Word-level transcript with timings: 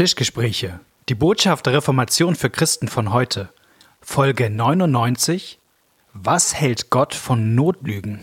Tischgespräche. 0.00 0.80
Die 1.10 1.14
Botschaft 1.14 1.66
der 1.66 1.74
Reformation 1.74 2.34
für 2.34 2.48
Christen 2.48 2.88
von 2.88 3.12
heute. 3.12 3.50
Folge 4.00 4.48
99. 4.48 5.58
Was 6.14 6.54
hält 6.54 6.88
Gott 6.88 7.12
von 7.12 7.54
Notlügen? 7.54 8.20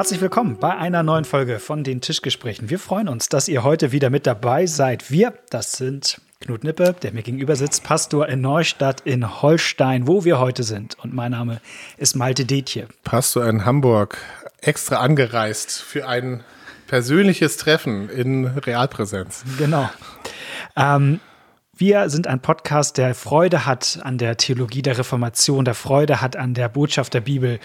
Herzlich 0.00 0.22
willkommen 0.22 0.56
bei 0.58 0.74
einer 0.74 1.02
neuen 1.02 1.26
Folge 1.26 1.58
von 1.58 1.84
den 1.84 2.00
Tischgesprächen. 2.00 2.70
Wir 2.70 2.78
freuen 2.78 3.06
uns, 3.06 3.28
dass 3.28 3.48
ihr 3.48 3.64
heute 3.64 3.92
wieder 3.92 4.08
mit 4.08 4.26
dabei 4.26 4.64
seid. 4.64 5.10
Wir, 5.10 5.34
das 5.50 5.72
sind 5.72 6.22
Knut 6.40 6.64
Nippe, 6.64 6.94
der 7.02 7.12
mir 7.12 7.20
gegenüber 7.20 7.54
sitzt, 7.54 7.84
Pastor 7.84 8.26
in 8.26 8.40
Neustadt 8.40 9.02
in 9.02 9.42
Holstein, 9.42 10.06
wo 10.06 10.24
wir 10.24 10.38
heute 10.38 10.62
sind. 10.62 10.98
Und 11.00 11.12
mein 11.12 11.32
Name 11.32 11.60
ist 11.98 12.16
Malte 12.16 12.46
Detje. 12.46 12.88
Pastor 13.04 13.46
in 13.46 13.66
Hamburg, 13.66 14.16
extra 14.62 15.00
angereist 15.00 15.82
für 15.82 16.08
ein 16.08 16.44
persönliches 16.86 17.58
Treffen 17.58 18.08
in 18.08 18.46
Realpräsenz. 18.46 19.44
Genau. 19.58 19.90
Ähm, 20.76 21.20
wir 21.80 22.10
sind 22.10 22.26
ein 22.26 22.40
Podcast, 22.40 22.98
der 22.98 23.14
Freude 23.14 23.64
hat 23.64 24.00
an 24.02 24.18
der 24.18 24.36
Theologie 24.36 24.82
der 24.82 24.98
Reformation, 24.98 25.64
der 25.64 25.74
Freude 25.74 26.20
hat 26.20 26.36
an 26.36 26.52
der 26.52 26.68
Botschaft 26.68 27.14
der 27.14 27.22
Bibel. 27.22 27.58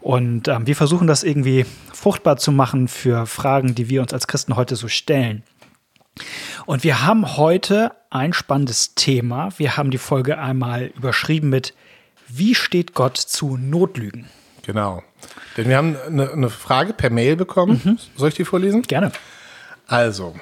Und 0.00 0.48
ähm, 0.48 0.66
wir 0.66 0.74
versuchen 0.74 1.06
das 1.06 1.22
irgendwie 1.22 1.64
fruchtbar 1.94 2.38
zu 2.38 2.50
machen 2.50 2.88
für 2.88 3.24
Fragen, 3.26 3.76
die 3.76 3.88
wir 3.88 4.02
uns 4.02 4.12
als 4.12 4.26
Christen 4.26 4.56
heute 4.56 4.74
so 4.74 4.88
stellen. 4.88 5.44
Und 6.66 6.82
wir 6.82 7.06
haben 7.06 7.36
heute 7.36 7.92
ein 8.10 8.32
spannendes 8.32 8.96
Thema. 8.96 9.50
Wir 9.56 9.76
haben 9.76 9.92
die 9.92 9.98
Folge 9.98 10.38
einmal 10.38 10.86
überschrieben 10.96 11.48
mit 11.48 11.72
Wie 12.26 12.56
steht 12.56 12.94
Gott 12.94 13.16
zu 13.16 13.56
Notlügen? 13.56 14.26
Genau. 14.66 15.04
Denn 15.56 15.68
wir 15.68 15.76
haben 15.76 15.96
eine, 16.04 16.32
eine 16.32 16.50
Frage 16.50 16.94
per 16.94 17.10
Mail 17.10 17.36
bekommen. 17.36 17.80
Mhm. 17.84 17.98
Soll 18.16 18.30
ich 18.30 18.34
die 18.34 18.44
vorlesen? 18.44 18.82
Gerne. 18.82 19.12
Also, 19.86 20.34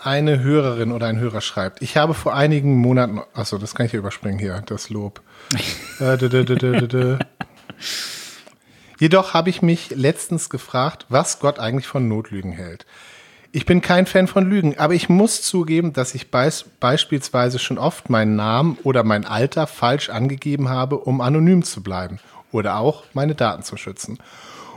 eine 0.00 0.40
Hörerin 0.40 0.92
oder 0.92 1.06
ein 1.06 1.18
Hörer 1.18 1.40
schreibt, 1.40 1.82
ich 1.82 1.96
habe 1.96 2.14
vor 2.14 2.34
einigen 2.34 2.76
Monaten, 2.76 3.20
achso, 3.34 3.58
das 3.58 3.74
kann 3.74 3.86
ich 3.86 3.92
ja 3.92 3.98
überspringen 3.98 4.38
hier, 4.38 4.62
das 4.66 4.90
Lob. 4.90 5.20
Äh, 6.00 7.18
Jedoch 8.98 9.34
habe 9.34 9.50
ich 9.50 9.62
mich 9.62 9.90
letztens 9.90 10.48
gefragt, 10.48 11.06
was 11.08 11.38
Gott 11.38 11.58
eigentlich 11.58 11.86
von 11.86 12.08
Notlügen 12.08 12.52
hält. 12.52 12.86
Ich 13.52 13.66
bin 13.66 13.82
kein 13.82 14.06
Fan 14.06 14.26
von 14.26 14.48
Lügen, 14.48 14.78
aber 14.78 14.94
ich 14.94 15.08
muss 15.08 15.42
zugeben, 15.42 15.92
dass 15.92 16.14
ich 16.14 16.30
beis 16.30 16.64
beispielsweise 16.80 17.58
schon 17.58 17.78
oft 17.78 18.10
meinen 18.10 18.34
Namen 18.34 18.78
oder 18.82 19.04
mein 19.04 19.26
Alter 19.26 19.66
falsch 19.66 20.08
angegeben 20.08 20.68
habe, 20.70 20.98
um 20.98 21.20
anonym 21.20 21.62
zu 21.62 21.82
bleiben 21.82 22.18
oder 22.50 22.78
auch 22.78 23.04
meine 23.12 23.34
Daten 23.34 23.62
zu 23.62 23.76
schützen. 23.76 24.18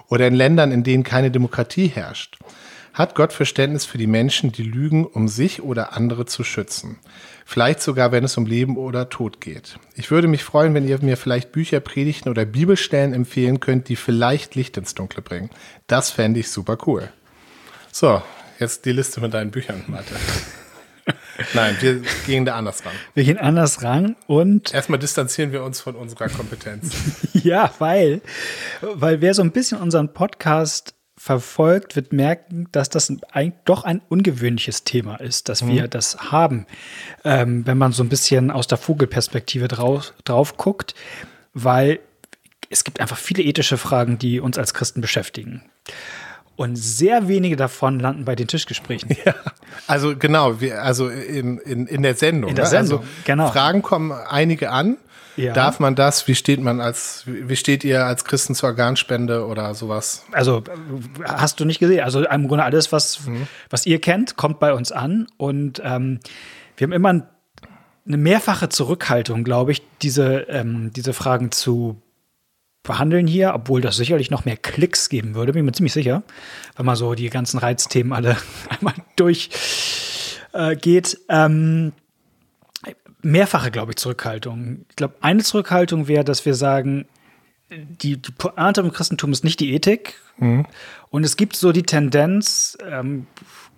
Oder 0.09 0.27
in 0.27 0.35
Ländern, 0.35 0.71
in 0.71 0.83
denen 0.83 1.03
keine 1.03 1.31
Demokratie 1.31 1.87
herrscht. 1.87 2.37
Hat 2.95 3.13
Gott 3.13 3.33
Verständnis 3.33 3.83
für 3.83 3.97
die 3.97 4.07
Menschen, 4.07 4.53
die 4.53 4.63
lügen, 4.63 5.05
um 5.05 5.27
sich 5.27 5.61
oder 5.61 5.91
andere 5.97 6.25
zu 6.25 6.45
schützen? 6.45 6.97
Vielleicht 7.45 7.81
sogar, 7.81 8.13
wenn 8.13 8.23
es 8.23 8.37
um 8.37 8.45
Leben 8.45 8.77
oder 8.77 9.09
Tod 9.09 9.41
geht. 9.41 9.77
Ich 9.95 10.11
würde 10.11 10.29
mich 10.29 10.45
freuen, 10.45 10.73
wenn 10.73 10.87
ihr 10.87 10.97
mir 11.03 11.17
vielleicht 11.17 11.51
Bücher, 11.51 11.81
Predigten 11.81 12.29
oder 12.29 12.45
Bibelstellen 12.45 13.13
empfehlen 13.13 13.59
könnt, 13.59 13.89
die 13.89 13.97
vielleicht 13.97 14.55
Licht 14.55 14.77
ins 14.77 14.95
Dunkle 14.95 15.21
bringen. 15.21 15.49
Das 15.87 16.09
fände 16.09 16.39
ich 16.39 16.49
super 16.49 16.77
cool. 16.87 17.11
So, 17.91 18.21
jetzt 18.59 18.85
die 18.85 18.93
Liste 18.93 19.19
mit 19.19 19.33
deinen 19.33 19.51
Büchern, 19.51 19.83
Mathe. 19.87 20.15
Nein, 21.53 21.75
wir 21.81 22.01
gehen 22.25 22.45
da 22.45 22.55
anders 22.55 22.85
ran. 22.85 22.93
Wir 23.13 23.25
gehen 23.25 23.37
anders 23.37 23.83
ran 23.83 24.15
und. 24.25 24.73
Erstmal 24.73 24.99
distanzieren 24.99 25.51
wir 25.51 25.63
uns 25.63 25.81
von 25.81 25.95
unserer 25.95 26.29
Kompetenz. 26.29 26.95
ja, 27.33 27.73
weil, 27.79 28.21
weil 28.79 29.19
wer 29.19 29.33
so 29.33 29.41
ein 29.41 29.51
bisschen 29.51 29.79
unseren 29.81 30.13
Podcast 30.13 30.94
verfolgt, 31.17 31.95
wird 31.95 32.11
merken, 32.11 32.67
dass 32.71 32.89
das 32.89 33.11
eigentlich 33.31 33.53
doch 33.63 33.83
ein 33.83 34.01
ungewöhnliches 34.09 34.83
Thema 34.83 35.15
ist, 35.15 35.47
dass 35.49 35.63
mhm. 35.63 35.69
wir 35.69 35.87
das 35.87 36.31
haben, 36.31 36.65
ähm, 37.23 37.65
wenn 37.65 37.77
man 37.77 37.93
so 37.93 38.03
ein 38.03 38.09
bisschen 38.09 38.51
aus 38.51 38.67
der 38.67 38.77
Vogelperspektive 38.77 39.67
drauf, 39.67 40.13
drauf 40.25 40.57
guckt, 40.57 40.93
weil 41.53 41.99
es 42.69 42.83
gibt 42.83 42.99
einfach 42.99 43.17
viele 43.17 43.43
ethische 43.43 43.77
Fragen, 43.77 44.17
die 44.17 44.39
uns 44.39 44.57
als 44.57 44.73
Christen 44.73 44.99
beschäftigen. 44.99 45.63
Und 46.57 46.77
sehr 46.77 47.27
wenige 47.27 47.57
davon 47.57 47.99
landen 47.99 48.25
bei 48.25 48.35
den 48.35 48.47
Tischgesprächen. 48.47 49.15
Ja, 49.25 49.35
also 49.87 50.15
genau, 50.15 50.61
wir, 50.61 50.81
also 50.83 51.09
in, 51.09 51.57
in, 51.59 51.85
in 51.87 52.01
der 52.01 52.15
Sendung. 52.15 52.49
In 52.49 52.55
der 52.55 52.65
ne? 52.65 52.69
Sendung, 52.69 52.99
also 52.99 53.11
genau. 53.25 53.51
Fragen 53.51 53.81
kommen 53.81 54.11
einige 54.11 54.71
an 54.71 54.97
ja. 55.37 55.53
Darf 55.53 55.79
man 55.79 55.95
das? 55.95 56.27
Wie 56.27 56.35
steht 56.35 56.61
man 56.61 56.79
als, 56.79 57.23
wie 57.25 57.55
steht 57.55 57.83
ihr 57.83 58.05
als 58.05 58.25
Christen 58.25 58.55
zur 58.55 58.69
Organspende 58.69 59.45
oder 59.45 59.73
sowas? 59.73 60.25
Also 60.31 60.63
hast 61.23 61.59
du 61.59 61.65
nicht 61.65 61.79
gesehen. 61.79 62.03
Also 62.03 62.25
im 62.25 62.47
Grunde 62.47 62.63
alles, 62.63 62.91
was, 62.91 63.25
mhm. 63.25 63.47
was 63.69 63.85
ihr 63.85 63.99
kennt, 63.99 64.37
kommt 64.37 64.59
bei 64.59 64.73
uns 64.73 64.91
an. 64.91 65.27
Und 65.37 65.81
ähm, 65.83 66.19
wir 66.77 66.85
haben 66.85 66.93
immer 66.93 67.09
eine 67.09 68.17
mehrfache 68.17 68.69
Zurückhaltung, 68.69 69.43
glaube 69.43 69.71
ich, 69.71 69.81
diese, 70.01 70.47
ähm, 70.49 70.91
diese 70.95 71.13
Fragen 71.13 71.51
zu 71.51 72.01
behandeln 72.83 73.27
hier, 73.27 73.53
obwohl 73.53 73.81
das 73.81 73.97
sicherlich 73.97 74.31
noch 74.31 74.45
mehr 74.45 74.57
Klicks 74.57 75.09
geben 75.09 75.35
würde, 75.35 75.53
bin 75.53 75.61
ich 75.61 75.65
mir 75.65 75.71
ziemlich 75.73 75.93
sicher, 75.93 76.23
wenn 76.77 76.85
man 76.85 76.95
so 76.95 77.15
die 77.15 77.29
ganzen 77.29 77.57
Reizthemen 77.57 78.13
alle 78.13 78.37
einmal 78.69 78.93
durchgeht. 79.15 79.57
Äh, 80.53 81.45
ähm, 81.45 81.93
mehrfache, 83.25 83.71
glaube 83.71 83.91
ich, 83.91 83.97
Zurückhaltung. 83.97 84.85
Ich 84.89 84.95
glaube, 84.95 85.15
eine 85.21 85.43
Zurückhaltung 85.43 86.07
wäre, 86.07 86.23
dass 86.23 86.45
wir 86.45 86.53
sagen, 86.53 87.07
die, 87.69 88.17
die 88.17 88.31
Pointe 88.31 88.81
im 88.81 88.91
Christentum 88.91 89.31
ist 89.31 89.43
nicht 89.43 89.59
die 89.59 89.73
Ethik. 89.73 90.21
Mhm. 90.37 90.65
Und 91.09 91.25
es 91.25 91.35
gibt 91.35 91.55
so 91.55 91.71
die 91.71 91.83
Tendenz, 91.83 92.77
ähm, 92.87 93.27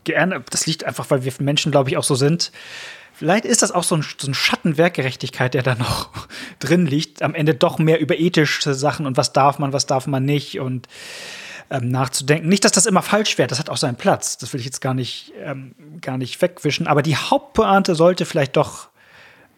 das 0.03 0.65
liegt 0.67 0.85
einfach, 0.85 1.09
weil 1.09 1.25
wir 1.25 1.33
Menschen, 1.39 1.71
glaube 1.71 1.89
ich, 1.89 1.97
auch 1.97 2.03
so 2.03 2.15
sind. 2.15 2.51
Vielleicht 3.13 3.45
ist 3.45 3.61
das 3.61 3.71
auch 3.71 3.83
so 3.83 3.95
ein, 3.95 4.05
so 4.17 4.27
ein 4.27 4.33
Schatten 4.33 4.77
Werkgerechtigkeit, 4.77 5.53
der 5.53 5.63
da 5.63 5.75
noch 5.75 6.09
drin 6.59 6.85
liegt. 6.85 7.21
Am 7.21 7.33
Ende 7.33 7.55
doch 7.55 7.79
mehr 7.79 7.99
über 7.99 8.17
ethische 8.17 8.73
Sachen 8.73 9.05
und 9.05 9.17
was 9.17 9.33
darf 9.33 9.59
man, 9.59 9.73
was 9.73 9.85
darf 9.85 10.07
man 10.07 10.23
nicht 10.23 10.59
und 10.59 10.87
ähm, 11.69 11.89
nachzudenken. 11.89 12.47
Nicht, 12.47 12.63
dass 12.63 12.71
das 12.71 12.85
immer 12.85 13.01
falsch 13.01 13.37
wäre, 13.37 13.47
das 13.47 13.59
hat 13.59 13.69
auch 13.69 13.77
seinen 13.77 13.97
Platz. 13.97 14.37
Das 14.37 14.53
will 14.53 14.59
ich 14.59 14.65
jetzt 14.65 14.81
gar 14.81 14.93
nicht, 14.93 15.33
ähm, 15.41 15.75
gar 15.99 16.17
nicht 16.17 16.41
wegwischen. 16.41 16.87
Aber 16.87 17.01
die 17.01 17.17
Hauptpointe 17.17 17.95
sollte 17.95 18.25
vielleicht 18.25 18.55
doch 18.55 18.89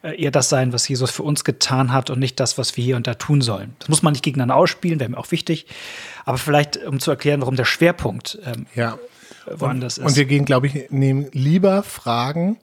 eher 0.01 0.31
das 0.31 0.49
sein, 0.49 0.71
was 0.73 0.87
Jesus 0.87 1.11
für 1.11 1.23
uns 1.23 1.43
getan 1.43 1.91
hat 1.91 2.09
und 2.09 2.19
nicht 2.19 2.39
das, 2.39 2.57
was 2.57 2.77
wir 2.77 2.83
hier 2.83 2.95
und 2.95 3.07
da 3.07 3.15
tun 3.15 3.41
sollen. 3.41 3.75
Das 3.79 3.89
muss 3.89 4.01
man 4.01 4.13
nicht 4.13 4.23
gegeneinander 4.23 4.55
ausspielen, 4.55 4.99
wäre 4.99 5.09
mir 5.09 5.17
auch 5.17 5.31
wichtig. 5.31 5.65
Aber 6.25 6.37
vielleicht, 6.37 6.77
um 6.77 6.99
zu 6.99 7.11
erklären, 7.11 7.41
warum 7.41 7.55
der 7.55 7.65
Schwerpunkt 7.65 8.39
ähm, 8.45 8.65
ja. 8.75 8.97
woanders 9.51 9.97
und, 9.97 10.05
ist. 10.05 10.11
Und 10.11 10.17
wir 10.17 10.25
gehen, 10.25 10.45
glaube 10.45 10.67
ich, 10.67 10.89
nehmen 10.89 11.27
lieber 11.33 11.83
Fragen, 11.83 12.57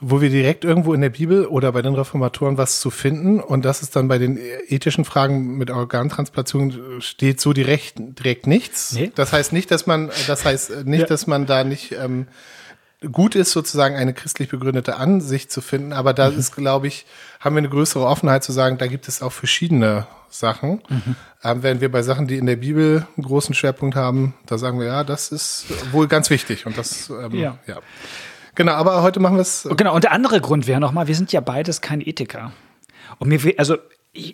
wo 0.00 0.20
wir 0.20 0.30
direkt 0.30 0.64
irgendwo 0.64 0.92
in 0.92 1.00
der 1.00 1.10
Bibel 1.10 1.46
oder 1.46 1.72
bei 1.72 1.82
den 1.82 1.94
Reformatoren 1.94 2.58
was 2.58 2.80
zu 2.80 2.90
finden 2.90 3.40
und 3.40 3.64
das 3.64 3.82
ist 3.82 3.96
dann 3.96 4.08
bei 4.08 4.18
den 4.18 4.38
ethischen 4.68 5.04
Fragen 5.04 5.56
mit 5.56 5.70
Organtransplantation 5.70 7.00
steht 7.00 7.40
so 7.40 7.52
direkt, 7.52 7.94
direkt 7.98 8.46
nichts. 8.46 8.92
Nee. 8.92 9.12
Das 9.14 9.32
heißt 9.32 9.52
nicht, 9.52 9.70
dass 9.70 9.86
man, 9.86 10.10
das 10.26 10.44
heißt 10.44 10.84
nicht, 10.84 11.00
ja. 11.02 11.06
dass 11.06 11.26
man 11.26 11.46
da 11.46 11.64
nicht 11.64 11.92
ähm, 11.92 12.26
gut 13.12 13.34
ist, 13.34 13.52
sozusagen 13.52 13.96
eine 13.96 14.14
christlich 14.14 14.48
begründete 14.48 14.96
Ansicht 14.96 15.50
zu 15.50 15.60
finden. 15.60 15.92
Aber 15.92 16.14
da 16.14 16.30
mhm. 16.30 16.38
ist, 16.38 16.54
glaube 16.54 16.86
ich, 16.86 17.06
haben 17.40 17.54
wir 17.54 17.58
eine 17.58 17.68
größere 17.68 18.06
Offenheit 18.06 18.44
zu 18.44 18.52
sagen, 18.52 18.78
da 18.78 18.86
gibt 18.86 19.08
es 19.08 19.22
auch 19.22 19.32
verschiedene 19.32 20.06
Sachen. 20.30 20.82
Mhm. 20.88 21.16
Ähm, 21.42 21.62
während 21.62 21.80
wir 21.80 21.90
bei 21.90 22.02
Sachen, 22.02 22.26
die 22.26 22.36
in 22.36 22.46
der 22.46 22.56
Bibel 22.56 23.06
einen 23.16 23.24
großen 23.24 23.54
Schwerpunkt 23.54 23.96
haben, 23.96 24.34
da 24.46 24.58
sagen 24.58 24.78
wir, 24.78 24.86
ja, 24.86 25.04
das 25.04 25.30
ist 25.30 25.66
wohl 25.92 26.08
ganz 26.08 26.30
wichtig. 26.30 26.66
Und 26.66 26.76
das, 26.76 27.10
ähm, 27.10 27.34
ja. 27.34 27.58
ja. 27.66 27.78
Genau, 28.54 28.72
aber 28.72 29.02
heute 29.02 29.20
machen 29.20 29.36
wir 29.36 29.42
es. 29.42 29.68
Genau, 29.76 29.94
und 29.94 30.04
der 30.04 30.12
andere 30.12 30.40
Grund 30.40 30.66
wäre 30.66 30.80
nochmal, 30.80 31.06
wir 31.06 31.14
sind 31.14 31.32
ja 31.32 31.40
beides 31.40 31.80
kein 31.80 32.00
Ethiker. 32.00 32.52
Und 33.18 33.28
mir, 33.28 33.40
also 33.58 33.76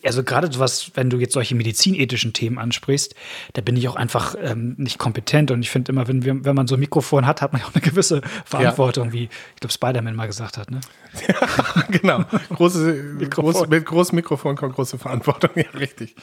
also 0.04 0.22
gerade 0.22 0.58
was, 0.58 0.92
wenn 0.94 1.10
du 1.10 1.18
jetzt 1.18 1.32
solche 1.32 1.54
medizinethischen 1.54 2.32
Themen 2.32 2.58
ansprichst, 2.58 3.14
da 3.54 3.62
bin 3.62 3.76
ich 3.76 3.88
auch 3.88 3.96
einfach 3.96 4.34
ähm, 4.42 4.74
nicht 4.76 4.98
kompetent. 4.98 5.50
Und 5.50 5.62
ich 5.62 5.70
finde 5.70 5.92
immer, 5.92 6.08
wenn, 6.08 6.24
wir, 6.24 6.44
wenn 6.44 6.54
man 6.54 6.66
so 6.66 6.76
ein 6.76 6.80
Mikrofon 6.80 7.26
hat, 7.26 7.42
hat 7.42 7.52
man 7.52 7.62
auch 7.62 7.74
eine 7.74 7.80
gewisse 7.80 8.20
Verantwortung, 8.44 9.08
ja. 9.08 9.12
wie 9.12 9.24
ich 9.24 9.60
glaube 9.60 9.72
Spider-Man 9.72 10.14
mal 10.14 10.26
gesagt 10.26 10.58
hat. 10.58 10.70
Ne? 10.70 10.80
Ja, 11.26 11.82
genau. 11.90 12.24
Große, 12.54 13.28
groß, 13.30 13.68
mit 13.68 13.86
großem 13.86 14.16
Mikrofon 14.16 14.56
kommt 14.56 14.74
große 14.74 14.98
Verantwortung. 14.98 15.50
Ja, 15.60 15.78
richtig. 15.78 16.14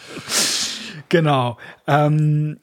Genau. 1.09 1.57
Ähm, 1.85 2.59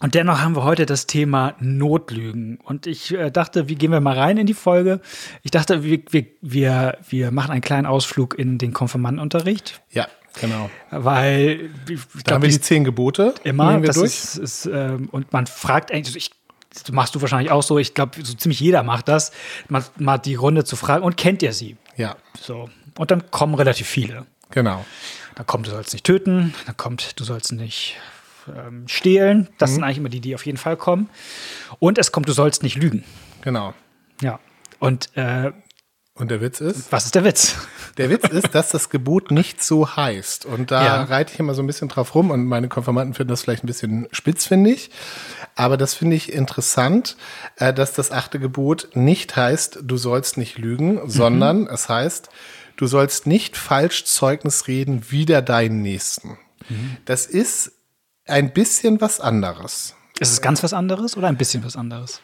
Und 0.00 0.14
dennoch 0.14 0.40
haben 0.40 0.54
wir 0.54 0.62
heute 0.64 0.84
das 0.84 1.06
Thema 1.06 1.54
Notlügen. 1.58 2.58
Und 2.64 2.86
ich 2.86 3.12
äh, 3.14 3.30
dachte, 3.30 3.68
wie 3.68 3.76
gehen 3.76 3.92
wir 3.92 4.00
mal 4.00 4.16
rein 4.18 4.36
in 4.36 4.46
die 4.46 4.54
Folge? 4.54 5.00
Ich 5.42 5.50
dachte, 5.50 5.82
wir, 5.84 6.00
wir, 6.10 6.26
wir, 6.42 6.98
wir 7.08 7.30
machen 7.30 7.50
einen 7.52 7.62
kleinen 7.62 7.86
Ausflug 7.86 8.38
in 8.38 8.58
den 8.58 8.72
Konfirmandenunterricht. 8.74 9.80
Ja, 9.90 10.06
genau. 10.40 10.68
Weil 10.90 11.70
ich 11.88 12.00
Da 12.00 12.20
glaub, 12.24 12.34
haben 12.36 12.42
wir 12.42 12.50
die 12.50 12.60
zehn 12.60 12.84
Gebote. 12.84 13.34
immer, 13.44 13.80
das 13.80 13.96
durch. 13.96 14.06
ist, 14.06 14.36
ist 14.36 14.66
ähm, 14.66 15.08
und 15.12 15.32
man 15.32 15.46
fragt 15.46 15.90
eigentlich, 15.92 16.16
ich, 16.16 16.30
das 16.74 16.92
machst 16.92 17.14
du 17.14 17.22
wahrscheinlich 17.22 17.50
auch 17.50 17.62
so, 17.62 17.78
ich 17.78 17.94
glaube, 17.94 18.22
so 18.22 18.34
ziemlich 18.34 18.60
jeder 18.60 18.82
macht 18.82 19.08
das, 19.08 19.32
mal, 19.68 19.82
mal 19.98 20.18
die 20.18 20.34
Runde 20.34 20.64
zu 20.64 20.76
fragen, 20.76 21.04
und 21.04 21.16
kennt 21.16 21.42
ihr 21.42 21.54
sie? 21.54 21.76
Ja, 21.96 22.16
So. 22.38 22.68
Und 22.98 23.10
dann 23.10 23.30
kommen 23.30 23.54
relativ 23.54 23.86
viele. 23.86 24.26
genau. 24.50 24.84
Da 25.36 25.44
kommt, 25.44 25.66
du 25.66 25.70
sollst 25.70 25.92
nicht 25.92 26.04
töten, 26.06 26.54
da 26.66 26.72
kommt, 26.72 27.20
du 27.20 27.24
sollst 27.24 27.52
nicht 27.52 27.96
ähm, 28.54 28.86
stehlen. 28.88 29.48
Das 29.58 29.70
Mhm. 29.70 29.74
sind 29.74 29.84
eigentlich 29.84 29.98
immer 29.98 30.08
die, 30.08 30.20
die 30.20 30.34
auf 30.34 30.44
jeden 30.46 30.58
Fall 30.58 30.76
kommen. 30.76 31.08
Und 31.78 31.98
es 31.98 32.12
kommt, 32.12 32.28
du 32.28 32.32
sollst 32.32 32.62
nicht 32.62 32.76
lügen. 32.76 33.04
Genau. 33.42 33.74
Ja. 34.20 34.38
Und 34.78 35.10
äh, 35.16 35.52
Und 36.14 36.30
der 36.30 36.40
Witz 36.40 36.60
ist? 36.60 36.90
was 36.92 37.04
ist 37.06 37.14
der 37.14 37.24
Witz? 37.24 37.54
Der 37.98 38.10
Witz 38.10 38.28
ist, 38.28 38.54
dass 38.54 38.70
das 38.70 38.90
Gebot 38.90 39.30
nicht 39.30 39.62
so 39.62 39.96
heißt. 39.96 40.44
Und 40.46 40.70
da 40.70 40.84
Ja. 40.84 41.02
reite 41.04 41.32
ich 41.34 41.40
immer 41.40 41.54
so 41.54 41.62
ein 41.62 41.66
bisschen 41.66 41.88
drauf 41.88 42.14
rum 42.14 42.30
und 42.30 42.44
meine 42.44 42.68
Konfirmanden 42.68 43.14
finden 43.14 43.30
das 43.30 43.42
vielleicht 43.42 43.64
ein 43.64 43.66
bisschen 43.66 44.06
spitz, 44.12 44.46
finde 44.46 44.70
ich. 44.70 44.90
Aber 45.54 45.76
das 45.78 45.94
finde 45.94 46.16
ich 46.16 46.32
interessant, 46.32 47.16
äh, 47.56 47.72
dass 47.72 47.92
das 47.94 48.10
achte 48.12 48.38
Gebot 48.38 48.90
nicht 48.94 49.36
heißt, 49.36 49.78
du 49.82 49.96
sollst 49.96 50.36
nicht 50.36 50.58
lügen, 50.58 51.00
sondern 51.08 51.66
es 51.66 51.88
heißt, 51.88 52.28
du 52.76 52.86
sollst 52.86 53.26
nicht 53.26 53.56
falsch 53.56 54.04
Zeugnis 54.04 54.66
reden 54.68 55.10
wider 55.10 55.40
deinen 55.42 55.80
Nächsten. 55.82 56.36
Das 57.06 57.24
ist 57.26 57.72
ein 58.26 58.52
bisschen 58.52 59.00
was 59.00 59.20
anderes. 59.20 59.94
Ist 60.18 60.32
es 60.32 60.40
ganz 60.40 60.62
was 60.62 60.72
anderes 60.72 61.16
oder 61.16 61.28
ein 61.28 61.36
bisschen 61.36 61.64
was 61.64 61.76
anderes? 61.76 62.20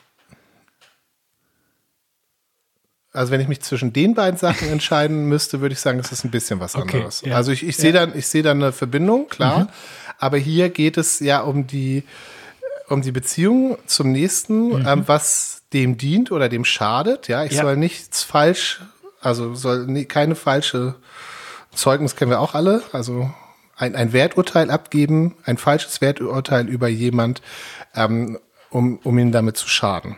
Also 3.14 3.31
wenn 3.31 3.40
ich 3.43 3.49
mich 3.49 3.60
zwischen 3.60 3.93
den 3.93 4.14
beiden 4.14 4.38
Sachen 4.38 4.69
entscheiden 4.72 5.26
müsste, 5.28 5.60
würde 5.60 5.75
ich 5.75 5.81
sagen, 5.81 5.99
es 5.99 6.12
ist 6.12 6.25
ein 6.25 6.31
bisschen 6.31 6.60
was 6.60 6.75
Okay, 6.75 6.96
anderes. 6.96 7.20
ja. 7.22 7.37
Also 7.37 7.52
ich, 7.52 7.62
ich 7.66 7.76
sehe 7.76 7.93
dann, 7.93 8.16
ich 8.16 8.26
sehe 8.26 8.43
da 8.43 8.52
eine 8.52 8.72
Verbindung, 8.72 9.28
klar. 9.28 9.69
Aber 10.19 10.38
hier 10.38 10.70
geht 10.70 10.96
es 10.96 11.20
ja 11.20 11.40
um 11.40 11.66
die, 11.66 12.04
um 12.88 13.02
die 13.02 13.12
Beziehung 13.12 13.76
zum 13.87 14.12
Nächsten, 14.12 14.87
ähm, 14.87 15.02
was 15.06 15.62
dem 15.75 15.99
dient 15.99 16.32
oder 16.32 16.49
dem 16.49 16.64
schadet. 16.64 17.28
Ja, 17.28 17.44
ich 17.44 17.52
Ja. 17.52 17.62
soll 17.62 17.76
nichts 17.76 18.22
falsch, 18.22 18.81
also 19.20 19.54
soll 19.54 19.87
nie, 19.87 20.04
keine 20.06 20.34
falsche 20.34 20.94
Zeugnis 21.75 22.16
kennen 22.16 22.31
wir 22.31 22.40
auch 22.40 22.54
alle. 22.54 22.82
Also 22.93 23.31
ein, 23.76 23.94
ein 23.96 24.12
Werturteil 24.12 24.70
abgeben, 24.70 25.36
ein 25.44 25.56
falsches 25.58 26.00
Werturteil 26.00 26.69
über 26.69 26.88
jemand, 26.88 27.42
ähm, 27.94 28.38
um, 28.70 28.98
um 28.98 29.19
ihn 29.19 29.32
damit 29.32 29.56
zu 29.56 29.69
schaden. 29.69 30.16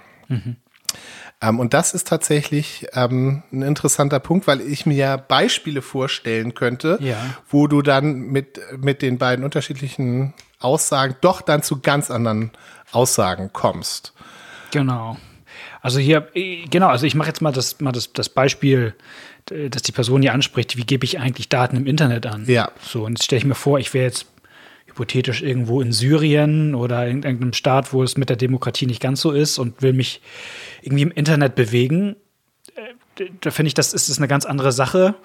Ähm, 1.40 1.60
und 1.60 1.74
das 1.74 1.94
ist 1.94 2.08
tatsächlich 2.08 2.86
ähm, 2.94 3.42
ein 3.52 3.62
interessanter 3.62 4.20
Punkt, 4.20 4.46
weil 4.46 4.60
ich 4.60 4.86
mir 4.86 5.18
Beispiele 5.18 5.82
vorstellen 5.82 6.54
könnte, 6.54 6.98
Ja. 7.00 7.16
wo 7.48 7.66
du 7.66 7.82
dann 7.82 8.20
mit, 8.28 8.60
mit 8.78 9.02
den 9.02 9.18
beiden 9.18 9.44
unterschiedlichen 9.44 10.34
Aussagen 10.60 11.16
doch 11.20 11.42
dann 11.42 11.62
zu 11.62 11.80
ganz 11.80 12.10
anderen 12.10 12.52
Aussagen 12.92 13.50
kommst. 13.52 14.12
Genau. 14.70 15.16
Also 15.84 15.98
hier, 15.98 16.28
äh, 16.34 16.64
genau, 16.70 16.88
also 16.88 17.04
ich 17.04 17.14
mache 17.14 17.28
jetzt 17.28 17.42
mal 17.42 17.52
das, 17.52 17.78
mal 17.80 17.92
das, 17.92 18.14
das 18.14 18.30
Beispiel, 18.30 18.94
dass 19.44 19.82
die 19.82 19.92
Person 19.92 20.22
hier 20.22 20.32
anspricht, 20.32 20.78
wie 20.78 20.84
gebe 20.84 21.04
ich 21.04 21.20
eigentlich 21.20 21.50
Daten 21.50 21.76
im 21.76 21.86
Internet 21.86 22.24
an? 22.24 22.44
Ja. 22.46 22.70
So, 22.80 23.04
und 23.04 23.18
jetzt 23.18 23.24
stelle 23.24 23.38
ich 23.38 23.44
mir 23.44 23.54
vor, 23.54 23.78
ich 23.78 23.92
wäre 23.92 24.06
jetzt 24.06 24.24
hypothetisch 24.86 25.42
irgendwo 25.42 25.82
in 25.82 25.92
Syrien 25.92 26.74
oder 26.74 27.06
in 27.06 27.22
irgendeinem 27.22 27.52
Staat, 27.52 27.92
wo 27.92 28.02
es 28.02 28.16
mit 28.16 28.30
der 28.30 28.36
Demokratie 28.36 28.86
nicht 28.86 29.02
ganz 29.02 29.20
so 29.20 29.32
ist 29.32 29.58
und 29.58 29.82
will 29.82 29.92
mich 29.92 30.22
irgendwie 30.80 31.02
im 31.02 31.10
Internet 31.10 31.54
bewegen. 31.54 32.16
Äh, 32.74 33.26
Da 33.42 33.50
finde 33.50 33.66
ich, 33.68 33.74
das 33.74 33.92
ist, 33.92 34.08
ist 34.08 34.16
eine 34.16 34.28
ganz 34.28 34.46
andere 34.46 34.72
Sache. 34.72 35.16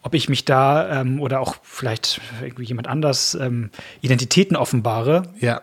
Ob 0.00 0.14
ich 0.14 0.30
mich 0.30 0.46
da 0.46 1.02
ähm, 1.02 1.20
oder 1.20 1.40
auch 1.40 1.56
vielleicht 1.62 2.22
irgendwie 2.40 2.64
jemand 2.64 2.86
anders 2.88 3.34
ähm, 3.34 3.70
Identitäten 4.00 4.56
offenbare, 4.56 5.34
Ja. 5.38 5.60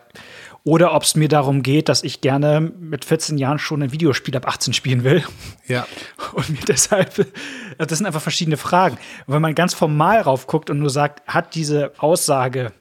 Oder 0.66 0.94
ob 0.94 1.04
es 1.04 1.14
mir 1.14 1.28
darum 1.28 1.62
geht, 1.62 1.88
dass 1.88 2.02
ich 2.02 2.20
gerne 2.20 2.60
mit 2.60 3.04
14 3.04 3.38
Jahren 3.38 3.60
schon 3.60 3.84
ein 3.84 3.92
Videospiel 3.92 4.36
ab 4.36 4.48
18 4.48 4.74
spielen 4.74 5.04
will. 5.04 5.22
Ja. 5.68 5.86
Und 6.32 6.50
mir 6.50 6.64
deshalb, 6.66 7.16
also 7.16 7.86
das 7.86 7.98
sind 7.98 8.06
einfach 8.06 8.20
verschiedene 8.20 8.56
Fragen. 8.56 8.96
Und 9.26 9.34
wenn 9.34 9.42
man 9.42 9.54
ganz 9.54 9.74
formal 9.74 10.20
raufguckt 10.22 10.68
und 10.68 10.80
nur 10.80 10.90
sagt, 10.90 11.24
hat 11.28 11.54
diese 11.54 11.92
Aussage, 11.98 12.72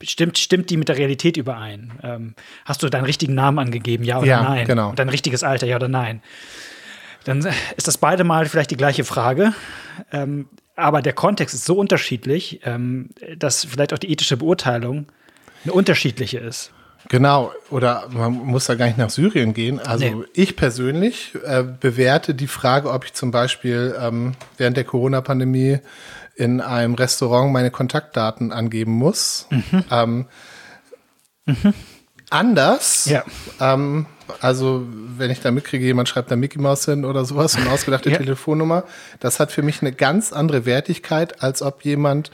stimmt, 0.00 0.38
stimmt 0.38 0.70
die 0.70 0.76
mit 0.76 0.88
der 0.88 0.96
Realität 0.96 1.36
überein? 1.36 1.90
Ähm, 2.04 2.34
hast 2.64 2.84
du 2.84 2.88
deinen 2.88 3.04
richtigen 3.04 3.34
Namen 3.34 3.58
angegeben, 3.58 4.04
ja 4.04 4.18
oder 4.18 4.28
Ja, 4.28 4.42
nein? 4.44 4.64
genau. 4.68 4.90
Und 4.90 4.98
dein 5.00 5.08
richtiges 5.08 5.42
Alter, 5.42 5.66
ja 5.66 5.74
oder 5.74 5.88
nein? 5.88 6.22
Dann 7.24 7.44
ist 7.76 7.88
das 7.88 7.98
beide 7.98 8.22
Mal 8.22 8.46
vielleicht 8.46 8.70
die 8.70 8.76
gleiche 8.76 9.02
Frage. 9.02 9.54
Ähm, 10.12 10.48
aber 10.76 11.02
der 11.02 11.14
Kontext 11.14 11.52
ist 11.52 11.64
so 11.64 11.74
unterschiedlich, 11.74 12.60
ähm, 12.64 13.10
dass 13.36 13.64
vielleicht 13.64 13.92
auch 13.92 13.98
die 13.98 14.10
ethische 14.12 14.36
Beurteilung 14.36 15.06
eine 15.64 15.72
unterschiedliche 15.72 16.38
ist. 16.38 16.70
Genau, 17.08 17.52
oder 17.70 18.08
man 18.10 18.32
muss 18.32 18.66
da 18.66 18.74
gar 18.74 18.86
nicht 18.86 18.98
nach 18.98 19.10
Syrien 19.10 19.54
gehen. 19.54 19.80
Also 19.80 20.04
Nee. 20.04 20.24
ich 20.34 20.54
persönlich 20.56 21.34
äh, 21.44 21.62
bewerte 21.62 22.34
die 22.34 22.46
Frage, 22.46 22.90
ob 22.90 23.04
ich 23.06 23.14
zum 23.14 23.30
Beispiel 23.30 23.96
ähm, 23.98 24.34
während 24.58 24.76
der 24.76 24.84
Corona-Pandemie 24.84 25.78
in 26.36 26.60
einem 26.60 26.94
Restaurant 26.94 27.52
meine 27.52 27.70
Kontaktdaten 27.70 28.52
angeben 28.52 28.92
muss. 28.92 29.46
Mhm. 29.50 29.84
Ähm, 29.90 30.26
Anders. 32.30 33.06
Ja. 33.06 33.24
Ähm, 33.60 34.06
also 34.40 34.86
wenn 35.16 35.30
ich 35.30 35.40
da 35.40 35.50
mitkriege, 35.50 35.84
jemand 35.84 36.08
schreibt 36.08 36.30
da 36.30 36.36
Mickey 36.36 36.58
Mouse 36.60 36.84
hin 36.84 37.04
oder 37.04 37.24
sowas, 37.24 37.56
eine 37.56 37.70
ausgedachte 37.70 38.10
Ja. 38.10 38.18
Telefonnummer, 38.18 38.84
das 39.18 39.40
hat 39.40 39.50
für 39.50 39.62
mich 39.62 39.82
eine 39.82 39.92
ganz 39.92 40.32
andere 40.32 40.64
Wertigkeit, 40.64 41.42
als 41.42 41.62
ob 41.62 41.84
jemand 41.84 42.30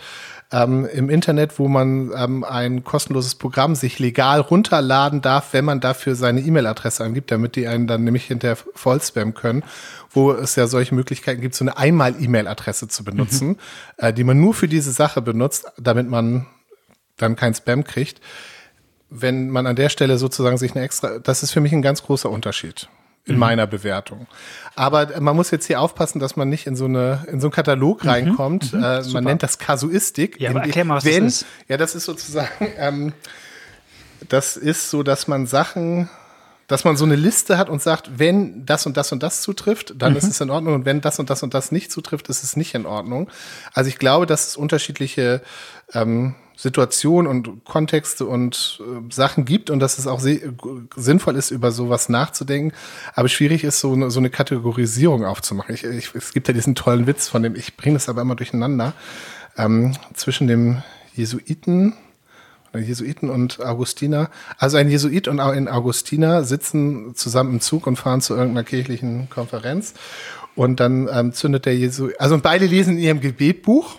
ähm, 0.52 0.86
im 0.86 1.10
Internet, 1.10 1.58
wo 1.58 1.68
man 1.68 2.12
ähm, 2.16 2.44
ein 2.44 2.84
kostenloses 2.84 3.34
Programm 3.34 3.74
sich 3.74 3.98
legal 3.98 4.40
runterladen 4.40 5.20
darf, 5.20 5.52
wenn 5.52 5.64
man 5.64 5.80
dafür 5.80 6.14
seine 6.14 6.40
E-Mail-Adresse 6.40 7.04
angibt, 7.04 7.30
damit 7.30 7.56
die 7.56 7.66
einen 7.66 7.86
dann 7.86 8.04
nämlich 8.04 8.24
hinterher 8.24 8.56
vollspammen 8.74 9.34
können, 9.34 9.64
wo 10.10 10.32
es 10.32 10.54
ja 10.56 10.66
solche 10.66 10.94
Möglichkeiten 10.94 11.40
gibt, 11.40 11.54
so 11.54 11.64
eine 11.64 11.76
Einmal-E-Mail-Adresse 11.76 12.88
zu 12.88 13.04
benutzen, 13.04 13.58
äh, 13.96 14.12
die 14.12 14.24
man 14.24 14.40
nur 14.40 14.54
für 14.54 14.68
diese 14.68 14.92
Sache 14.92 15.20
benutzt, 15.20 15.66
damit 15.78 16.08
man 16.08 16.46
dann 17.16 17.34
kein 17.34 17.54
Spam 17.54 17.84
kriegt. 17.84 18.20
Wenn 19.08 19.50
man 19.50 19.66
an 19.66 19.76
der 19.76 19.88
Stelle 19.88 20.18
sozusagen 20.18 20.58
sich 20.58 20.74
eine 20.74 20.84
extra, 20.84 21.18
das 21.18 21.42
ist 21.42 21.52
für 21.52 21.60
mich 21.60 21.72
ein 21.72 21.82
ganz 21.82 22.02
großer 22.02 22.30
Unterschied 22.30 22.88
in 23.26 23.38
meiner 23.38 23.66
Bewertung. 23.66 24.26
Aber 24.76 25.20
man 25.20 25.34
muss 25.34 25.50
jetzt 25.50 25.66
hier 25.66 25.80
aufpassen, 25.80 26.20
dass 26.20 26.36
man 26.36 26.48
nicht 26.48 26.66
in 26.66 26.76
so 26.76 26.84
eine 26.84 27.26
in 27.30 27.40
so 27.40 27.48
einen 27.48 27.52
Katalog 27.52 28.04
reinkommt. 28.04 28.72
äh, 28.72 29.02
man 29.12 29.24
nennt 29.24 29.42
das 29.42 29.58
Kasuistik. 29.58 30.40
Ja, 30.40 30.50
aber 30.50 30.62
erklär 30.62 30.84
mal, 30.84 30.96
was 30.96 31.04
das 31.04 31.12
wenn, 31.12 31.26
ist. 31.26 31.46
Ja, 31.68 31.76
das 31.76 31.94
ist 31.94 32.04
sozusagen, 32.04 32.48
ähm, 32.78 33.12
das 34.28 34.56
ist 34.56 34.90
so, 34.90 35.02
dass 35.02 35.26
man 35.26 35.46
Sachen, 35.46 36.08
dass 36.68 36.84
man 36.84 36.96
so 36.96 37.04
eine 37.04 37.16
Liste 37.16 37.58
hat 37.58 37.68
und 37.68 37.82
sagt, 37.82 38.18
wenn 38.18 38.64
das 38.64 38.86
und 38.86 38.96
das 38.96 39.10
und 39.12 39.22
das 39.22 39.42
zutrifft, 39.42 39.94
dann 39.96 40.14
ist 40.14 40.24
es 40.28 40.40
in 40.40 40.50
Ordnung 40.50 40.74
und 40.74 40.84
wenn 40.84 41.00
das 41.00 41.18
und 41.18 41.28
das 41.28 41.42
und 41.42 41.52
das 41.52 41.72
nicht 41.72 41.90
zutrifft, 41.90 42.28
ist 42.28 42.44
es 42.44 42.56
nicht 42.56 42.74
in 42.74 42.86
Ordnung. 42.86 43.28
Also 43.72 43.88
ich 43.88 43.98
glaube, 43.98 44.26
dass 44.26 44.48
es 44.48 44.56
unterschiedliche 44.56 45.42
ähm, 45.92 46.34
Situationen 46.56 47.30
und 47.30 47.64
Kontexte 47.64 48.24
und 48.24 48.80
äh, 48.80 49.12
Sachen 49.12 49.44
gibt 49.44 49.70
und 49.70 49.78
dass 49.78 49.98
es 49.98 50.06
auch 50.06 50.20
sinnvoll 50.20 51.36
ist, 51.36 51.50
über 51.50 51.70
sowas 51.70 52.08
nachzudenken. 52.08 52.72
Aber 53.14 53.28
schwierig 53.28 53.62
ist, 53.62 53.80
so 53.80 53.92
eine, 53.92 54.10
so 54.10 54.20
eine 54.20 54.30
Kategorisierung 54.30 55.24
aufzumachen. 55.24 55.74
Ich, 55.74 55.84
ich, 55.84 56.14
es 56.14 56.32
gibt 56.32 56.48
ja 56.48 56.54
diesen 56.54 56.74
tollen 56.74 57.06
Witz 57.06 57.28
von 57.28 57.42
dem, 57.42 57.54
ich 57.54 57.76
bringe 57.76 57.96
das 57.96 58.08
aber 58.08 58.22
immer 58.22 58.36
durcheinander, 58.36 58.94
ähm, 59.56 59.94
zwischen 60.14 60.46
dem 60.46 60.82
Jesuiten 61.14 61.94
Jesuiten 62.80 63.30
und 63.30 63.64
Augustiner. 63.64 64.30
Also 64.58 64.76
ein 64.76 64.90
Jesuit 64.90 65.28
und 65.28 65.40
ein 65.40 65.68
Augustiner 65.68 66.44
sitzen 66.44 67.14
zusammen 67.14 67.54
im 67.54 67.60
Zug 67.60 67.86
und 67.86 67.96
fahren 67.96 68.20
zu 68.20 68.34
irgendeiner 68.34 68.64
kirchlichen 68.64 69.30
Konferenz. 69.30 69.94
Und 70.54 70.80
dann 70.80 71.08
ähm, 71.12 71.32
zündet 71.32 71.66
der 71.66 71.76
Jesuit, 71.76 72.18
also 72.20 72.38
beide 72.38 72.66
lesen 72.66 72.96
in 72.96 73.02
ihrem 73.02 73.20
Gebetbuch. 73.20 73.98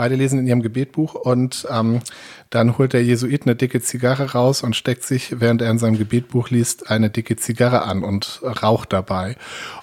Beide 0.00 0.14
lesen 0.14 0.38
in 0.38 0.46
ihrem 0.46 0.62
Gebetbuch 0.62 1.14
und 1.14 1.68
ähm, 1.70 2.00
dann 2.48 2.78
holt 2.78 2.94
der 2.94 3.04
Jesuit 3.04 3.42
eine 3.42 3.54
dicke 3.54 3.82
Zigarre 3.82 4.32
raus 4.32 4.62
und 4.62 4.74
steckt 4.74 5.04
sich, 5.04 5.40
während 5.40 5.60
er 5.60 5.70
in 5.70 5.78
seinem 5.78 5.98
Gebetbuch 5.98 6.48
liest, 6.48 6.90
eine 6.90 7.10
dicke 7.10 7.36
Zigarre 7.36 7.82
an 7.82 8.02
und 8.02 8.40
raucht 8.42 8.94
dabei. 8.94 9.36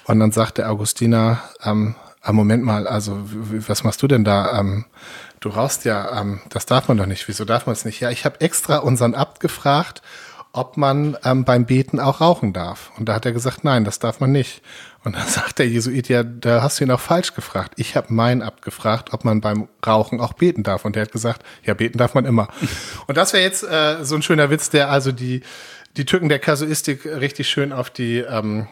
Und 0.05 0.19
dann 0.19 0.31
sagt 0.31 0.57
der 0.57 0.71
Augustiner, 0.71 1.43
ähm, 1.63 1.93
ah, 2.23 2.33
Moment 2.33 2.63
mal, 2.63 2.87
also 2.87 3.19
was 3.67 3.83
machst 3.83 4.01
du 4.01 4.07
denn 4.07 4.23
da? 4.23 4.59
Ähm, 4.59 4.85
du 5.39 5.49
rauchst 5.49 5.85
ja, 5.85 6.19
ähm, 6.19 6.41
das 6.49 6.65
darf 6.65 6.87
man 6.87 6.97
doch 6.97 7.05
nicht. 7.05 7.27
Wieso 7.27 7.45
darf 7.45 7.67
man 7.67 7.73
es 7.73 7.85
nicht? 7.85 7.99
Ja, 7.99 8.09
ich 8.09 8.25
habe 8.25 8.41
extra 8.41 8.77
unseren 8.77 9.13
Abt 9.13 9.39
gefragt, 9.39 10.01
ob 10.53 10.77
man 10.77 11.17
ähm, 11.23 11.43
beim 11.43 11.65
Beten 11.65 11.99
auch 11.99 12.21
rauchen 12.21 12.53
darf. 12.53 12.91
Und 12.97 13.07
da 13.07 13.13
hat 13.13 13.25
er 13.25 13.31
gesagt, 13.31 13.63
nein, 13.63 13.83
das 13.83 13.99
darf 13.99 14.19
man 14.19 14.31
nicht. 14.31 14.61
Und 15.03 15.15
dann 15.15 15.27
sagt 15.27 15.59
der 15.59 15.67
Jesuit, 15.67 16.09
ja, 16.09 16.23
da 16.23 16.61
hast 16.61 16.79
du 16.79 16.83
ihn 16.83 16.91
auch 16.91 16.99
falsch 16.99 17.33
gefragt. 17.33 17.73
Ich 17.77 17.95
habe 17.95 18.13
meinen 18.13 18.41
abgefragt, 18.41 19.13
ob 19.13 19.25
man 19.25 19.41
beim 19.41 19.67
Rauchen 19.85 20.19
auch 20.19 20.33
beten 20.33 20.63
darf. 20.63 20.85
Und 20.85 20.95
der 20.95 21.03
hat 21.03 21.11
gesagt, 21.11 21.43
ja, 21.63 21.73
beten 21.73 21.97
darf 21.97 22.13
man 22.13 22.25
immer. 22.25 22.47
Und 23.07 23.17
das 23.17 23.33
wäre 23.33 23.43
jetzt 23.43 23.63
äh, 23.63 24.03
so 24.03 24.15
ein 24.15 24.21
schöner 24.21 24.49
Witz, 24.49 24.69
der 24.69 24.89
also 24.89 25.11
die, 25.11 25.41
die 25.95 26.05
Tücken 26.05 26.29
der 26.29 26.39
Kasuistik 26.39 27.05
richtig 27.05 27.49
schön 27.49 27.71
auf 27.71 27.89
die, 27.89 28.17
ähm, 28.19 28.67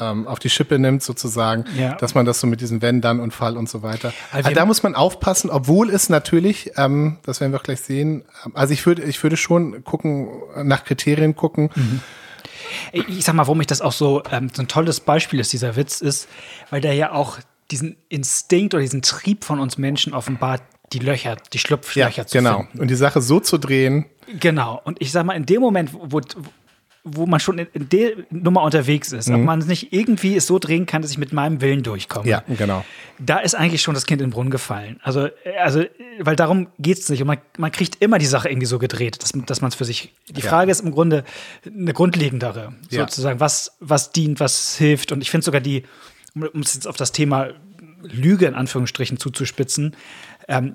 ähm, 0.00 0.26
auf 0.26 0.38
die 0.38 0.50
Schippe 0.50 0.78
nimmt, 0.78 1.02
sozusagen, 1.02 1.64
Ja. 1.76 1.94
dass 1.96 2.14
man 2.14 2.26
das 2.26 2.40
so 2.40 2.46
mit 2.46 2.60
diesem 2.60 2.82
Wenn, 2.82 3.00
dann 3.00 3.20
und 3.20 3.32
Fall 3.32 3.56
und 3.56 3.68
so 3.68 3.82
weiter. 3.82 4.12
Also 4.32 4.48
Also 4.48 4.54
da 4.58 4.64
muss 4.66 4.82
man 4.82 4.94
aufpassen, 4.94 5.50
obwohl 5.50 5.90
es 5.90 6.08
natürlich, 6.08 6.72
ähm, 6.76 7.18
das 7.24 7.40
werden 7.40 7.52
wir 7.52 7.58
auch 7.58 7.62
gleich 7.64 7.80
sehen, 7.80 8.24
ähm, 8.44 8.52
also 8.54 8.72
ich 8.72 8.84
würde, 8.86 9.02
ich 9.02 9.22
würde 9.22 9.36
schon 9.36 9.84
gucken, 9.84 10.28
nach 10.62 10.84
Kriterien 10.84 11.36
gucken. 11.36 11.70
Mhm. 11.74 12.00
Ich 12.92 13.24
sag 13.24 13.34
mal, 13.34 13.42
warum 13.46 13.60
ich 13.60 13.66
das 13.66 13.80
auch 13.80 13.92
so, 13.92 14.22
ähm, 14.30 14.50
so 14.52 14.62
ein 14.62 14.68
tolles 14.68 15.00
Beispiel 15.00 15.40
ist, 15.40 15.52
dieser 15.52 15.76
Witz, 15.76 16.00
ist, 16.00 16.28
weil 16.70 16.80
der 16.80 16.94
ja 16.94 17.12
auch 17.12 17.38
diesen 17.70 17.96
Instinkt 18.08 18.74
oder 18.74 18.82
diesen 18.82 19.02
Trieb 19.02 19.44
von 19.44 19.60
uns 19.60 19.78
Menschen 19.78 20.12
offenbart, 20.14 20.62
die 20.92 20.98
Löcher, 20.98 21.36
die 21.52 21.58
Ja, 21.58 21.60
Schlupflöcher 21.60 22.26
zu 22.26 22.38
genau. 22.38 22.58
finden. 22.58 22.80
Und 22.80 22.88
die 22.88 22.96
Sache 22.96 23.20
so 23.20 23.40
zu 23.40 23.58
drehen, 23.58 24.06
Genau. 24.38 24.80
Und 24.84 25.02
ich 25.02 25.10
sag 25.10 25.26
mal, 25.26 25.32
in 25.32 25.44
dem 25.44 25.60
Moment, 25.60 25.90
wo, 25.92 26.20
wo 27.04 27.24
man 27.26 27.40
schon 27.40 27.58
in, 27.58 27.68
der 27.88 28.12
Nummer 28.30 28.62
unterwegs 28.62 29.10
ist, 29.12 29.30
ob 29.30 29.40
man 29.40 29.60
es 29.60 29.66
nicht 29.66 29.92
irgendwie 29.92 30.36
es 30.36 30.46
so 30.46 30.58
drehen 30.58 30.84
kann, 30.86 31.00
dass 31.02 31.10
ich 31.10 31.18
mit 31.18 31.32
meinem 31.32 31.60
Willen 31.62 31.82
durchkomme. 31.82 32.28
ja, 32.28 32.42
genau. 32.46 32.84
Da 33.18 33.38
ist 33.38 33.54
eigentlich 33.54 33.80
schon 33.82 33.94
das 33.94 34.06
Kind 34.06 34.20
in 34.20 34.28
den 34.28 34.32
Brunnen 34.32 34.50
gefallen. 34.50 35.00
Also, 35.02 35.26
äh, 35.26 35.56
also 35.62 35.84
weil 36.18 36.36
darum 36.36 36.68
geht 36.78 36.98
es 36.98 37.08
nicht. 37.08 37.20
Und 37.22 37.28
man, 37.28 37.38
man 37.56 37.72
kriegt 37.72 37.96
immer 38.02 38.18
die 38.18 38.26
Sache 38.26 38.48
irgendwie 38.50 38.66
so 38.66 38.78
gedreht, 38.78 39.22
dass, 39.22 39.32
dass 39.46 39.60
man 39.62 39.68
es 39.70 39.74
für 39.74 39.84
sich. 39.86 40.12
Die 40.28 40.40
Ja. 40.42 40.48
Frage 40.50 40.70
ist 40.70 40.80
im 40.80 40.90
Grunde 40.90 41.24
eine 41.66 41.92
grundlegendere, 41.92 42.74
Ja. 42.90 43.00
sozusagen, 43.02 43.40
was, 43.40 43.76
was 43.80 44.12
dient, 44.12 44.38
was 44.40 44.76
hilft. 44.76 45.12
Und 45.12 45.22
ich 45.22 45.30
finde 45.30 45.44
sogar 45.46 45.60
die, 45.60 45.84
um 46.34 46.42
um 46.42 46.60
es 46.60 46.74
jetzt 46.74 46.86
auf 46.86 46.96
das 46.96 47.12
Thema 47.12 47.48
Lüge 48.02 48.46
in 48.46 48.54
Anführungsstrichen 48.54 49.18
zuzuspitzen, 49.18 49.94
ähm, 50.50 50.74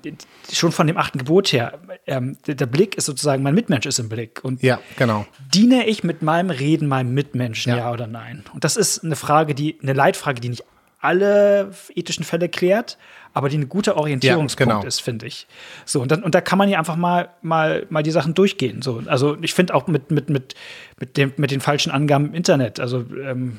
schon 0.50 0.72
von 0.72 0.86
dem 0.86 0.96
achten 0.96 1.18
Gebot 1.18 1.52
her, 1.52 1.78
ähm, 2.06 2.38
der, 2.46 2.66
Blick 2.66 2.96
ist 2.96 3.04
sozusagen, 3.04 3.42
mein 3.42 3.54
Mitmensch 3.54 3.84
ist 3.84 3.98
im 3.98 4.08
Blick. 4.08 4.42
Und 4.42 4.62
Ja, 4.62 4.80
genau. 4.96 5.26
diene 5.54 5.86
ich 5.86 6.02
mit 6.02 6.22
meinem 6.22 6.50
Reden 6.50 6.88
meinem 6.88 7.12
Mitmenschen, 7.12 7.70
ja. 7.70 7.78
Ja. 7.78 7.92
oder 7.92 8.06
nein? 8.06 8.42
Und 8.54 8.64
das 8.64 8.76
ist 8.76 9.04
eine 9.04 9.16
Frage, 9.16 9.54
die, 9.54 9.76
eine 9.82 9.92
Leitfrage, 9.92 10.40
die 10.40 10.48
nicht 10.48 10.64
alle 10.98 11.72
ethischen 11.94 12.24
Fälle 12.24 12.48
klärt, 12.48 12.96
aber 13.34 13.50
die 13.50 13.58
ein 13.58 13.68
guter 13.68 13.98
Orientierungspunkt 13.98 14.72
genau. 14.72 14.86
ist, 14.86 15.02
finde 15.02 15.26
ich. 15.26 15.46
So, 15.84 16.00
und, 16.00 16.10
dann, 16.10 16.22
und 16.22 16.34
da 16.34 16.40
kann 16.40 16.56
man 16.56 16.70
ja 16.70 16.78
einfach 16.78 16.96
mal, 16.96 17.28
mal, 17.42 17.86
mal 17.90 18.02
die 18.02 18.10
Sachen 18.10 18.32
durchgehen. 18.32 18.80
So, 18.80 19.02
also 19.04 19.36
ich 19.42 19.52
finde 19.52 19.74
auch 19.74 19.86
mit, 19.88 20.10
mit, 20.10 20.30
mit, 20.30 20.54
mit, 20.98 21.18
dem, 21.18 21.34
mit 21.36 21.50
den 21.50 21.60
falschen 21.60 21.92
Angaben 21.92 22.28
im 22.28 22.34
Internet, 22.34 22.80
also 22.80 23.04
ähm, 23.22 23.58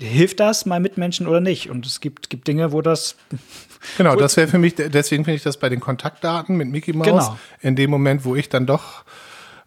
hilft 0.00 0.40
das 0.40 0.66
meinem 0.66 0.82
Mitmenschen 0.82 1.26
oder 1.26 1.40
nicht? 1.40 1.70
Und 1.70 1.86
es 1.86 2.00
gibt, 2.00 2.30
gibt 2.30 2.46
Dinge, 2.46 2.72
wo 2.72 2.82
das 2.82 3.16
Genau, 3.96 4.16
das 4.16 4.36
wäre 4.36 4.48
für 4.48 4.58
mich, 4.58 4.74
deswegen 4.74 5.24
finde 5.24 5.36
ich 5.36 5.42
das 5.42 5.56
bei 5.58 5.68
den 5.68 5.80
Kontaktdaten 5.80 6.56
mit 6.56 6.68
Mickey 6.68 6.92
Mouse, 6.92 7.06
Genau. 7.06 7.38
in 7.60 7.76
dem 7.76 7.90
Moment, 7.90 8.24
wo 8.24 8.34
ich 8.36 8.48
dann 8.48 8.66
doch 8.66 9.04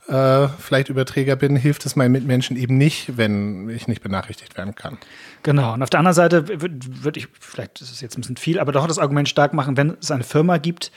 äh, 0.07 0.47
vielleicht 0.59 0.89
Überträger 0.89 1.35
bin, 1.35 1.55
hilft 1.55 1.85
es 1.85 1.95
meinen 1.95 2.11
Mitmenschen 2.11 2.57
eben 2.57 2.77
nicht, 2.77 3.17
wenn 3.17 3.69
ich 3.69 3.87
nicht 3.87 4.01
benachrichtigt 4.01 4.57
werden 4.57 4.75
kann. 4.75 4.97
Genau. 5.43 5.73
Und 5.73 5.83
auf 5.83 5.89
der 5.89 5.99
anderen 5.99 6.15
Seite 6.15 6.47
würde 6.61 6.79
würd 7.03 7.17
ich, 7.17 7.27
vielleicht 7.39 7.81
ist 7.81 7.91
es 7.91 8.01
jetzt 8.01 8.17
ein 8.17 8.21
bisschen 8.21 8.37
viel, 8.37 8.59
aber 8.59 8.71
doch 8.71 8.87
das 8.87 8.97
Argument 8.97 9.29
stark 9.29 9.53
machen, 9.53 9.77
wenn 9.77 9.97
es 10.01 10.09
eine 10.09 10.23
Firma 10.23 10.57
gibt, 10.57 10.91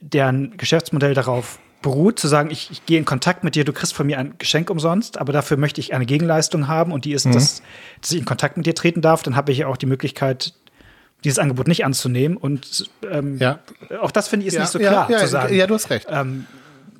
deren 0.00 0.56
Geschäftsmodell 0.56 1.14
darauf 1.14 1.58
beruht, 1.80 2.18
zu 2.18 2.28
sagen, 2.28 2.50
ich, 2.50 2.70
ich 2.70 2.86
gehe 2.86 2.98
in 2.98 3.04
Kontakt 3.04 3.44
mit 3.44 3.54
dir, 3.54 3.64
du 3.64 3.72
kriegst 3.72 3.94
von 3.94 4.06
mir 4.06 4.18
ein 4.18 4.34
Geschenk 4.38 4.70
umsonst, 4.70 5.18
aber 5.18 5.32
dafür 5.32 5.58
möchte 5.58 5.80
ich 5.80 5.94
eine 5.94 6.06
Gegenleistung 6.06 6.66
haben 6.66 6.92
und 6.92 7.04
die 7.04 7.12
ist, 7.12 7.26
dass, 7.26 7.62
dass 8.00 8.10
ich 8.10 8.18
in 8.18 8.24
Kontakt 8.24 8.56
mit 8.56 8.64
dir 8.66 8.74
treten 8.74 9.02
darf, 9.02 9.22
dann 9.22 9.36
habe 9.36 9.52
ich 9.52 9.58
ja 9.58 9.66
auch 9.66 9.76
die 9.76 9.86
Möglichkeit, 9.86 10.54
dieses 11.24 11.38
Angebot 11.38 11.68
nicht 11.68 11.84
anzunehmen. 11.84 12.36
Und 12.36 12.88
ähm, 13.10 13.38
Ja. 13.38 13.58
auch 14.00 14.10
das 14.10 14.28
finde 14.28 14.44
ich 14.44 14.48
ist 14.48 14.54
ja, 14.54 14.60
nicht 14.60 14.70
so 14.70 14.78
klar 14.78 15.10
ja, 15.10 15.18
zu 15.18 15.26
sagen. 15.26 15.54
Ja, 15.54 15.66
du 15.66 15.74
hast 15.74 15.90
recht. 15.90 16.06
ähm, 16.10 16.46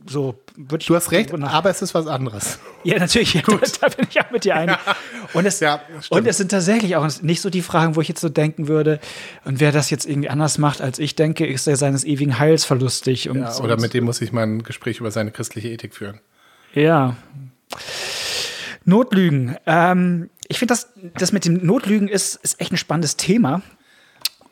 so 0.07 0.39
würde 0.57 0.83
ich 0.83 0.87
Du 0.87 0.95
hast 0.95 1.13
recht, 1.13 1.33
aber 1.33 1.71
es 1.71 1.81
ist 1.81 1.95
was 1.95 2.07
anderes. 2.07 2.59
ja, 2.85 2.99
natürlich, 2.99 3.33
da, 3.33 3.41
da 3.81 3.89
bin 3.89 4.07
ich 4.11 4.21
auch 4.21 4.31
mit 4.31 4.45
dir 4.45 4.55
einig. 4.55 4.77
Und 5.33 5.47
es, 5.47 5.63
und 6.11 6.27
es 6.27 6.37
sind 6.37 6.51
tatsächlich 6.51 6.97
auch 6.97 7.09
nicht 7.23 7.41
so 7.41 7.49
die 7.49 7.63
Fragen, 7.63 7.97
wo 7.97 8.03
ich 8.03 8.09
jetzt 8.09 8.21
so 8.21 8.29
denken 8.29 8.69
würde, 8.69 9.01
und 9.45 9.61
wer 9.61 9.73
das 9.73 9.89
jetzt 9.91 10.07
irgendwie 10.07 10.29
anders 10.29 10.59
macht, 10.59 10.83
als 10.83 10.99
ich 10.99 11.17
denke, 11.17 11.47
ist 11.47 11.67
er 11.67 11.77
seines 11.77 12.05
ewigen 12.05 12.39
Heils 12.39 12.65
verlustig. 12.67 13.31
Und, 13.31 13.39
Ja, 13.39 13.57
oder 13.61 13.81
mit 13.81 13.95
dem 13.95 14.05
muss 14.05 14.21
ich 14.21 14.31
mal 14.33 14.43
ein 14.43 14.63
Gespräch 14.63 15.01
über 15.01 15.11
seine 15.11 15.31
christliche 15.31 15.69
Ethik 15.71 15.95
führen. 15.95 16.21
Ja. 16.75 17.17
Notlügen. 18.85 19.57
Ähm, 19.67 20.29
ich 20.49 20.59
finde, 20.59 20.73
das, 20.75 20.89
das 21.19 21.33
mit 21.33 21.45
dem 21.47 21.65
Notlügen 21.65 22.09
ist, 22.09 22.37
ist 22.43 22.61
echt 22.61 22.73
ein 22.73 22.77
spannendes 22.77 23.17
Thema. 23.17 23.63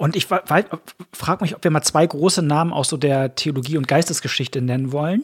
Und 0.02 0.16
ich 0.16 0.26
frage 0.26 0.66
mich, 1.42 1.54
ob 1.54 1.62
wir 1.62 1.70
mal 1.70 1.82
zwei 1.82 2.04
große 2.04 2.42
Namen 2.42 2.72
aus 2.72 2.88
so 2.88 2.96
der 2.96 3.36
Theologie 3.36 3.76
und 3.76 3.86
Geistesgeschichte 3.86 4.60
nennen 4.60 4.90
wollen. 4.90 5.22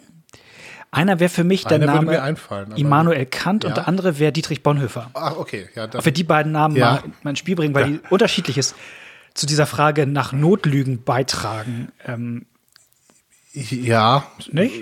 Einer 0.93 1.19
wäre 1.19 1.29
für 1.29 1.43
mich 1.43 1.65
der 1.65 1.83
Einer 1.83 1.87
Name 1.87 2.39
Immanuel 2.77 3.27
Kant 3.27 3.65
und 3.65 3.71
Ja. 3.71 3.75
der 3.75 3.89
andere 3.89 4.21
wäre 4.21 4.31
Dietrich 4.31 4.63
Bonhoeffer. 4.63 5.11
Ach, 5.15 5.37
okay. 5.37 5.69
Ja, 5.75 5.89
dann, 5.89 5.99
Ob 5.99 6.05
wir 6.05 6.13
die 6.13 6.23
beiden 6.23 6.53
Namen 6.53 6.77
Ja. 6.77 6.93
mal, 6.93 7.03
mal 7.25 7.31
ins 7.31 7.41
Spiel 7.41 7.57
bringen, 7.57 7.75
weil 7.75 7.87
die 7.87 8.01
unterschiedliches 8.09 8.77
zu 9.35 9.47
dieser 9.47 9.67
Frage 9.67 10.07
nach 10.07 10.33
Notlügen 10.33 11.03
beitragen. 11.03 11.91
Ähm, 12.07 12.47
ja, 13.53 14.31
nicht? 14.53 14.81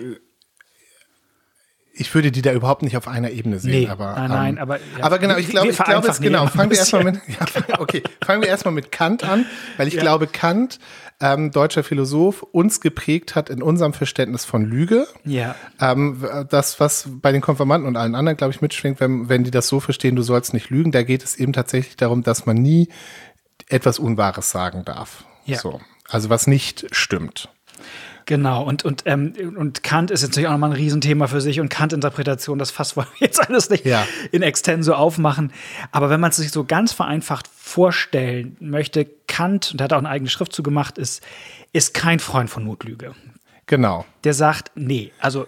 Ich 1.99 2.15
würde 2.15 2.31
die 2.31 2.43
da 2.43 2.53
überhaupt 2.53 2.83
nicht 2.83 2.97
auf 2.97 3.09
einer 3.09 3.31
Ebene 3.31 3.59
sehen. 3.59 3.71
Nee, 3.71 3.89
aber, 3.89 4.15
nein, 4.15 4.29
nein, 4.31 4.55
ähm, 4.57 4.63
aber, 4.63 4.77
ja. 4.77 4.83
aber 5.01 5.19
genau, 5.19 5.37
ich 5.37 5.49
glaube, 5.49 5.69
ich 5.69 5.79
glaube 5.79 6.13
hier 6.13 6.21
genau. 6.21 6.47
Fangen 6.47 6.71
wir 6.71 6.79
erstmal 6.79 7.05
mit, 7.05 7.21
ja, 7.69 7.81
okay, 7.81 8.03
fangen 8.25 8.43
wir 8.43 8.49
erstmal 8.49 8.75
mit 8.75 8.93
Kant 8.93 9.25
an, 9.25 9.47
weil 9.77 9.89
ich 9.89 9.97
glaube, 9.97 10.27
Kant, 10.27 10.79
ähm, 11.21 11.51
deutscher 11.51 11.83
Philosoph, 11.83 12.43
uns 12.43 12.81
geprägt 12.81 13.35
hat 13.35 13.49
in 13.49 13.63
unserem 13.63 13.95
Verständnis 13.95 14.45
von 14.45 14.65
Lüge. 14.65 15.07
Ja. 15.25 15.55
Ähm, 15.81 16.23
das, 16.51 16.79
was 16.79 17.09
bei 17.09 17.33
den 17.33 17.41
Konfirmanden 17.41 17.89
und 17.89 17.97
allen 17.97 18.15
anderen, 18.15 18.37
glaube 18.37 18.53
ich, 18.53 18.61
mitschwingt, 18.61 19.01
wenn, 19.01 19.31
wenn 19.31 19.45
die 19.45 19.51
das 19.51 19.69
so 19.69 19.81
verstehen, 19.81 20.17
du 20.17 20.23
sollst 20.23 20.53
nicht 20.53 20.69
lügen, 20.69 20.93
da 20.93 21.03
geht 21.03 21.25
es 21.25 21.37
eben 21.37 21.55
tatsächlich 21.55 21.97
darum, 21.97 22.23
dass 22.23 22.45
man 22.45 22.57
nie 22.57 22.89
etwas 23.69 23.99
Unwahres 23.99 24.51
sagen 24.51 24.85
darf. 24.85 25.25
Ja. 25.47 25.59
So. 25.59 25.81
Also 26.09 26.29
was 26.29 26.47
nicht 26.47 26.87
stimmt. 26.93 27.49
Genau, 28.27 28.65
und, 28.65 28.85
und, 28.85 29.03
ähm, 29.07 29.33
und 29.57 29.83
Kant 29.85 30.11
ist 30.11 30.23
jetzt 30.23 30.31
natürlich 30.33 30.49
auch 30.49 30.53
nochmal 30.53 30.71
ein 30.71 30.77
Riesenthema 30.77 31.29
für 31.29 31.41
sich 31.41 31.61
und 31.61 31.69
Kant-Interpretation, 31.69 32.59
das 32.59 32.73
Fass 32.73 32.97
wollen 32.97 33.07
wir 33.19 33.27
jetzt 33.29 33.41
alles 33.49 33.71
nicht 33.71 33.85
Ja. 33.87 34.05
in 34.33 34.43
extenso 34.43 34.95
aufmachen. 34.95 35.53
Aber 35.93 36.11
wenn 36.11 36.19
man 36.21 36.31
es 36.31 36.37
sich 36.37 36.51
so 36.51 36.65
ganz 36.65 36.93
vereinfacht 36.93 37.47
vorstellen 37.57 38.57
möchte, 38.59 39.07
Kant, 39.29 39.71
und 39.73 39.81
da 39.81 39.85
hat 39.85 39.93
er 39.93 39.97
auch 39.99 40.01
eine 40.01 40.09
eigene 40.09 40.29
Schrift 40.29 40.53
zu 40.53 40.63
gemacht, 40.65 40.99
ist, 40.99 41.23
ist 41.73 41.95
kein 41.95 42.19
Freund 42.19 42.51
von 42.51 42.65
Notlüge. 42.65 43.15
Genau. 43.67 44.05
Der 44.25 44.35
sagt, 44.35 44.73
nee, 44.75 45.13
also 45.21 45.47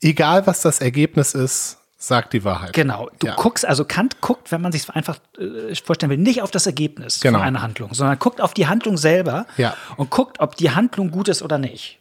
Egal, 0.00 0.46
was 0.46 0.60
das 0.60 0.80
Ergebnis 0.82 1.32
ist, 1.34 1.78
sagt 1.96 2.34
die 2.34 2.44
Wahrheit. 2.44 2.74
Genau. 2.74 3.08
Du 3.18 3.26
Ja. 3.28 3.36
guckst, 3.36 3.64
also 3.64 3.86
Kant 3.86 4.20
guckt, 4.20 4.52
wenn 4.52 4.60
man 4.60 4.70
sich 4.70 4.90
einfach 4.90 5.18
äh, 5.38 5.74
vorstellen 5.74 6.10
will, 6.10 6.18
nicht 6.18 6.42
auf 6.42 6.50
das 6.50 6.66
Ergebnis 6.66 7.20
Genau. 7.20 7.38
von 7.38 7.46
einer 7.46 7.62
Handlung, 7.62 7.94
sondern 7.94 8.18
guckt 8.18 8.42
auf 8.42 8.52
die 8.52 8.66
Handlung 8.66 8.98
selber 8.98 9.46
Ja. 9.56 9.74
und 9.96 10.10
guckt, 10.10 10.40
ob 10.40 10.56
die 10.56 10.70
Handlung 10.72 11.10
gut 11.10 11.28
ist 11.28 11.40
oder 11.42 11.56
nicht. 11.58 12.00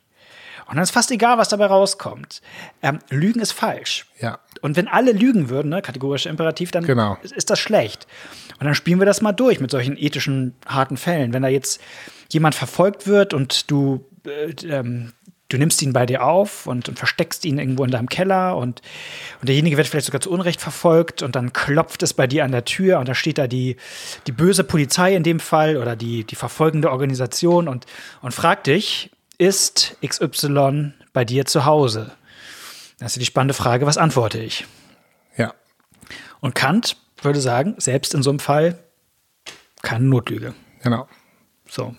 Und 0.74 0.78
dann 0.78 0.84
ist 0.86 0.90
fast 0.92 1.12
egal, 1.12 1.38
was 1.38 1.50
dabei 1.50 1.68
rauskommt. 1.68 2.42
Ähm, 2.82 2.98
Lügen 3.12 3.40
ist 3.42 3.52
falsch. 3.52 4.08
Ja. 4.20 4.40
Und 4.62 4.76
wenn 4.76 4.88
alle 4.88 5.12
lügen 5.12 5.50
würden, 5.50 5.70
ne, 5.70 5.84
kategorischer 5.84 6.32
Imperativ, 6.32 6.72
dann 6.72 6.84
Genau. 6.84 7.16
ist, 7.22 7.32
ist 7.32 7.52
das 7.52 7.60
schlecht. 7.60 8.08
Und 8.60 8.66
dann 8.66 8.74
spielen 8.74 8.98
wir 8.98 9.06
das 9.06 9.22
mal 9.22 9.34
durch 9.34 9.60
mit 9.60 9.70
solchen 9.70 9.96
ethischen, 9.96 10.56
harten 10.66 10.98
Fällen. 10.98 11.32
Wenn 11.32 11.44
da 11.44 11.48
jetzt 11.48 11.80
jemand 12.32 12.56
verfolgt 12.56 13.06
wird 13.06 13.36
und 13.36 13.70
du, 13.70 14.04
äh, 14.26 14.50
ähm, 14.66 15.14
du 15.50 15.60
nimmst 15.60 15.80
ihn 15.84 15.94
bei 15.94 16.08
dir 16.08 16.24
auf 16.26 16.66
und, 16.66 16.90
und 16.90 16.98
versteckst 16.98 17.46
ihn 17.46 17.60
irgendwo 17.60 17.84
in 17.84 17.92
deinem 17.92 18.10
Keller 18.10 18.58
und, 18.58 18.82
und 19.42 19.50
derjenige 19.50 19.78
wird 19.78 19.86
vielleicht 19.88 20.08
sogar 20.08 20.22
zu 20.22 20.32
Unrecht 20.32 20.60
verfolgt 20.60 21.22
und 21.22 21.36
dann 21.36 21.54
klopft 21.54 22.02
es 22.02 22.16
bei 22.16 22.26
dir 22.26 22.46
an 22.46 22.52
der 22.52 22.66
Tür 22.66 22.98
und 22.98 23.08
da 23.08 23.14
steht 23.14 23.38
da 23.38 23.46
die, 23.46 23.76
die 24.26 24.32
böse 24.32 24.64
Polizei 24.64 25.16
in 25.16 25.22
dem 25.22 25.40
Fall 25.40 25.78
oder 25.78 25.96
die, 25.96 26.24
die 26.24 26.36
verfolgende 26.36 26.90
Organisation 26.90 27.68
und, 27.68 27.86
und 28.24 28.34
fragt 28.34 28.66
dich, 28.66 29.12
ist 29.44 29.98
XY 30.06 30.94
bei 31.12 31.26
dir 31.26 31.46
zu 31.46 31.66
Hause? 31.66 32.12
Das 33.00 33.14
ist 33.14 33.22
die 33.22 33.26
spannende 33.26 33.54
Frage, 33.54 33.86
was 33.86 33.98
antworte 33.98 34.40
ich? 34.40 34.66
Ja. 35.36 35.54
Und 36.40 36.56
Kant 36.56 36.96
würde 37.22 37.42
sagen, 37.42 37.76
selbst 37.78 38.14
in 38.14 38.24
so 38.24 38.30
einem 38.30 38.40
Fall 38.40 38.80
keine 39.82 40.06
Notlüge. 40.06 40.54
Genau. 40.82 41.08
So. 41.68 41.96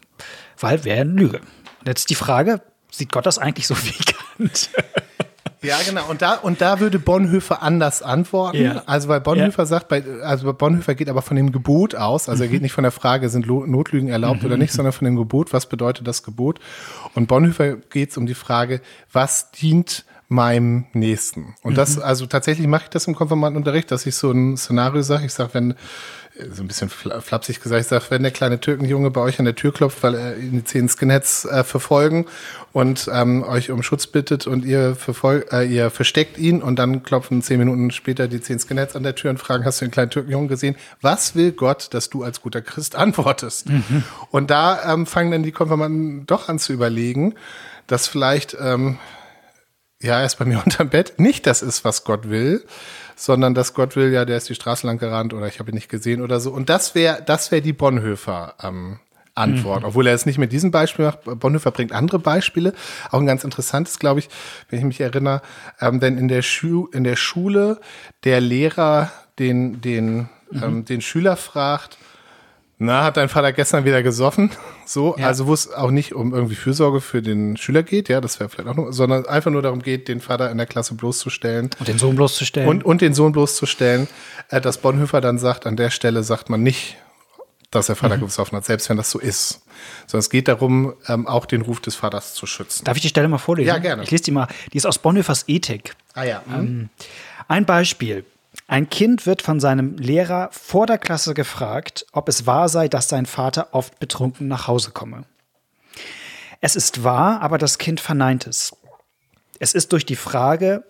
Weil 0.59 0.85
wäre 0.85 1.03
eine 1.03 1.13
Lüge. 1.13 1.41
Und 1.81 1.87
jetzt 1.87 2.09
die 2.09 2.15
Frage, 2.15 2.63
sieht 2.91 3.13
Gott 3.13 3.27
das 3.27 3.39
eigentlich 3.39 3.67
so 3.67 3.77
wie 3.77 3.93
Kant? 3.93 4.71
Ja, 5.65 5.79
genau. 5.87 6.09
Und 6.09 6.23
da, 6.23 6.35
und 6.35 6.61
da 6.61 6.81
würde 6.81 6.99
Bonhoeffer 6.99 7.63
anders 7.63 8.03
antworten. 8.03 8.63
Ja. 8.63 8.83
Also, 8.87 9.09
weil 9.09 9.21
Bonhoeffer 9.21 9.67
sagt, 9.67 9.89
bei, 9.89 10.05
also 10.23 10.53
Bonhoeffer 10.53 10.95
geht 10.95 11.09
aber 11.09 11.23
von 11.23 11.37
dem 11.37 11.53
Gebot 11.53 11.95
aus. 11.95 12.29
Also, 12.29 12.45
er 12.45 12.49
geht 12.49 12.63
nicht 12.63 12.73
von 12.73 12.85
der 12.85 12.93
Frage, 12.93 13.29
sind 13.29 13.47
Notlügen 13.47 14.09
erlaubt 14.09 14.45
oder 14.45 14.57
nicht, 14.57 14.73
sondern 14.73 14.93
von 14.93 15.05
dem 15.05 15.17
Gebot. 15.17 15.53
Was 15.53 15.67
bedeutet 15.67 16.07
das 16.07 16.23
Gebot? 16.23 16.61
Und 17.15 17.27
Bonhoeffer 17.29 17.77
geht 17.77 18.11
es 18.11 18.17
um 18.17 18.27
die 18.27 18.35
Frage, 18.35 18.81
was 19.13 19.51
dient 19.51 20.05
meinem 20.29 20.87
Nächsten. 20.93 21.55
Und 21.63 21.79
das, 21.79 21.99
also 21.99 22.27
tatsächlich 22.27 22.67
mache 22.67 22.85
ich 22.85 22.91
das 22.91 23.07
im 23.07 23.15
Konfirmandenunterricht, 23.15 23.91
dass 23.91 24.07
ich 24.07 24.17
so 24.17 24.31
ein 24.31 24.57
Szenario 24.57 25.03
sage. 25.03 25.27
Ich 25.27 25.35
sage, 25.35 25.51
wenn, 25.53 25.75
so 26.51 26.63
ein 26.63 26.67
bisschen 26.67 26.89
flapsig 26.89 27.61
gesagt, 27.61 27.81
ich 27.83 27.87
sage, 27.87 28.07
wenn 28.09 28.23
der 28.23 28.33
kleine 28.33 28.59
Türkenjunge 28.59 29.11
bei 29.11 29.21
euch 29.21 29.39
an 29.39 29.45
der 29.45 29.55
Tür 29.55 29.73
klopft, 29.73 30.03
weil 30.03 30.15
er 30.15 30.37
ihn 30.37 30.53
die 30.53 30.65
zehn 30.65 30.89
Skinheads 30.89 31.45
äh, 31.45 31.63
verfolgen 31.63 32.27
und 32.73 33.09
ähm, 33.13 33.45
euch 33.45 33.71
um 33.71 33.85
Schutz 33.85 34.09
bittet 34.09 34.49
und 34.49 34.65
ihr, 34.65 34.97
verfolgt, 34.97 35.53
äh, 35.53 35.63
ihr 35.63 35.91
versteckt 35.91 36.37
ihn 36.37 36.61
und 36.61 36.77
dann 36.77 37.05
klopfen 37.05 37.41
zehn 37.41 37.59
Minuten 37.59 37.93
später 37.93 38.27
die 38.27 38.41
zehn 38.41 38.59
Skinheads 38.59 38.97
an 38.97 39.05
der 39.05 39.15
Tür 39.15 39.31
und 39.31 39.39
fragen, 39.39 39.65
hast 39.65 39.81
du 39.81 39.85
den 39.85 39.93
kleinen 39.93 40.11
Türkenjungen 40.11 40.49
gesehen? 40.49 40.75
Was 41.01 41.37
will 41.37 41.53
Gott, 41.53 41.95
dass 41.95 42.11
du 42.11 42.25
als 42.25 42.41
guter 42.41 42.63
Christ 42.63 42.97
antwortest? 42.97 43.69
Mhm. 43.69 44.03
Und 44.33 44.51
da 44.51 44.93
ähm, 44.93 45.07
fangen 45.07 45.31
dann 45.31 45.45
die 45.45 45.53
Konfirmanden 45.53 46.27
doch 46.27 46.49
an 46.49 46.59
zu 46.59 46.73
überlegen, 46.73 47.35
dass 47.87 48.09
vielleicht, 48.09 48.57
ähm, 48.61 48.99
ja, 50.05 50.21
erst 50.21 50.39
bei 50.39 50.45
mir 50.45 50.59
unterm 50.65 50.91
Bett 50.91 51.19
nicht 51.19 51.47
das 51.47 51.63
ist, 51.63 51.85
was 51.85 52.05
Gott 52.05 52.29
will, 52.29 52.65
sondern 53.17 53.55
dass 53.55 53.75
Gott 53.75 53.97
will, 53.97 54.13
ja, 54.13 54.25
der 54.25 54.37
ist 54.37 54.49
die 54.49 54.55
Straße 54.55 54.87
lang 54.87 54.99
gerannt 54.99 55.35
oder 55.35 55.47
ich 55.47 55.59
habe 55.59 55.71
ihn 55.71 55.75
nicht 55.75 55.89
gesehen 55.89 56.21
oder 56.21 56.41
so. 56.41 56.51
Und 56.51 56.69
das 56.69 56.95
wäre 56.95 57.23
das 57.25 57.51
wäre 57.51 57.63
die 57.63 57.73
Bonhoeffer 57.73 58.55
ähm, 58.63 58.99
Antwort, 59.35 59.81
mhm. 59.81 59.89
obwohl 59.89 60.07
er 60.07 60.15
es 60.15 60.27
nicht 60.27 60.39
mit 60.39 60.53
diesem 60.53 60.71
Beispiel 60.71 61.07
macht. 61.07 61.25
Bonhoeffer 61.25 61.71
bringt 61.71 61.93
andere 61.93 62.19
Beispiele, 62.19 62.73
auch 63.11 63.19
ein 63.19 63.27
ganz 63.27 63.45
interessantes, 63.45 63.99
glaube 63.99 64.21
ich, 64.21 64.29
wenn 64.69 64.79
ich 64.79 64.85
mich 64.85 65.01
erinnere, 65.01 65.43
ähm, 65.81 66.01
denn 66.01 66.19
in 66.19 66.29
der, 66.29 66.43
Schu 66.43 66.87
in 66.93 67.05
der 67.05 67.17
Schule 67.17 67.81
der 68.25 68.41
Lehrer 68.41 69.11
den, 69.39 69.81
den, 69.81 70.29
mhm. 70.51 70.63
ähm, 70.63 70.85
den 70.85 71.01
Schüler 71.01 71.37
fragt, 71.37 71.99
na, 72.79 73.05
hat 73.05 73.17
dein 73.17 73.29
Vater 73.29 73.53
gestern 73.53 73.85
wieder 73.85 74.03
gesoffen? 74.03 74.51
So, 74.87 75.17
ja. 75.17 75.29
also 75.29 75.47
wo 75.47 75.55
es 75.55 75.73
auch 75.73 75.91
nicht 75.91 76.15
um 76.15 76.35
irgendwie 76.35 76.57
Fürsorge 76.57 77.01
für 77.01 77.23
den 77.23 77.57
Schüler 77.57 77.83
geht, 77.83 78.11
ja, 78.11 78.21
das 78.21 78.39
wäre 78.39 78.51
vielleicht 78.51 78.69
auch 78.69 78.75
nur, 78.77 78.93
sondern 78.93 79.25
einfach 79.25 79.51
nur 79.51 79.63
darum 79.63 79.81
geht, 79.81 80.09
den 80.09 80.21
Vater 80.21 80.51
in 80.51 80.59
der 80.59 80.67
Klasse 80.67 80.95
bloßzustellen. 80.95 81.71
Und 81.79 81.89
den 81.89 81.97
Sohn 81.97 82.17
bloßzustellen. 82.17 82.69
Und, 82.69 82.85
und 82.85 83.01
den 83.01 83.15
Sohn 83.15 83.33
bloßzustellen. 83.33 84.09
Äh, 84.51 84.61
dass 84.61 84.77
Bonhoeffer 84.77 85.23
dann 85.23 85.39
sagt, 85.39 85.67
an 85.67 85.77
der 85.77 85.89
Stelle 85.89 86.23
sagt 86.23 86.51
man 86.51 86.63
nicht, 86.63 86.99
dass 87.71 87.87
der 87.87 87.97
Vater 87.97 88.19
mhm. 88.19 88.27
gesoffen 88.27 88.57
hat, 88.57 88.67
selbst 88.67 88.91
wenn 88.91 88.99
das 88.99 89.11
so 89.11 89.19
ist. 89.19 89.63
Sondern 90.07 90.21
es 90.21 90.29
geht 90.29 90.49
darum, 90.49 90.93
ähm, 91.09 91.27
auch 91.27 91.47
den 91.47 91.63
Ruf 91.63 91.81
des 91.81 91.95
Vaters 91.95 92.35
zu 92.35 92.45
schützen. 92.45 92.85
Darf 92.85 92.97
ich 92.97 93.03
die 93.03 93.09
Stelle 93.09 93.29
mal 93.29 93.39
vorlesen? 93.39 93.69
Ja, 93.69 93.79
gerne. 93.79 94.03
Ich 94.03 94.11
lese 94.11 94.25
die 94.25 94.33
mal. 94.33 94.49
Die 94.75 94.77
ist 94.77 94.85
aus 94.85 94.99
Bonhoeffers 94.99 95.45
Ethik. 95.49 95.95
Ah 96.13 96.25
ja. 96.25 96.43
Mhm. 96.47 96.55
Ähm, 96.55 96.89
ein 97.49 97.65
Beispiel. 97.65 98.27
Ein 98.67 98.89
Kind 98.89 99.27
wird 99.27 99.43
von 99.43 99.61
seinem 99.61 99.97
Lehrer 99.99 100.49
vor 100.51 100.87
der 100.87 100.99
Klasse 100.99 101.35
gefragt, 101.35 102.07
ob 102.13 102.29
es 102.29 102.47
wahr 102.47 102.69
sei, 102.69 102.89
dass 102.89 103.09
sein 103.09 103.27
Vater 103.27 103.69
oft 103.73 103.99
betrunken 103.99 104.49
nach 104.49 104.69
Hause 104.69 104.91
komme. 104.91 105.25
Es 106.61 106.77
ist 106.77 107.05
wahr, 107.05 107.43
aber 107.43 107.59
das 107.59 107.77
Kind 107.77 108.01
verneint 108.01 108.47
es. 108.47 108.75
Es 109.59 109.75
ist 109.75 109.93
durch 109.93 110.07
die 110.07 110.17
Frage 110.17 110.83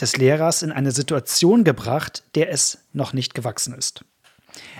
des 0.00 0.16
Lehrers 0.16 0.62
in 0.62 0.72
eine 0.72 0.90
Situation 0.90 1.62
gebracht, 1.62 2.24
der 2.34 2.50
es 2.50 2.78
noch 2.92 3.12
nicht 3.12 3.34
gewachsen 3.34 3.74
ist. 3.74 4.04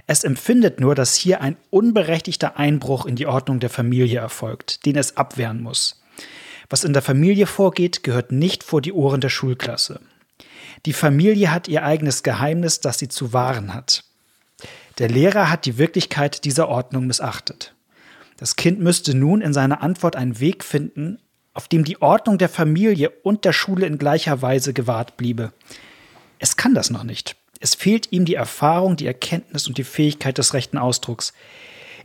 Es 0.09 0.25
empfindet 0.25 0.81
nur, 0.81 0.97
dass 0.97 1.15
hier 1.15 1.41
ein 1.41 1.57
unberechtigter 1.71 2.57
Einbruch 2.59 3.07
in 3.07 3.15
die 3.15 3.27
Ordnung 3.27 3.61
der 3.61 3.71
Familie 3.71 4.19
erfolgt, 4.19 4.85
den 4.85 4.97
es 4.97 5.17
abwehren 5.17 5.63
muss. 5.63 6.03
Was 6.69 6.83
in 6.85 6.93
der 6.93 7.03
Familie 7.03 7.47
vorgeht, 7.47 8.03
gehört 8.03 8.33
nicht 8.33 8.65
vor 8.65 8.81
die 8.81 8.93
Ohren 8.93 9.21
der 9.21 9.29
Schulklasse. 9.29 10.01
Die 10.87 10.93
Familie 10.93 11.51
hat 11.51 11.69
ihr 11.69 11.85
eigenes 11.85 12.23
Geheimnis, 12.23 12.81
das 12.81 12.99
sie 12.99 13.09
zu 13.09 13.33
wahren 13.33 13.75
hat. 13.75 14.05
Der 14.99 15.09
Lehrer 15.09 15.51
hat 15.51 15.65
die 15.65 15.79
Wirklichkeit 15.79 16.45
dieser 16.45 16.69
Ordnung 16.69 17.07
missachtet. 17.07 17.75
Das 18.37 18.57
Kind 18.57 18.81
müsste 18.81 19.15
nun 19.15 19.41
in 19.41 19.53
seiner 19.53 19.83
Antwort 19.83 20.17
einen 20.17 20.41
Weg 20.41 20.65
finden, 20.65 21.19
auf 21.55 21.69
dem 21.69 21.85
die 21.85 22.01
Ordnung 22.01 22.39
der 22.39 22.49
Familie 22.49 23.11
und 23.11 23.45
der 23.45 23.53
Schule 23.53 23.87
in 23.87 23.99
gleicher 23.99 24.43
Weise 24.43 24.73
gewahrt 24.73 25.17
bliebe. 25.17 25.53
Es 26.39 26.57
kann 26.57 26.75
das 26.75 26.91
noch 26.91 27.05
nicht. 27.05 27.37
Es 27.61 27.75
fehlt 27.75 28.11
ihm 28.11 28.25
die 28.25 28.35
Erfahrung, 28.35 28.97
die 28.97 29.07
Erkenntnis 29.07 29.69
und 29.69 29.79
die 29.79 29.85
Fähigkeit 29.85 30.39
des 30.39 30.55
rechten 30.55 30.79
Ausdrucks. 30.79 31.33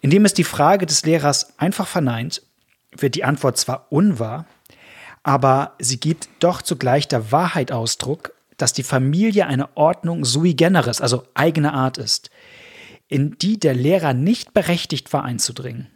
Indem 0.02 0.26
es 0.26 0.34
die 0.34 0.44
Frage 0.44 0.86
des 0.86 1.06
Lehrers 1.06 1.58
einfach 1.58 1.88
verneint, 1.88 2.44
wird 2.96 3.16
die 3.16 3.24
Antwort 3.24 3.58
zwar 3.58 3.88
unwahr, 3.90 4.46
aber 5.24 5.76
sie 5.80 6.00
gibt 6.00 6.30
doch 6.40 6.62
zugleich 6.62 7.08
der 7.08 7.32
Wahrheit 7.32 7.72
Ausdruck 7.72 8.34
dass 8.58 8.74
die 8.74 8.84
Familie 8.84 9.48
eine 9.48 9.76
Ordnung 9.78 10.26
sui 10.26 10.54
generis, 10.54 11.02
also 11.02 11.24
eigene 11.34 11.74
Art 11.74 11.98
ist, 11.98 12.30
in 13.08 13.38
die 13.38 13.60
der 13.60 13.74
Lehrer 13.74 14.14
nicht 14.14 14.54
berechtigt 14.54 15.14
war 15.14 15.24
einzudringen. 15.24 15.88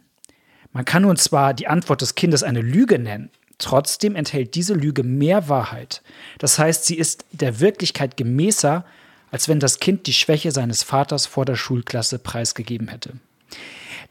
Man 0.72 0.84
kann 0.84 1.02
nun 1.02 1.16
zwar 1.16 1.52
die 1.52 1.66
Antwort 1.66 2.00
des 2.00 2.14
Kindes 2.14 2.42
eine 2.42 2.62
Lüge 2.62 2.98
nennen, 2.98 3.30
trotzdem 3.58 4.16
enthält 4.16 4.54
diese 4.54 4.74
Lüge 4.74 5.02
mehr 5.02 5.48
Wahrheit. 5.48 6.02
Das 6.38 6.58
heißt, 6.58 6.86
sie 6.86 6.96
ist 6.96 7.24
der 7.32 7.60
Wirklichkeit 7.60 8.16
gemäßer, 8.16 8.84
als 9.30 9.48
wenn 9.48 9.60
das 9.60 9.80
Kind 9.80 10.06
die 10.06 10.12
Schwäche 10.12 10.52
seines 10.52 10.82
Vaters 10.82 11.26
vor 11.26 11.44
der 11.44 11.56
Schulklasse 11.56 12.18
preisgegeben 12.18 12.88
hätte. 12.88 13.14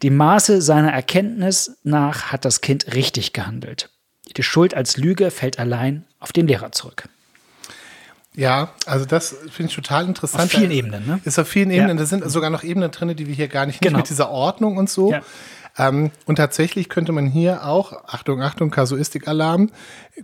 Die 0.02 0.10
Maße 0.10 0.62
seiner 0.62 0.92
Erkenntnis 0.92 1.78
nach 1.84 2.32
hat 2.32 2.44
das 2.44 2.60
Kind 2.60 2.94
richtig 2.94 3.32
gehandelt. 3.32 3.90
Die 4.36 4.42
Schuld 4.42 4.74
als 4.74 4.96
Lüge 4.96 5.30
fällt 5.30 5.58
allein 5.58 6.04
auf 6.18 6.32
den 6.32 6.46
Lehrer 6.46 6.72
zurück. 6.72 7.08
Ja, 8.34 8.70
also 8.86 9.04
das 9.04 9.36
finde 9.50 9.70
ich 9.70 9.74
total 9.74 10.06
interessant. 10.06 10.44
Auf 10.44 10.50
vielen 10.50 10.70
Ebenen, 10.70 11.06
ne? 11.06 11.20
Ist 11.24 11.38
auf 11.38 11.48
vielen 11.48 11.70
Ebenen. 11.70 11.98
Ja. 11.98 12.02
Da 12.02 12.06
sind 12.06 12.28
sogar 12.30 12.48
noch 12.48 12.62
Ebenen 12.62 12.90
drin, 12.90 13.14
die 13.14 13.26
wir 13.26 13.34
hier 13.34 13.48
gar 13.48 13.66
nicht, 13.66 13.80
genau. 13.80 13.98
nicht 13.98 14.04
mit 14.04 14.10
dieser 14.10 14.30
Ordnung 14.30 14.78
und 14.78 14.88
so. 14.88 15.12
Ja. 15.12 15.20
Ähm, 15.78 16.10
und 16.26 16.36
tatsächlich 16.36 16.88
könnte 16.88 17.12
man 17.12 17.26
hier 17.26 17.64
auch, 17.64 17.92
Achtung, 18.06 18.42
Achtung, 18.42 18.70
Kasuistikalarm, 18.70 19.70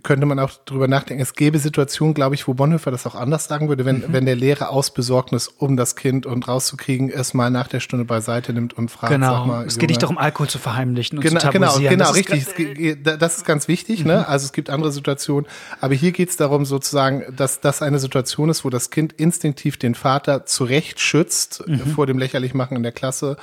könnte 0.03 0.27
man 0.27 0.37
auch 0.37 0.51
drüber 0.65 0.87
nachdenken. 0.87 1.21
Es 1.21 1.33
gäbe 1.33 1.57
Situationen, 1.57 2.13
glaube 2.13 2.35
ich, 2.35 2.47
wo 2.47 2.53
Bonhoeffer 2.53 2.91
das 2.91 3.07
auch 3.07 3.15
anders 3.15 3.45
sagen 3.45 3.67
würde, 3.67 3.83
wenn, 3.85 3.99
mhm. 3.99 4.05
wenn 4.09 4.25
der 4.25 4.35
Lehrer 4.35 4.69
aus 4.69 4.91
Besorgnis 4.91 5.47
um 5.47 5.75
das 5.75 5.95
Kind 5.95 6.27
und 6.27 6.47
rauszukriegen, 6.47 7.09
es 7.09 7.33
mal 7.33 7.49
nach 7.49 7.67
der 7.67 7.79
Stunde 7.79 8.05
beiseite 8.05 8.53
nimmt 8.53 8.73
und 8.77 8.91
fragt, 8.91 9.11
genau. 9.11 9.39
sag 9.39 9.47
mal. 9.47 9.65
Es 9.65 9.79
geht 9.79 9.89
nicht 9.89 10.03
darum, 10.03 10.19
Alkohol 10.19 10.47
zu 10.47 10.59
verheimlichen 10.59 11.17
und 11.17 11.23
genau, 11.23 11.39
zu 11.39 11.49
genau, 11.49 11.67
tabuisieren. 11.67 11.97
Genau, 11.97 12.13
genau, 12.13 12.15
richtig. 12.15 12.77
Ist, 12.77 13.21
das 13.21 13.37
ist 13.37 13.45
ganz 13.45 13.67
wichtig, 13.67 14.05
ne? 14.05 14.13
mhm. 14.13 14.19
ne? 14.19 14.27
Also 14.27 14.45
es 14.45 14.53
gibt 14.53 14.69
andere 14.69 14.91
Situationen. 14.91 15.49
Aber 15.81 15.95
hier 15.95 16.11
geht 16.11 16.29
es 16.29 16.37
darum, 16.37 16.65
sozusagen, 16.65 17.23
dass 17.35 17.59
das 17.59 17.81
eine 17.81 17.97
Situation 17.97 18.49
ist, 18.49 18.63
wo 18.65 18.69
das 18.69 18.91
Kind 18.91 19.13
instinktiv 19.13 19.77
den 19.77 19.95
Vater 19.95 20.45
zurecht 20.45 20.99
schützt 20.99 21.63
mhm. 21.65 21.79
vor 21.79 22.05
dem 22.05 22.19
Lächerlichmachen 22.19 22.77
in 22.77 22.83
der 22.83 22.91
Klasse 22.91 23.37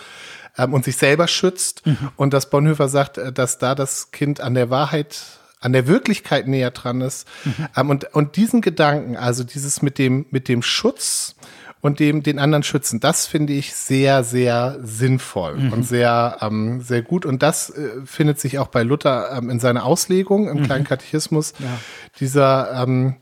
ähm, 0.59 0.75
und 0.75 0.85
sich 0.85 0.97
selber 0.97 1.29
schützt. 1.29 1.87
Mhm. 1.87 2.11
Und 2.17 2.33
dass 2.33 2.51
Bonhoeffer 2.51 2.89
sagt, 2.89 3.19
äh, 3.19 3.33
dass 3.33 3.59
da 3.59 3.75
das 3.75 4.11
Kind 4.11 4.41
an 4.41 4.55
der 4.55 4.71
Wahrheit 4.71 5.23
an 5.61 5.73
der 5.73 5.87
Wirklichkeit 5.87 6.47
näher 6.47 6.71
dran 6.71 7.01
ist. 7.01 7.27
Mhm. 7.45 7.55
Ähm, 7.77 7.91
und, 7.91 8.15
und 8.15 8.37
diesen 8.37 8.61
Gedanken, 8.61 9.17
also 9.17 9.43
dieses 9.43 9.83
mit 9.83 9.99
dem, 9.99 10.27
mit 10.31 10.49
dem 10.49 10.63
Schutz 10.63 11.35
und 11.81 11.99
dem, 11.99 12.23
den 12.23 12.39
anderen 12.39 12.63
schützen, 12.63 13.01
das 13.01 13.27
finde 13.27 13.53
ich 13.53 13.75
sehr, 13.75 14.23
sehr 14.23 14.79
sinnvoll 14.83 15.57
mhm. 15.57 15.73
und 15.73 15.83
sehr, 15.83 16.39
ähm, 16.41 16.83
sehr 16.83 17.03
gut. 17.03 17.25
Und 17.25 17.43
das 17.43 17.71
äh, 17.71 17.89
findet 18.05 18.39
sich 18.39 18.59
auch 18.59 18.69
bei 18.69 18.83
Luther 18.83 19.37
ähm, 19.37 19.51
in 19.51 19.59
seiner 19.59 19.85
Auslegung 19.85 20.49
im 20.49 20.59
mhm. 20.59 20.65
kleinen 20.65 20.85
Katechismus. 20.85 21.53
Ja. 21.59 21.67
Dieser, 22.21 22.83
ähm, 22.83 23.17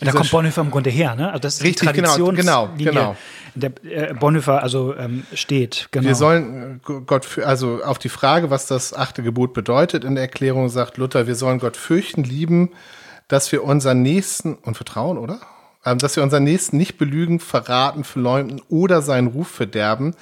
da 0.00 0.12
kommt 0.12 0.30
Bonhoeffer 0.30 0.60
im 0.60 0.70
Grunde 0.70 0.90
her, 0.90 1.14
ne? 1.14 1.28
Also 1.28 1.40
das 1.40 1.54
ist 1.56 1.62
richtig, 1.62 1.88
die 1.92 2.00
genau, 2.00 2.32
genau, 2.32 2.68
genau. 2.76 3.16
Der 3.54 3.72
äh, 3.84 4.14
Bonhoeffer 4.14 4.62
also 4.62 4.96
ähm, 4.96 5.24
steht. 5.32 5.88
Genau. 5.92 6.06
Wir 6.06 6.14
sollen 6.16 6.80
äh, 6.88 6.92
Gott, 7.06 7.38
also 7.38 7.82
auf 7.84 7.98
die 7.98 8.08
Frage, 8.08 8.50
was 8.50 8.66
das 8.66 8.92
achte 8.92 9.22
Gebot 9.22 9.54
bedeutet 9.54 10.02
in 10.02 10.16
der 10.16 10.24
Erklärung, 10.24 10.68
sagt 10.68 10.96
Luther, 10.96 11.28
wir 11.28 11.36
sollen 11.36 11.60
Gott 11.60 11.76
fürchten, 11.76 12.24
lieben, 12.24 12.70
dass 13.28 13.52
wir 13.52 13.62
unseren 13.62 14.02
Nächsten 14.02 14.54
und 14.54 14.76
vertrauen, 14.76 15.16
oder? 15.16 15.38
Ähm, 15.84 15.98
dass 15.98 16.16
wir 16.16 16.24
unseren 16.24 16.44
Nächsten 16.44 16.76
nicht 16.76 16.98
belügen, 16.98 17.38
verraten, 17.38 18.02
verleumden 18.02 18.60
oder 18.68 19.02
seinen 19.02 19.28
Ruf 19.28 19.48
verderben, 19.48 20.14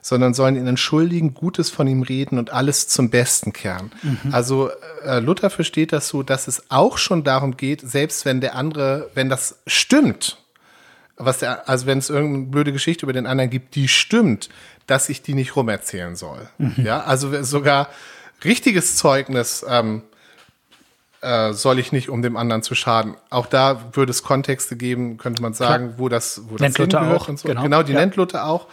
sondern 0.00 0.34
sollen 0.34 0.56
ihn 0.56 0.66
entschuldigen, 0.66 1.34
Gutes 1.34 1.70
von 1.70 1.86
ihm 1.86 2.02
reden 2.02 2.38
und 2.38 2.50
alles 2.50 2.88
zum 2.88 3.10
Besten 3.10 3.52
kehren. 3.52 3.92
Mhm. 4.02 4.32
Also 4.32 4.70
äh, 5.04 5.20
Luther 5.20 5.50
versteht 5.50 5.92
das 5.92 6.08
so, 6.08 6.22
dass 6.22 6.48
es 6.48 6.70
auch 6.70 6.98
schon 6.98 7.24
darum 7.24 7.56
geht, 7.56 7.80
selbst 7.82 8.24
wenn 8.24 8.40
der 8.40 8.54
andere, 8.54 9.10
wenn 9.14 9.28
das 9.28 9.60
stimmt, 9.66 10.38
was 11.16 11.38
der, 11.38 11.68
also 11.68 11.86
wenn 11.86 11.98
es 11.98 12.08
irgendeine 12.08 12.46
blöde 12.46 12.72
Geschichte 12.72 13.04
über 13.04 13.12
den 13.12 13.26
anderen 13.26 13.50
gibt, 13.50 13.74
die 13.74 13.88
stimmt, 13.88 14.48
dass 14.86 15.08
ich 15.08 15.22
die 15.22 15.34
nicht 15.34 15.54
rumerzählen 15.54 16.16
soll. 16.16 16.48
Mhm. 16.58 16.74
Ja, 16.78 17.02
also 17.02 17.42
sogar 17.42 17.88
richtiges 18.42 18.96
Zeugnis 18.96 19.64
ähm, 19.68 20.02
äh, 21.20 21.52
soll 21.52 21.78
ich 21.78 21.92
nicht, 21.92 22.08
um 22.08 22.22
dem 22.22 22.36
anderen 22.36 22.62
zu 22.62 22.74
schaden. 22.74 23.14
Auch 23.28 23.46
da 23.46 23.92
würde 23.92 24.10
es 24.10 24.22
Kontexte 24.22 24.76
geben, 24.76 25.18
könnte 25.18 25.42
man 25.42 25.52
sagen, 25.52 25.88
Klar. 25.88 25.98
wo 25.98 26.08
das, 26.08 26.42
wo 26.48 26.56
das 26.56 26.78
Luther 26.78 27.14
auch. 27.14 27.28
Und 27.28 27.38
so. 27.38 27.48
Genau, 27.48 27.62
genau 27.62 27.82
die 27.82 27.92
ja. 27.92 28.00
nennt 28.00 28.16
Luther 28.16 28.46
auch. 28.46 28.66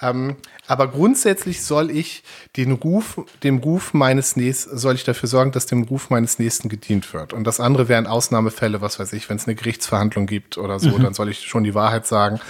Ähm, 0.00 0.36
aber 0.66 0.88
grundsätzlich 0.88 1.62
soll 1.62 1.90
ich 1.90 2.22
den 2.56 2.72
Ruf, 2.72 3.20
dem 3.42 3.58
Ruf 3.58 3.94
meines 3.94 4.36
Nächsten, 4.36 4.78
soll 4.78 4.94
ich 4.94 5.04
dafür 5.04 5.28
sorgen, 5.28 5.50
dass 5.50 5.66
dem 5.66 5.82
Ruf 5.82 6.10
meines 6.10 6.38
Nächsten 6.38 6.68
gedient 6.68 7.12
wird. 7.12 7.32
Und 7.32 7.44
das 7.44 7.58
andere 7.58 7.88
wären 7.88 8.06
Ausnahmefälle, 8.06 8.80
was 8.80 8.98
weiß 8.98 9.12
ich, 9.14 9.28
wenn 9.28 9.38
es 9.38 9.46
eine 9.46 9.56
Gerichtsverhandlung 9.56 10.26
gibt 10.26 10.56
oder 10.56 10.78
so, 10.78 10.96
mhm. 10.96 11.02
dann 11.02 11.14
soll 11.14 11.28
ich 11.28 11.40
schon 11.40 11.64
die 11.64 11.74
Wahrheit 11.74 12.06
sagen. 12.06 12.40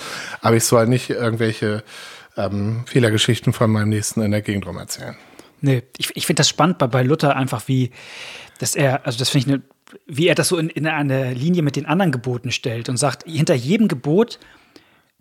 Aber 0.43 0.57
ich 0.57 0.65
soll 0.65 0.87
nicht 0.87 1.11
irgendwelche 1.11 1.85
ähm, 2.37 2.85
Fehlergeschichten 2.87 3.53
von 3.53 3.71
meinem 3.71 3.89
Nächsten 3.89 4.21
in 4.21 4.31
der 4.31 4.43
Gegend 4.43 4.67
rum 4.67 4.77
erzählen. 4.77 5.17
Nee, 5.61 5.83
ich, 5.97 6.15
ich 6.15 6.27
finde 6.27 6.41
das 6.41 6.49
spannend 6.49 6.79
bei, 6.79 6.87
bei 6.87 7.03
Luther 7.03 7.35
einfach, 7.35 7.67
wie, 7.67 7.91
dass 8.59 8.77
er, 8.77 9.07
also 9.07 9.19
das 9.19 9.31
finde 9.31 9.47
ich 9.47 9.55
eine 9.55 9.63
wie 10.07 10.29
er 10.29 10.35
das 10.35 10.49
so 10.49 10.59
in, 10.59 10.69
in 10.69 10.87
eine 10.87 11.33
Linie 11.33 11.63
mit 11.63 11.77
den 11.77 11.87
anderen 11.87 12.13
Geboten 12.13 12.53
stellt 12.53 12.91
und 12.91 12.99
sagt, 12.99 13.25
hinter 13.25 13.55
jedem 13.55 13.89
Gebot 13.89 14.39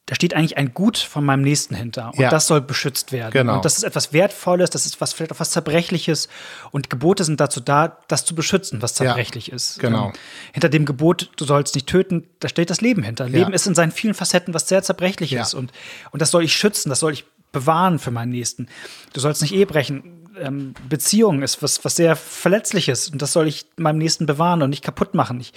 da 0.07 0.15
steht 0.15 0.33
eigentlich 0.33 0.57
ein 0.57 0.73
Gut 0.73 0.97
von 0.97 1.23
meinem 1.25 1.41
Nächsten 1.41 1.75
hinter. 1.75 2.07
Und 2.13 2.19
Ja. 2.19 2.29
das 2.29 2.47
soll 2.47 2.61
beschützt 2.61 3.11
werden. 3.11 3.31
Genau. 3.31 3.57
Und 3.57 3.65
das 3.65 3.77
ist 3.77 3.83
etwas 3.83 4.13
Wertvolles, 4.13 4.69
das 4.69 4.85
ist 4.85 4.99
was, 5.01 5.11
vielleicht 5.13 5.33
auch 5.33 5.39
was 5.39 5.51
Zerbrechliches. 5.51 6.29
Und 6.71 6.89
Gebote 6.89 7.25
sind 7.25 7.39
dazu 7.41 7.59
da, 7.59 7.97
das 8.07 8.23
zu 8.23 8.33
beschützen, 8.33 8.81
was 8.81 8.93
zerbrechlich 8.95 9.51
ist. 9.51 9.79
genau. 9.79 10.07
Ähm, 10.07 10.13
hinter 10.53 10.69
dem 10.69 10.85
Gebot, 10.85 11.29
du 11.35 11.43
sollst 11.45 11.75
nicht 11.75 11.87
töten, 11.87 12.23
da 12.39 12.47
steht 12.47 12.69
das 12.69 12.79
Leben 12.81 13.03
hinter. 13.03 13.27
Leben 13.27 13.51
ist 13.53 13.67
in 13.67 13.75
seinen 13.75 13.91
vielen 13.91 14.13
Facetten 14.13 14.53
was 14.53 14.67
sehr 14.69 14.81
Zerbrechliches. 14.81 15.51
Ja. 15.51 15.59
Und, 15.59 15.71
und 16.11 16.21
das 16.21 16.31
soll 16.31 16.43
ich 16.43 16.53
schützen, 16.53 16.89
das 16.89 17.01
soll 17.01 17.11
ich 17.11 17.25
bewahren 17.51 17.99
für 17.99 18.11
meinen 18.11 18.31
Nächsten. 18.31 18.67
Du 19.13 19.19
sollst 19.19 19.41
nicht 19.41 19.53
Ehe 19.53 19.65
brechen. 19.65 20.26
Ähm, 20.41 20.73
Beziehung 20.89 21.41
ist 21.41 21.61
was, 21.63 21.83
was 21.85 21.95
sehr 21.95 22.15
Verletzliches 22.15 23.09
und 23.09 23.21
das 23.21 23.33
soll 23.33 23.47
ich 23.47 23.65
meinem 23.77 23.97
Nächsten 23.97 24.25
bewahren 24.25 24.61
und 24.61 24.69
nicht 24.69 24.83
kaputt 24.83 25.13
machen. 25.13 25.39
Ich, 25.39 25.53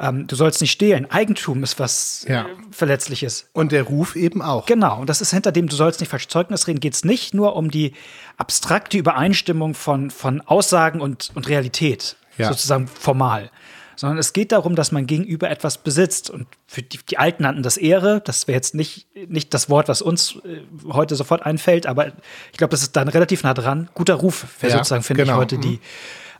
ähm, 0.00 0.26
du 0.26 0.36
sollst 0.36 0.60
nicht 0.60 0.72
stehlen. 0.72 1.10
Eigentum 1.10 1.62
ist 1.62 1.78
was 1.78 2.24
Ja. 2.28 2.42
äh, 2.42 2.46
Verletzliches. 2.70 3.48
Und 3.52 3.72
der 3.72 3.84
Ruf 3.84 4.16
eben 4.16 4.42
auch. 4.42 4.66
Genau, 4.66 5.00
und 5.00 5.08
das 5.08 5.20
ist 5.20 5.32
hinter 5.32 5.52
dem, 5.52 5.68
du 5.68 5.76
sollst 5.76 6.00
nicht 6.00 6.10
falsch 6.10 6.28
Zeugnis 6.28 6.66
reden, 6.66 6.80
geht 6.80 6.94
es 6.94 7.04
nicht 7.04 7.34
nur 7.34 7.56
um 7.56 7.70
die 7.70 7.92
abstrakte 8.36 8.98
Übereinstimmung 8.98 9.74
von, 9.74 10.10
von 10.10 10.40
Aussagen 10.42 11.00
und, 11.00 11.30
und 11.34 11.48
Realität, 11.48 12.16
Ja. 12.38 12.48
sozusagen 12.48 12.86
formal. 12.88 13.50
Sondern 13.96 14.18
es 14.18 14.32
geht 14.32 14.52
darum, 14.52 14.76
dass 14.76 14.92
man 14.92 15.06
gegenüber 15.06 15.50
etwas 15.50 15.78
besitzt. 15.78 16.30
Und 16.30 16.46
für 16.66 16.82
die, 16.82 16.98
die 17.08 17.18
Alten 17.18 17.42
nannten 17.42 17.62
das 17.62 17.76
Ehre. 17.78 18.20
Das 18.24 18.46
wäre 18.46 18.56
jetzt 18.56 18.74
nicht, 18.74 19.06
nicht 19.28 19.52
das 19.54 19.68
Wort, 19.70 19.88
was 19.88 20.02
uns 20.02 20.36
äh, 20.44 20.60
heute 20.92 21.16
sofort 21.16 21.44
einfällt, 21.44 21.86
aber 21.86 22.08
ich 22.52 22.58
glaube, 22.58 22.70
das 22.72 22.82
ist 22.82 22.94
dann 22.94 23.08
relativ 23.08 23.42
nah 23.42 23.54
dran. 23.54 23.88
Guter 23.94 24.14
Ruf 24.14 24.46
wäre 24.60 24.72
Ja, 24.72 24.78
sozusagen, 24.78 25.02
finde 25.02 25.22
genau. 25.24 25.34
ich, 25.34 25.38
heute 25.40 25.58
die. 25.58 25.80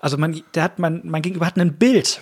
Also 0.00 0.18
man, 0.18 0.42
der 0.54 0.62
hat 0.62 0.78
man, 0.78 1.00
man 1.04 1.22
gegenüber 1.22 1.46
hat 1.46 1.56
ein 1.56 1.78
Bild 1.78 2.20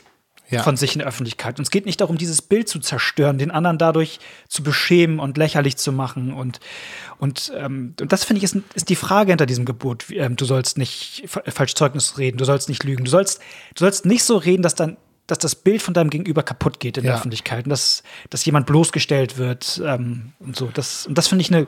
Ja. 0.51 0.63
von 0.63 0.77
sich 0.77 0.93
in 0.95 1.01
der 1.01 1.09
Öffentlichkeit. 1.09 1.59
Und 1.59 1.65
es 1.65 1.71
geht 1.71 1.87
nicht 1.87 2.01
darum, 2.01 2.17
dieses 2.19 2.41
Bild 2.43 2.69
zu 2.69 2.79
zerstören, 2.79 3.39
den 3.39 3.51
anderen 3.51 3.79
dadurch 3.79 4.21
zu 4.49 4.63
beschämen 4.63 5.19
und 5.19 5.37
lächerlich 5.37 5.77
zu 5.79 5.91
machen. 5.91 6.33
Und, 6.33 6.61
und, 7.19 7.51
ähm, 7.57 7.95
und 8.01 8.13
das 8.13 8.25
finde 8.25 8.39
ich 8.39 8.45
ist, 8.45 8.57
ist 8.75 8.89
die 8.91 8.95
Frage 8.95 9.33
hinter 9.33 9.47
diesem 9.47 9.65
Gebot. 9.65 10.05
Ähm, 10.11 10.37
du 10.37 10.45
sollst 10.45 10.79
nicht 10.79 11.25
fa- 11.27 11.43
falsch 11.49 11.75
Zeugnis 11.75 12.19
reden, 12.19 12.37
du 12.39 12.45
sollst 12.45 12.69
nicht 12.69 12.85
lügen, 12.85 13.05
du 13.05 13.11
sollst, 13.11 13.41
du 13.75 13.81
sollst 13.85 14.05
nicht 14.07 14.23
so 14.23 14.37
reden, 14.37 14.63
dass 14.63 14.75
dann 14.77 14.97
dass 15.27 15.39
das 15.39 15.55
Bild 15.55 15.81
von 15.81 15.95
deinem 15.95 16.11
Gegenüber 16.11 16.43
kaputt 16.43 16.81
geht 16.81 16.97
in 16.99 17.05
der 17.05 17.13
Ja. 17.13 17.19
Öffentlichkeit 17.19 17.65
und 17.65 17.71
dass, 17.71 18.03
dass 18.31 18.45
jemand 18.45 18.67
bloßgestellt 18.67 19.39
wird 19.39 19.81
ähm, 19.85 20.33
und 20.39 20.57
so. 20.57 20.71
Das, 20.73 21.07
und 21.07 21.17
das 21.17 21.29
finde 21.29 21.43
ich 21.43 21.53
eine 21.53 21.67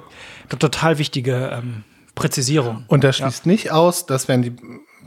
total 0.58 0.98
wichtige 0.98 1.50
ähm, 1.52 1.84
Präzisierung. 2.14 2.84
Und 2.88 3.04
das 3.04 3.16
schließt 3.16 3.46
nicht 3.46 3.70
aus, 3.70 4.06
dass 4.06 4.28
wenn 4.28 4.42
die, 4.42 4.56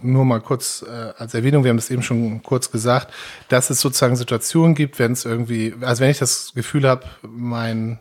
nur 0.02 0.26
mal 0.26 0.40
kurz 0.40 0.84
äh, 0.88 1.14
als 1.18 1.34
Erwähnung, 1.34 1.64
wir 1.64 1.70
haben 1.70 1.78
das 1.78 1.90
eben 1.90 2.04
schon 2.04 2.42
kurz 2.42 2.72
gesagt, 2.72 3.14
dass 3.50 3.70
es 3.70 3.82
sozusagen 3.82 4.16
Situationen 4.16 4.74
gibt, 4.74 4.98
wenn 4.98 5.12
es 5.12 5.26
irgendwie, 5.26 5.76
also 5.82 6.02
wenn 6.02 6.10
ich 6.10 6.20
das 6.20 6.54
Gefühl 6.56 6.88
habe, 6.88 7.06
mein 7.22 8.00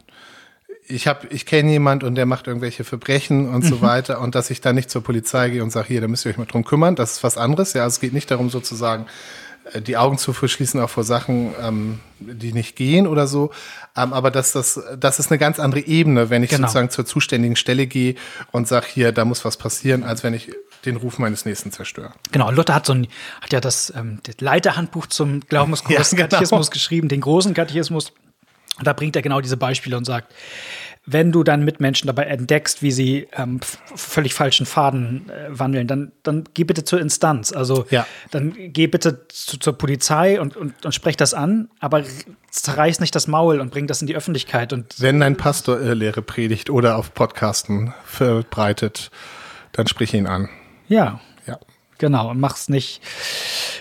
ich 0.90 1.06
habe, 1.06 1.26
ich 1.28 1.44
kenne 1.44 1.70
jemand 1.70 2.02
und 2.02 2.14
der 2.14 2.24
macht 2.24 2.46
irgendwelche 2.46 2.82
Verbrechen 2.82 3.46
und 3.48 3.62
so 3.62 3.82
weiter 3.82 4.22
und 4.22 4.34
dass 4.34 4.48
ich 4.48 4.62
dann 4.62 4.74
nicht 4.74 4.90
zur 4.90 5.02
Polizei 5.02 5.50
gehe 5.50 5.62
und 5.62 5.70
sage, 5.70 5.88
hier, 5.88 6.00
da 6.00 6.08
müsst 6.08 6.24
ihr 6.24 6.30
euch 6.30 6.38
mal 6.38 6.46
drum 6.46 6.64
kümmern, 6.64 6.96
das 6.96 7.12
ist 7.12 7.24
was 7.24 7.36
anderes. 7.36 7.74
Ja, 7.74 7.82
also 7.82 7.96
es 7.96 8.00
geht 8.00 8.14
nicht 8.14 8.30
darum 8.30 8.48
sozusagen 8.48 9.04
die 9.80 9.96
Augen 9.96 10.18
zu 10.18 10.32
verschließen 10.32 10.80
auch 10.80 10.90
vor 10.90 11.04
Sachen, 11.04 11.54
ähm, 11.62 12.00
die 12.20 12.52
nicht 12.52 12.76
gehen 12.76 13.06
oder 13.06 13.26
so. 13.26 13.50
Ähm, 13.96 14.12
aber 14.12 14.30
dass 14.30 14.52
das, 14.52 14.80
das 14.98 15.18
ist 15.18 15.30
eine 15.30 15.38
ganz 15.38 15.58
andere 15.58 15.80
Ebene, 15.80 16.30
wenn 16.30 16.42
ich 16.42 16.50
Genau. 16.50 16.62
sozusagen 16.66 16.90
zur 16.90 17.04
zuständigen 17.06 17.56
Stelle 17.56 17.86
gehe 17.86 18.14
und 18.52 18.66
sage, 18.68 18.86
hier, 18.92 19.12
da 19.12 19.24
muss 19.24 19.44
was 19.44 19.56
passieren, 19.56 20.02
als 20.04 20.22
wenn 20.24 20.34
ich 20.34 20.50
den 20.84 20.96
Ruf 20.96 21.18
meines 21.18 21.44
Nächsten 21.44 21.72
zerstöre. 21.72 22.12
Genau, 22.32 22.48
und 22.48 22.54
Luther 22.54 22.74
hat 22.74 22.86
so 22.86 22.92
ein, 22.94 23.08
hat 23.40 23.52
ja 23.52 23.60
das, 23.60 23.92
ähm, 23.96 24.20
das 24.22 24.36
Leiterhandbuch 24.40 25.06
zum 25.06 25.40
Glaubenskurs 25.40 25.90
Ja, 26.12 26.16
genau. 26.16 26.28
Katechismus 26.28 26.70
geschrieben, 26.70 27.08
den 27.08 27.20
großen 27.20 27.52
Katechismus. 27.54 28.12
Und 28.78 28.86
da 28.86 28.92
bringt 28.92 29.16
er 29.16 29.22
genau 29.22 29.40
diese 29.40 29.56
Beispiele 29.56 29.96
und 29.96 30.04
sagt, 30.04 30.32
wenn 31.10 31.32
du 31.32 31.42
dann 31.42 31.64
Mitmenschen 31.64 32.06
dabei 32.06 32.24
entdeckst, 32.24 32.82
wie 32.82 32.92
sie 32.92 33.28
ähm, 33.34 33.60
völlig 33.94 34.34
falschen 34.34 34.66
Faden 34.66 35.30
äh, 35.30 35.46
wandeln, 35.48 35.86
dann, 35.86 36.12
dann 36.22 36.44
geh 36.52 36.64
bitte 36.64 36.84
zur 36.84 37.00
Instanz. 37.00 37.50
Also 37.52 37.86
Ja. 37.90 38.06
dann 38.30 38.52
geh 38.54 38.86
bitte 38.88 39.26
zu, 39.28 39.58
zur 39.58 39.72
Polizei 39.78 40.38
und, 40.38 40.54
und, 40.56 40.84
und 40.84 40.94
sprech 40.94 41.16
das 41.16 41.32
an, 41.32 41.70
aber 41.80 42.04
zerreiß 42.50 43.00
nicht 43.00 43.14
das 43.14 43.26
Maul 43.26 43.60
und 43.60 43.70
bring 43.70 43.86
das 43.86 44.02
in 44.02 44.06
die 44.06 44.16
Öffentlichkeit. 44.16 44.72
Und 44.74 45.00
Wenn 45.00 45.22
ein 45.22 45.36
Pastor 45.36 45.80
Irrlehre 45.80 46.20
predigt 46.20 46.68
oder 46.68 46.96
auf 46.96 47.14
Podcasten 47.14 47.94
verbreitet, 48.04 49.10
dann 49.72 49.86
sprich 49.86 50.12
ihn 50.12 50.26
an. 50.26 50.50
Ja. 50.88 51.20
Genau, 51.98 52.30
und 52.30 52.38
mach's 52.40 52.68
nicht. 52.68 53.00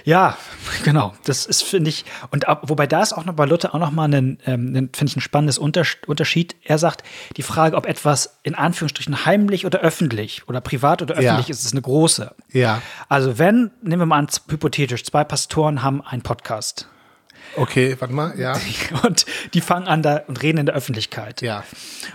Ja, 0.03 0.37
genau. 0.83 1.13
Das 1.25 1.45
ist, 1.45 1.63
finde 1.63 1.89
ich, 1.89 2.03
und 2.31 2.47
ab, 2.47 2.63
wobei 2.65 2.87
da 2.87 3.01
ist 3.03 3.13
auch 3.13 3.25
noch 3.25 3.33
bei 3.35 3.45
Luther 3.45 3.75
auch 3.75 3.79
noch 3.79 3.91
mal 3.91 4.11
ein, 4.13 4.39
ähm, 4.45 4.73
finde 4.93 5.05
ich, 5.11 5.15
ein 5.17 5.21
spannendes 5.21 5.57
Unters 5.57 5.97
Unterschied. 6.07 6.55
Er 6.63 6.77
sagt, 6.79 7.03
die 7.37 7.43
Frage, 7.43 7.75
ob 7.77 7.85
etwas 7.85 8.37
in 8.43 8.55
Anführungsstrichen 8.55 9.25
heimlich 9.25 9.65
oder 9.65 9.79
öffentlich 9.79 10.47
oder 10.47 10.61
privat 10.61 11.01
oder 11.01 11.21
Ja. 11.21 11.31
öffentlich 11.31 11.49
ist, 11.51 11.63
ist 11.63 11.73
eine 11.73 11.81
große. 11.81 12.33
Ja. 12.51 12.81
Also 13.07 13.37
wenn, 13.37 13.71
nehmen 13.81 14.01
wir 14.01 14.05
mal 14.07 14.17
an, 14.17 14.27
hypothetisch, 14.49 15.03
zwei 15.03 15.23
Pastoren 15.23 15.83
haben 15.83 16.01
einen 16.01 16.21
Podcast 16.23 16.87
Okay, 17.55 17.95
warte 17.99 18.13
mal, 18.13 18.37
ja. 18.39 18.55
und 19.03 19.25
die 19.53 19.61
fangen 19.61 19.87
an 19.87 20.01
da 20.03 20.21
und 20.27 20.41
reden 20.43 20.57
in 20.59 20.65
der 20.65 20.75
Öffentlichkeit 20.75 21.41
Ja. 21.41 21.63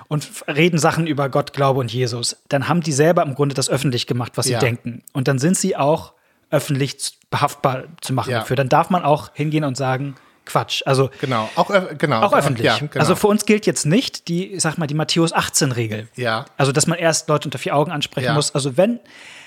und 0.09 0.29
reden 0.47 0.79
Sachen 0.79 1.07
über 1.07 1.29
Gott, 1.29 1.53
Glaube 1.53 1.81
und 1.81 1.93
Jesus, 1.93 2.37
dann 2.49 2.69
haben 2.69 2.81
die 2.83 2.93
selber 2.93 3.23
im 3.23 3.35
Grunde 3.35 3.55
das 3.55 3.69
öffentlich 3.71 4.07
gemacht, 4.07 4.33
was 4.37 4.47
sie 4.47 4.53
Ja. 4.53 4.59
denken. 4.59 5.03
Und 5.13 5.29
dann 5.29 5.39
sind 5.39 5.57
sie 5.57 5.77
auch 5.77 6.13
öffentlich 6.51 7.19
behaftbar 7.31 7.85
zu 8.01 8.13
machen 8.13 8.31
Ja. 8.31 8.41
dafür. 8.41 8.57
Dann 8.57 8.69
darf 8.69 8.91
man 8.91 9.05
auch 9.05 9.31
hingehen 9.35 9.65
und 9.65 9.77
sagen, 9.77 10.15
Quatsch. 10.45 10.83
Also 10.87 11.09
Genau, 11.21 11.49
auch, 11.55 11.71
genau. 11.99 12.21
auch 12.23 12.33
öffentlich. 12.35 12.67
Ja, 12.67 12.77
genau. 12.79 12.99
Also 12.99 13.15
für 13.15 13.29
uns 13.29 13.47
gilt 13.47 13.65
jetzt 13.65 13.87
nicht 13.87 14.27
die, 14.29 14.53
ich 14.55 14.61
sag 14.63 14.77
mal, 14.77 14.87
die 14.89 14.95
Matthäus 14.95 15.33
18-Regel. 15.33 16.09
Ja. 16.17 16.47
Also, 16.57 16.73
dass 16.73 16.87
man 16.89 16.99
erst 16.99 17.29
Leute 17.29 17.47
unter 17.47 17.59
vier 17.59 17.77
Augen 17.77 17.93
ansprechen 17.93 18.27
Ja. 18.27 18.35
muss. 18.35 18.53
Also 18.55 18.77
wenn, 18.77 18.99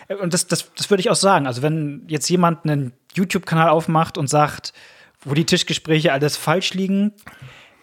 äh, 0.08 0.16
und 0.16 0.34
das, 0.34 0.48
das, 0.48 0.72
das 0.76 0.90
würde 0.90 1.02
ich 1.02 1.10
auch 1.10 1.16
sagen, 1.18 1.48
also 1.48 1.62
wenn 1.62 2.04
jetzt 2.08 2.30
jemand 2.30 2.64
einen 2.64 2.94
YouTube-Kanal 3.14 3.70
aufmacht 3.70 4.18
und 4.18 4.28
sagt, 4.30 4.72
wo 5.26 5.34
die 5.34 5.46
Tischgespräche 5.46 6.14
alles 6.14 6.38
falsch 6.38 6.74
liegen, 6.74 7.12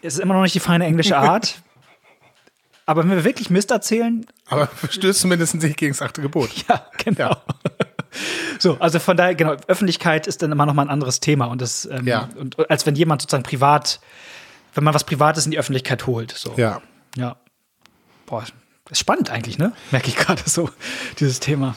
ist 0.01 0.15
es 0.15 0.19
immer 0.19 0.35
noch 0.35 0.43
nicht 0.43 0.55
die 0.55 0.61
feine 0.61 0.87
englische 0.87 1.17
Art. 1.17 1.63
Aber 2.87 3.03
wenn 3.05 3.11
wir 3.11 3.25
wirklich 3.25 3.49
Mist 3.51 3.71
erzählen, 3.71 4.27
Aber 4.49 4.67
verstößt 4.67 5.21
zumindest 5.21 5.55
nicht 5.55 5.77
gegen 5.77 5.93
das 5.93 6.03
achte 6.03 6.21
Gebot. 6.21 6.51
ja, 6.69 6.87
genau. 7.05 7.37
So, 8.59 8.77
also 8.81 8.99
von 8.99 9.17
daher, 9.17 9.35
genau, 9.35 9.57
Öffentlichkeit 9.69 10.27
ist 10.27 10.43
dann 10.43 10.53
immer 10.53 10.67
noch 10.67 10.75
mal 10.75 10.83
ein 10.83 10.89
anderes 10.91 11.21
Thema. 11.21 11.47
Und 11.47 11.63
das, 11.63 11.87
ähm, 11.87 12.07
Ja. 12.07 12.29
und 12.37 12.71
als 12.71 12.85
wenn 12.87 12.95
jemand 12.97 13.23
sozusagen 13.23 13.45
privat, 13.45 14.01
wenn 14.75 14.85
man 14.85 14.95
was 14.95 15.05
Privates 15.05 15.45
in 15.45 15.51
die 15.53 15.59
Öffentlichkeit 15.59 16.07
holt. 16.07 16.33
So. 16.33 16.55
Ja. 16.57 16.83
Ja. 17.17 17.37
Boah, 18.27 18.45
ist 18.91 18.99
spannend 18.99 19.31
eigentlich, 19.31 19.59
ne? 19.59 19.73
Merke 19.91 20.09
ich 20.09 20.17
gerade 20.17 20.43
so, 20.45 20.69
dieses 21.21 21.41
Thema. 21.41 21.77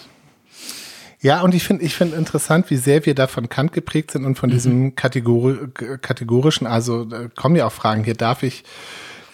Ja, 1.21 1.41
und 1.41 1.55
ich 1.55 1.63
finde 1.63 1.83
ich 1.83 1.95
finde 1.95 2.17
interessant, 2.17 2.69
wie 2.69 2.75
sehr 2.75 3.05
wir 3.05 3.15
da 3.15 3.27
von 3.27 3.49
Kant 3.49 3.73
geprägt 3.73 4.11
sind 4.11 4.25
und 4.25 4.37
von 4.37 4.49
diesem 4.49 4.95
Kategori 4.95 5.69
kategorischen, 6.01 6.67
also 6.67 7.05
da 7.05 7.27
kommen 7.29 7.55
ja 7.55 7.65
auch 7.65 7.71
Fragen 7.71 8.03
hier, 8.03 8.15
darf 8.15 8.43
ich, 8.43 8.63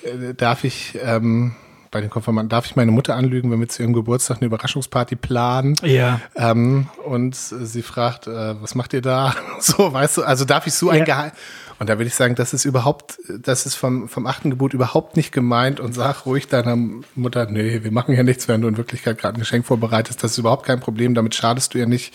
äh, 0.04 0.34
darf 0.34 0.64
ich, 0.64 0.98
ähm, 1.04 1.56
bei 1.92 2.02
den 2.02 2.10
Konformanten, 2.10 2.50
darf 2.50 2.66
ich 2.66 2.76
meine 2.76 2.92
Mutter 2.92 3.16
anlügen, 3.16 3.52
wenn 3.52 3.60
wir 3.60 3.68
zu 3.68 3.84
ihrem 3.84 3.94
Geburtstag 3.94 4.38
eine 4.38 4.48
Überraschungsparty 4.48 5.18
planen? 5.18 5.76
Ja. 5.84 6.22
Ähm, 6.36 6.88
und 7.06 7.36
sie 7.36 7.82
fragt, 7.82 8.28
äh, 8.28 8.62
was 8.62 8.76
macht 8.76 8.94
ihr 8.94 9.02
da? 9.02 9.36
So, 9.60 9.94
weißt 9.94 10.18
du, 10.18 10.24
also 10.24 10.44
darf 10.46 10.66
ich 10.66 10.74
so 10.74 10.90
ein 10.90 11.00
Ja. 11.00 11.06
Geheim. 11.06 11.32
Und 11.78 11.90
da 11.90 11.98
würde 11.98 12.08
ich 12.08 12.16
sagen, 12.16 12.36
das 12.36 12.54
ist 12.54 12.66
überhaupt, 12.66 13.18
das 13.28 13.66
ist 13.66 13.76
vom, 13.76 14.08
vom 14.08 14.28
achten 14.28 14.52
Gebot 14.52 14.74
überhaupt 14.74 15.18
nicht 15.18 15.32
gemeint 15.32 15.80
und 15.80 15.94
sag 15.94 16.26
ruhig 16.26 16.48
deiner 16.48 16.76
Mutter, 17.16 17.48
nee, 17.48 17.84
wir 17.84 17.92
machen 17.92 18.16
ja 18.16 18.24
nichts, 18.24 18.48
wenn 18.48 18.62
du 18.62 18.68
in 18.68 18.78
Wirklichkeit 18.78 19.18
gerade 19.18 19.38
ein 19.38 19.40
Geschenk 19.40 19.66
vorbereitest. 19.66 20.24
Das 20.24 20.32
ist 20.32 20.38
überhaupt 20.38 20.66
kein 20.66 20.80
Problem, 20.80 21.16
damit 21.16 21.36
schadest 21.36 21.74
du 21.74 21.80
ja 21.80 21.88
nicht. 21.88 22.14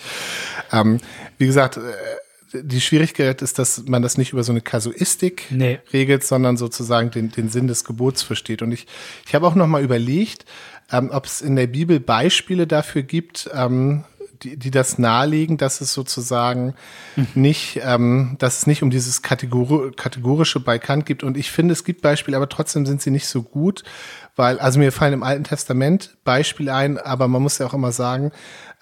Ähm, 0.71 0.99
wie 1.37 1.47
gesagt, 1.47 1.77
äh, 1.77 1.81
die 2.53 2.81
Schwierigkeit 2.81 3.41
ist, 3.41 3.59
dass 3.59 3.83
man 3.87 4.01
das 4.01 4.17
nicht 4.17 4.33
über 4.33 4.43
so 4.43 4.51
eine 4.51 4.61
Kasuistik 4.61 5.45
Nee. 5.49 5.79
regelt, 5.91 6.23
sondern 6.23 6.57
sozusagen 6.57 7.11
den, 7.11 7.31
den 7.31 7.49
Sinn 7.49 7.67
des 7.67 7.83
Gebots 7.83 8.23
versteht. 8.23 8.61
Und 8.61 8.71
ich, 8.71 8.87
ich 9.25 9.35
habe 9.35 9.45
auch 9.47 9.55
noch 9.55 9.67
mal 9.67 9.83
überlegt, 9.83 10.45
ähm, 10.91 11.09
ob 11.11 11.25
es 11.25 11.41
in 11.41 11.55
der 11.55 11.67
Bibel 11.67 11.99
Beispiele 11.99 12.65
dafür 12.67 13.03
gibt, 13.03 13.49
ähm, 13.53 14.05
die, 14.43 14.55
die 14.55 14.71
das 14.71 14.99
nahelegen, 14.99 15.57
dass 15.57 15.81
es 15.81 15.93
sozusagen 15.93 16.75
nicht, 17.33 17.79
ähm, 17.83 18.35
dass 18.39 18.59
es 18.59 18.67
nicht 18.67 18.83
um 18.83 18.89
dieses 18.91 19.21
Kategori 19.21 19.91
kategorische 19.95 20.59
bei 20.59 20.77
Kant 20.79 21.05
gibt. 21.05 21.23
Und 21.23 21.37
ich 21.37 21.51
finde, 21.51 21.73
es 21.73 21.83
gibt 21.83 22.01
Beispiele, 22.01 22.37
aber 22.37 22.47
trotzdem 22.47 22.85
sind 22.85 23.01
sie 23.01 23.11
nicht 23.11 23.27
so 23.27 23.41
gut, 23.41 23.83
weil, 24.37 24.59
also 24.59 24.79
mir 24.79 24.91
fallen 24.91 25.13
im 25.13 25.23
Alten 25.23 25.43
Testament 25.43 26.15
Beispiele 26.23 26.73
ein, 26.73 26.97
aber 26.97 27.27
man 27.27 27.41
muss 27.41 27.57
ja 27.57 27.65
auch 27.65 27.73
immer 27.73 27.91
sagen, 27.91 28.31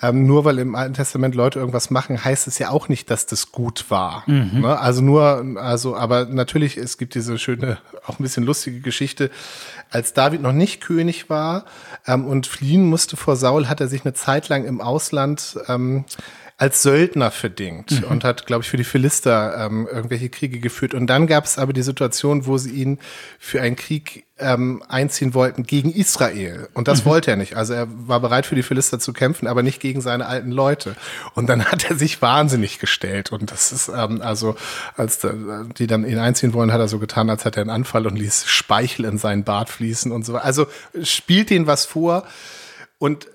ähm, 0.02 0.28
nur 0.28 0.44
weil 0.44 0.60
im 0.60 0.76
Alten 0.76 0.94
Testament 0.94 1.34
Leute 1.34 1.60
irgendwas 1.60 1.90
machen, 1.90 2.24
heißt 2.24 2.48
es 2.48 2.60
ja 2.60 2.70
auch 2.70 2.90
nicht, 2.90 3.10
dass 3.10 3.26
das 3.26 3.54
gut 3.54 3.86
war. 3.90 4.24
Ne? 4.62 4.78
Also 4.78 5.02
nur, 5.02 5.56
also, 5.56 5.96
aber 5.96 6.26
natürlich, 6.26 6.76
es 6.76 6.98
gibt 6.98 7.16
diese 7.16 7.40
schöne, 7.40 7.78
auch 8.06 8.20
ein 8.20 8.24
bisschen 8.24 8.44
lustige 8.44 8.82
Geschichte, 8.82 9.32
als 9.90 10.14
David 10.14 10.42
noch 10.42 10.52
nicht 10.52 10.82
König 10.82 11.30
war 11.30 11.64
ähm, 12.06 12.26
und 12.26 12.46
fliehen 12.46 12.86
musste 12.86 13.16
vor 13.16 13.38
Saul, 13.38 13.70
hat 13.70 13.80
er 13.80 13.88
sich 13.88 14.04
eine 14.04 14.14
Zeit 14.14 14.50
lang 14.50 14.66
im 14.66 14.82
Ausland 14.82 15.58
ähm, 15.70 16.04
als 16.58 16.82
Söldner 16.84 17.32
verdingt 17.32 17.92
mhm. 17.92 18.04
und 18.06 18.24
hat, 18.24 18.46
glaube 18.46 18.64
ich, 18.64 18.70
für 18.70 18.78
die 18.78 18.86
Philister 18.86 19.66
ähm, 19.66 19.90
irgendwelche 19.92 20.30
Kriege 20.30 20.60
geführt. 20.60 20.94
Und 20.94 21.08
dann 21.08 21.28
gab 21.28 21.44
es 21.44 21.58
aber 21.58 21.74
die 21.74 21.82
Situation, 21.82 22.46
wo 22.46 22.58
sie 22.58 22.72
ihn 22.72 22.98
für 23.40 23.62
einen 23.62 23.76
Krieg 23.76 24.26
ähm, 24.38 24.82
einziehen 24.88 25.34
wollten 25.34 25.64
gegen 25.64 25.92
Israel. 25.92 26.70
Und 26.74 26.88
das 26.88 27.04
mhm. 27.04 27.10
wollte 27.10 27.32
er 27.32 27.38
nicht. 27.38 27.58
Also 27.58 27.74
er 27.74 27.88
war 27.90 28.22
bereit 28.22 28.46
für 28.46 28.56
die 28.56 28.64
Philister 28.64 29.00
zu 29.00 29.12
kämpfen, 29.12 29.48
aber 29.48 29.64
nicht 29.64 29.82
gegen 29.82 30.00
seine 30.00 30.28
alten 30.28 30.52
Leute. 30.52 30.96
Und 31.34 31.48
dann 31.48 31.66
hat 31.72 31.90
er 31.90 31.98
sich 31.98 32.22
wahnsinnig 32.22 32.80
gestellt. 32.80 33.34
Und 33.34 33.52
das 33.52 33.74
ist 33.74 33.90
ähm, 33.90 34.22
also, 34.22 34.56
als 34.96 35.28
die 35.78 35.88
dann 35.88 36.08
ihn 36.08 36.20
einziehen 36.20 36.54
wollen, 36.54 36.72
hat 36.72 36.80
er 36.80 36.88
so 36.88 37.00
getan, 37.00 37.30
als 37.30 37.44
hätte 37.44 37.60
er 37.60 37.64
einen 37.64 37.70
Anfall 37.70 38.08
und 38.08 38.18
ließ 38.18 38.46
Speichel 38.46 39.04
in 39.04 39.18
seinen 39.18 39.44
Bart 39.44 39.70
fließen 39.70 40.10
und 40.10 40.26
so 40.26 40.32
weiter. 40.32 40.46
Also 40.46 40.68
spielt 41.04 41.52
ihnen 41.52 41.68
was 41.68 41.86
vor. 41.86 42.24
Und 42.98 43.28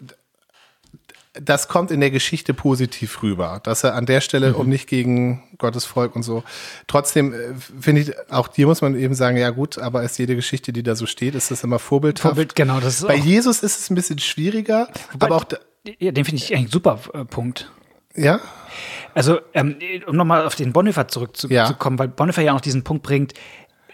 das 1.45 1.69
kommt 1.69 1.91
in 1.91 2.01
der 2.01 2.11
Geschichte 2.11 2.55
positiv 2.55 3.23
rüber, 3.23 3.61
dass 3.63 3.85
er 3.85 3.95
an 3.95 4.07
der 4.07 4.21
Stelle, 4.21 4.51
mhm. 4.51 4.57
um 4.57 4.69
nicht 4.69 4.89
gegen 4.89 5.43
Gottes 5.59 5.85
Volk 5.85 6.15
und 6.17 6.23
so, 6.23 6.45
trotzdem 6.87 7.33
äh, 7.33 7.55
finde 7.81 8.03
ich, 8.03 8.13
auch 8.31 8.49
dir 8.49 8.67
muss 8.67 8.83
man 8.83 8.95
eben 8.99 9.15
sagen, 9.15 9.37
ja 9.37 9.51
gut, 9.51 9.79
aber 9.79 10.03
ist 10.03 10.19
jede 10.19 10.37
Geschichte, 10.37 10.73
die 10.73 10.83
da 10.83 10.95
so 10.95 11.07
steht, 11.07 11.35
ist 11.35 11.51
das 11.51 11.65
immer 11.65 11.79
vorbildhaft. 11.79 12.35
Vorbild, 12.35 12.55
genau. 12.55 12.81
Das 12.81 13.01
ist 13.01 13.07
Bei 13.07 13.17
Jesus 13.17 13.63
ist 13.63 13.81
es 13.81 13.91
ein 13.91 13.95
bisschen 13.95 14.19
schwieriger, 14.19 14.89
Wobei, 15.13 15.27
aber 15.27 15.37
auch. 15.37 15.45
Ja, 15.99 16.13
den 16.13 16.25
finde 16.25 16.43
ich 16.43 16.55
eigentlich 16.55 16.73
super 16.73 16.99
äh, 17.15 17.25
Punkt. 17.25 17.71
Ja? 18.15 18.41
Also, 19.15 19.41
ähm, 19.55 19.77
um 20.07 20.17
nochmal 20.17 20.47
auf 20.47 20.55
den 20.55 20.73
Bonhoeffer 20.73 21.09
zurückzukommen, 21.09 21.97
ja. 21.97 21.99
weil 21.99 22.09
Bonhoeffer 22.09 22.43
ja 22.43 22.53
auch 22.53 22.57
noch 22.57 22.61
diesen 22.61 22.85
Punkt 22.85 23.03
bringt, 23.03 23.35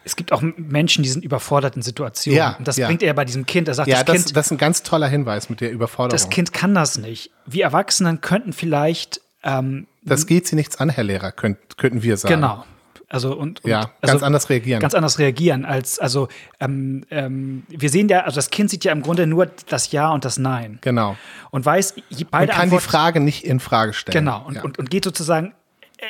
es 0.07 0.14
gibt 0.14 0.33
auch 0.33 0.40
Menschen, 0.40 1.03
die 1.03 1.09
sind 1.09 1.25
überfordert 1.25 1.75
in 1.75 1.83
Situationen. 1.83 2.38
Ja, 2.38 2.57
und 2.57 2.69
das 2.69 2.77
ja. 2.77 2.87
bringt 2.87 3.03
er 3.03 3.12
bei 3.12 3.25
diesem 3.25 3.45
Kind. 3.45 3.66
Er 3.66 3.75
sagt, 3.75 3.88
ja, 3.88 3.97
das, 3.97 4.05
das, 4.05 4.14
kind, 4.14 4.37
das 4.37 4.47
ist 4.47 4.53
ein 4.53 4.59
ganz 4.59 4.85
toller 4.85 5.09
Hinweis 5.09 5.51
mit 5.51 5.61
der 5.61 5.73
Überforderung. 5.73 6.11
Das 6.11 6.31
Kind 6.31 6.53
kann 6.53 6.75
das 6.75 6.97
nicht. 6.97 7.33
Wir 7.45 7.64
Erwachsenen 7.64 8.21
könnten 8.21 8.53
vielleicht. 8.53 9.21
Ähm, 9.42 9.88
das 10.05 10.29
geht 10.29 10.47
sie 10.47 10.55
nichts 10.55 10.77
an, 10.77 10.90
Herr 10.90 11.03
Lehrer, 11.03 11.33
könnt, 11.33 11.77
könnten 11.77 12.05
wir 12.05 12.16
sagen. 12.16 12.37
Genau. 12.37 12.64
Also 13.09 13.37
und, 13.37 13.64
und 13.64 13.71
ja, 13.71 13.81
ganz 14.01 14.14
also, 14.14 14.27
anders 14.27 14.49
reagieren. 14.49 14.81
Ganz 14.81 14.95
anders 14.95 15.19
reagieren 15.19 15.64
als 15.64 15.99
also 15.99 16.29
ähm, 16.61 17.05
ähm, 17.11 17.64
wir 17.69 17.88
sehen 17.88 18.09
ja, 18.09 18.21
also 18.21 18.37
das 18.37 18.51
Kind 18.51 18.71
sieht 18.71 18.85
ja 18.85 18.92
im 18.92 19.03
Grunde 19.03 19.27
nur 19.27 19.47
das 19.69 19.90
Ja 19.92 20.11
und 20.11 20.25
das 20.25 20.38
Nein. 20.38 20.79
Genau. 20.83 21.16
Und 21.51 21.64
weiß 21.64 21.95
beide 22.31 22.51
und 22.51 22.51
kann 22.51 22.62
Antworten, 22.62 22.85
die 22.85 22.90
Frage 22.90 23.21
nicht 23.21 23.45
in 23.45 23.61
Frage 23.61 23.92
stellen. 23.92 24.25
Genau 24.25 24.45
und, 24.47 24.55
ja. 24.55 24.62
und, 24.62 24.79
und 24.79 24.90
geht 24.90 25.05
sozusagen 25.05 25.53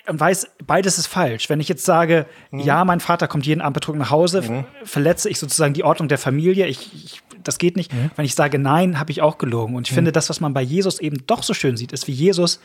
und 0.08 0.18
weiß, 0.18 0.48
beides 0.66 0.98
ist 0.98 1.06
falsch. 1.06 1.48
Wenn 1.48 1.60
ich 1.60 1.68
jetzt 1.68 1.84
sage, 1.84 2.26
mhm. 2.50 2.60
ja, 2.60 2.84
mein 2.84 3.00
Vater 3.00 3.28
kommt 3.28 3.46
jeden 3.46 3.60
Abend 3.60 3.74
betrunken 3.74 4.00
nach 4.00 4.10
Hause, 4.10 4.42
mhm. 4.42 4.64
verletze 4.84 5.28
ich 5.28 5.38
sozusagen 5.38 5.74
die 5.74 5.84
Ordnung 5.84 6.08
der 6.08 6.18
Familie. 6.18 6.66
Ich, 6.66 6.92
ich 6.92 7.22
das 7.42 7.58
geht 7.58 7.76
nicht. 7.76 7.92
Mhm. 7.92 8.10
Wenn 8.16 8.24
ich 8.24 8.34
sage 8.34 8.58
nein, 8.58 8.98
habe 8.98 9.12
ich 9.12 9.22
auch 9.22 9.38
gelogen. 9.38 9.76
Und 9.76 9.86
ich 9.86 9.92
mhm. 9.92 9.96
finde, 9.96 10.12
das, 10.12 10.28
was 10.28 10.40
man 10.40 10.52
bei 10.54 10.62
Jesus 10.62 10.98
eben 10.98 11.26
doch 11.26 11.42
so 11.42 11.54
schön 11.54 11.76
sieht, 11.76 11.92
ist, 11.92 12.08
wie 12.08 12.12
Jesus 12.12 12.60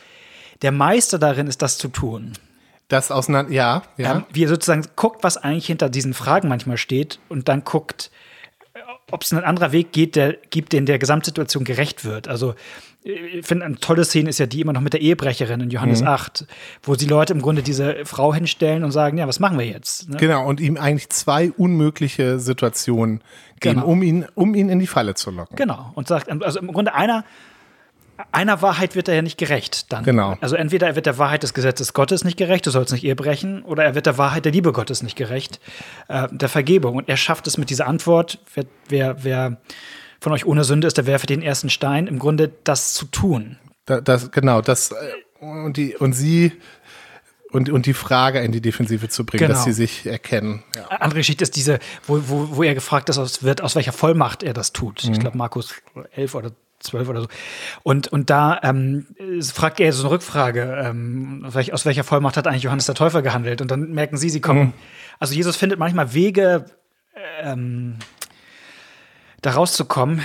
der 0.62 0.72
Meister 0.72 1.18
darin 1.18 1.46
ist, 1.46 1.62
das 1.62 1.78
zu 1.78 1.88
tun. 1.88 2.32
Das 2.88 3.10
auseinander, 3.10 3.52
ja, 3.52 3.82
ja. 3.96 4.16
Ähm, 4.16 4.24
wie 4.32 4.44
er 4.44 4.48
sozusagen 4.48 4.84
guckt, 4.96 5.24
was 5.24 5.36
eigentlich 5.36 5.66
hinter 5.66 5.88
diesen 5.88 6.14
Fragen 6.14 6.48
manchmal 6.48 6.76
steht 6.76 7.20
und 7.28 7.48
dann 7.48 7.64
guckt, 7.64 8.10
ob 9.10 9.22
es 9.22 9.32
einen 9.32 9.44
anderen 9.44 9.72
Weg 9.72 9.92
geht, 9.92 10.16
der 10.16 10.34
gibt, 10.50 10.72
den 10.72 10.86
der 10.86 10.98
Gesamtsituation 10.98 11.64
gerecht 11.64 12.04
wird. 12.04 12.28
Also 12.28 12.54
ich 13.04 13.44
finde, 13.44 13.64
eine 13.64 13.76
tolle 13.76 14.04
Szene 14.04 14.30
ist 14.30 14.38
ja 14.38 14.46
die 14.46 14.60
immer 14.60 14.72
noch 14.72 14.80
mit 14.80 14.92
der 14.92 15.00
Ehebrecherin 15.00 15.60
in 15.60 15.70
Johannes 15.70 16.02
mhm. 16.02 16.08
8, 16.08 16.46
wo 16.82 16.94
die 16.94 17.06
Leute 17.06 17.32
im 17.32 17.42
Grunde 17.42 17.62
diese 17.62 18.04
Frau 18.04 18.32
hinstellen 18.32 18.84
und 18.84 18.92
sagen, 18.92 19.18
ja, 19.18 19.26
was 19.26 19.40
machen 19.40 19.58
wir 19.58 19.66
jetzt? 19.66 20.08
Ne? 20.08 20.18
Genau, 20.18 20.46
und 20.46 20.60
ihm 20.60 20.76
eigentlich 20.76 21.08
zwei 21.10 21.50
unmögliche 21.50 22.38
Situationen 22.38 23.20
geben, 23.60 23.76
genau. 23.76 23.86
um, 23.86 24.02
ihn, 24.02 24.26
um 24.34 24.54
ihn 24.54 24.68
in 24.68 24.78
die 24.78 24.86
Falle 24.86 25.14
zu 25.14 25.30
locken. 25.30 25.56
Genau, 25.56 25.90
und 25.94 26.06
sagt, 26.06 26.30
also 26.30 26.60
im 26.60 26.72
Grunde 26.72 26.94
einer, 26.94 27.24
einer 28.30 28.62
Wahrheit 28.62 28.94
wird 28.94 29.08
er 29.08 29.16
ja 29.16 29.22
nicht 29.22 29.38
gerecht 29.38 29.92
dann. 29.92 30.04
Genau. 30.04 30.36
Also 30.40 30.54
entweder 30.54 30.86
er 30.86 30.94
wird 30.94 31.06
der 31.06 31.18
Wahrheit 31.18 31.42
des 31.42 31.54
Gesetzes 31.54 31.94
Gottes 31.94 32.24
nicht 32.24 32.36
gerecht, 32.36 32.66
du 32.66 32.70
sollst 32.70 32.92
nicht 32.92 33.04
Ehe 33.04 33.16
brechen, 33.16 33.64
oder 33.64 33.82
er 33.82 33.96
wird 33.96 34.06
der 34.06 34.16
Wahrheit 34.16 34.44
der 34.44 34.52
Liebe 34.52 34.72
Gottes 34.72 35.02
nicht 35.02 35.16
gerecht, 35.16 35.60
äh, 36.06 36.28
der 36.30 36.48
Vergebung. 36.48 36.96
Und 36.96 37.08
er 37.08 37.16
schafft 37.16 37.48
es 37.48 37.58
mit 37.58 37.70
dieser 37.70 37.88
Antwort, 37.88 38.38
wer, 38.54 38.66
wer, 38.88 39.24
wer 39.24 39.56
von 40.22 40.32
euch 40.32 40.46
ohne 40.46 40.62
Sünde 40.62 40.86
ist, 40.86 40.96
der 40.96 41.06
werfe 41.06 41.26
den 41.26 41.42
ersten 41.42 41.68
Stein, 41.68 42.06
im 42.06 42.20
Grunde 42.20 42.52
das 42.62 42.94
zu 42.94 43.06
tun. 43.06 43.58
Da, 43.86 44.00
das, 44.00 44.30
genau, 44.30 44.60
das, 44.60 44.92
äh, 44.92 45.44
und, 45.44 45.76
die, 45.76 45.96
und 45.96 46.12
sie 46.12 46.52
und, 47.50 47.68
und 47.68 47.86
die 47.86 47.92
Frage 47.92 48.38
in 48.38 48.52
die 48.52 48.60
Defensive 48.60 49.08
zu 49.08 49.26
bringen, 49.26 49.48
genau. 49.48 49.54
dass 49.54 49.64
sie 49.64 49.72
sich 49.72 50.06
erkennen. 50.06 50.62
Ja. 50.76 50.86
Andere 50.98 51.20
Geschichte 51.20 51.42
ist 51.42 51.56
diese, 51.56 51.80
wo, 52.06 52.22
wo, 52.28 52.56
wo 52.56 52.62
er 52.62 52.74
gefragt 52.74 53.08
ist, 53.08 53.42
wird, 53.42 53.62
aus 53.62 53.74
welcher 53.74 53.92
Vollmacht 53.92 54.44
er 54.44 54.54
das 54.54 54.72
tut. 54.72 55.04
Mhm. 55.04 55.12
Ich 55.12 55.18
glaube, 55.18 55.36
Markus 55.36 55.74
11 56.14 56.36
oder 56.36 56.52
12 56.78 57.08
oder 57.08 57.22
so. 57.22 57.28
Und, 57.82 58.06
und 58.08 58.30
da 58.30 58.60
ähm, 58.62 59.06
fragt 59.52 59.80
er 59.80 59.92
so 59.92 60.04
eine 60.04 60.12
Rückfrage, 60.12 60.82
ähm, 60.84 61.44
aus 61.44 61.84
welcher 61.84 62.04
Vollmacht 62.04 62.36
hat 62.36 62.46
eigentlich 62.46 62.62
Johannes 62.62 62.86
der 62.86 62.94
Täufer 62.94 63.22
gehandelt? 63.22 63.60
Und 63.60 63.72
dann 63.72 63.90
merken 63.90 64.16
sie, 64.16 64.30
sie 64.30 64.40
kommen. 64.40 64.60
Mhm. 64.60 64.72
Also 65.18 65.34
Jesus 65.34 65.56
findet 65.56 65.80
manchmal 65.80 66.14
Wege, 66.14 66.66
ähm, 67.42 67.96
da 69.42 69.50
rauszukommen. 69.52 70.22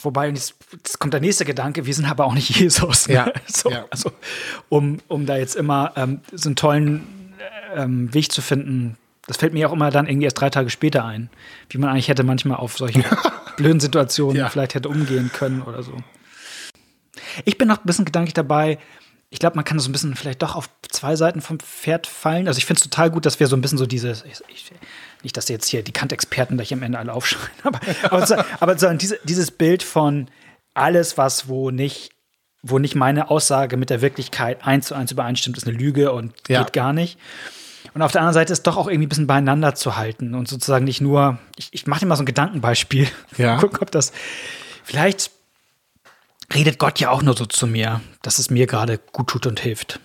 Wobei, 0.00 0.28
jetzt, 0.28 0.54
jetzt, 0.72 0.98
kommt 0.98 1.14
der 1.14 1.20
nächste 1.20 1.44
Gedanke, 1.44 1.86
wir 1.86 1.94
sind 1.94 2.04
aber 2.04 2.26
auch 2.26 2.34
nicht 2.34 2.50
Jesus. 2.60 3.08
Ne? 3.08 3.14
Ja, 3.14 3.32
so, 3.46 3.70
ja. 3.70 3.86
Also, 3.90 4.12
um, 4.68 4.98
um 5.08 5.26
da 5.26 5.36
jetzt 5.36 5.56
immer 5.56 5.92
ähm, 5.96 6.20
so 6.32 6.48
einen 6.48 6.56
tollen 6.56 7.34
ähm, 7.74 8.12
Weg 8.12 8.30
zu 8.30 8.42
finden, 8.42 8.96
das 9.26 9.38
fällt 9.38 9.54
mir 9.54 9.68
auch 9.68 9.72
immer 9.72 9.90
dann 9.90 10.06
irgendwie 10.06 10.26
erst 10.26 10.40
drei 10.40 10.50
Tage 10.50 10.70
später 10.70 11.04
ein, 11.04 11.30
wie 11.70 11.78
man 11.78 11.90
eigentlich 11.90 12.08
hätte 12.08 12.22
manchmal 12.22 12.58
auf 12.58 12.76
solche 12.76 13.02
blöden 13.56 13.80
Situationen 13.80 14.36
ja. 14.36 14.48
vielleicht 14.48 14.74
hätte 14.74 14.88
umgehen 14.88 15.30
können 15.32 15.62
oder 15.62 15.82
so. 15.82 15.96
Ich 17.44 17.58
bin 17.58 17.66
noch 17.66 17.78
ein 17.78 17.86
bisschen 17.86 18.04
gedanklich 18.04 18.34
dabei, 18.34 18.78
ich 19.30 19.38
glaube, 19.38 19.56
man 19.56 19.64
kann 19.64 19.78
so 19.78 19.88
ein 19.88 19.92
bisschen 19.92 20.14
vielleicht 20.14 20.42
doch 20.42 20.54
auf 20.54 20.68
zwei 20.88 21.16
Seiten 21.16 21.40
vom 21.40 21.58
Pferd 21.58 22.06
fallen. 22.06 22.46
Also 22.48 22.58
ich 22.58 22.66
finde 22.66 22.78
es 22.78 22.84
total 22.84 23.10
gut, 23.10 23.26
dass 23.26 23.40
wir 23.40 23.48
so 23.48 23.56
ein 23.56 23.60
bisschen 23.60 23.78
so 23.78 23.86
diese, 23.86 24.10
ich, 24.10 24.40
ich, 24.48 24.72
nicht, 25.22 25.36
dass 25.36 25.48
jetzt 25.48 25.68
hier 25.68 25.82
die 25.82 25.92
Kant-Experten 25.92 26.56
gleich 26.56 26.72
am 26.72 26.82
Ende 26.82 26.98
alle 26.98 27.12
aufschreien, 27.12 27.50
aber, 27.64 27.80
aber, 28.04 28.26
so, 28.26 28.36
aber 28.60 28.78
so 28.78 28.92
diese, 28.94 29.18
dieses 29.24 29.50
Bild 29.50 29.82
von 29.82 30.28
alles, 30.74 31.18
was 31.18 31.48
wo 31.48 31.70
nicht, 31.70 32.10
wo 32.62 32.78
nicht 32.78 32.94
meine 32.94 33.30
Aussage 33.30 33.76
mit 33.76 33.90
der 33.90 34.02
Wirklichkeit 34.02 34.64
eins 34.66 34.86
zu 34.86 34.94
eins 34.94 35.10
übereinstimmt, 35.10 35.56
ist 35.56 35.66
eine 35.66 35.76
Lüge 35.76 36.12
und 36.12 36.32
ja. 36.48 36.62
geht 36.62 36.72
gar 36.72 36.92
nicht. 36.92 37.18
Und 37.94 38.02
auf 38.02 38.12
der 38.12 38.20
anderen 38.20 38.34
Seite 38.34 38.52
ist 38.52 38.66
doch 38.66 38.76
auch 38.76 38.88
irgendwie 38.88 39.06
ein 39.06 39.08
bisschen 39.08 39.26
beieinander 39.26 39.74
zu 39.74 39.96
halten 39.96 40.34
und 40.34 40.48
sozusagen 40.48 40.84
nicht 40.84 41.00
nur, 41.00 41.38
ich, 41.56 41.68
ich 41.72 41.86
mache 41.86 42.00
dir 42.00 42.06
mal 42.06 42.16
so 42.16 42.22
ein 42.22 42.26
Gedankenbeispiel. 42.26 43.08
Ja. 43.38 43.56
Gucken, 43.60 43.78
ob 43.80 43.90
das, 43.90 44.12
vielleicht 44.84 45.30
redet 46.54 46.78
Gott 46.78 47.00
ja 47.00 47.10
auch 47.10 47.22
nur 47.22 47.36
so 47.36 47.46
zu 47.46 47.66
mir, 47.66 48.00
dass 48.22 48.38
es 48.38 48.50
mir 48.50 48.66
gerade 48.66 48.98
gut 49.12 49.28
tut 49.28 49.46
und 49.46 49.60
hilft. 49.60 50.00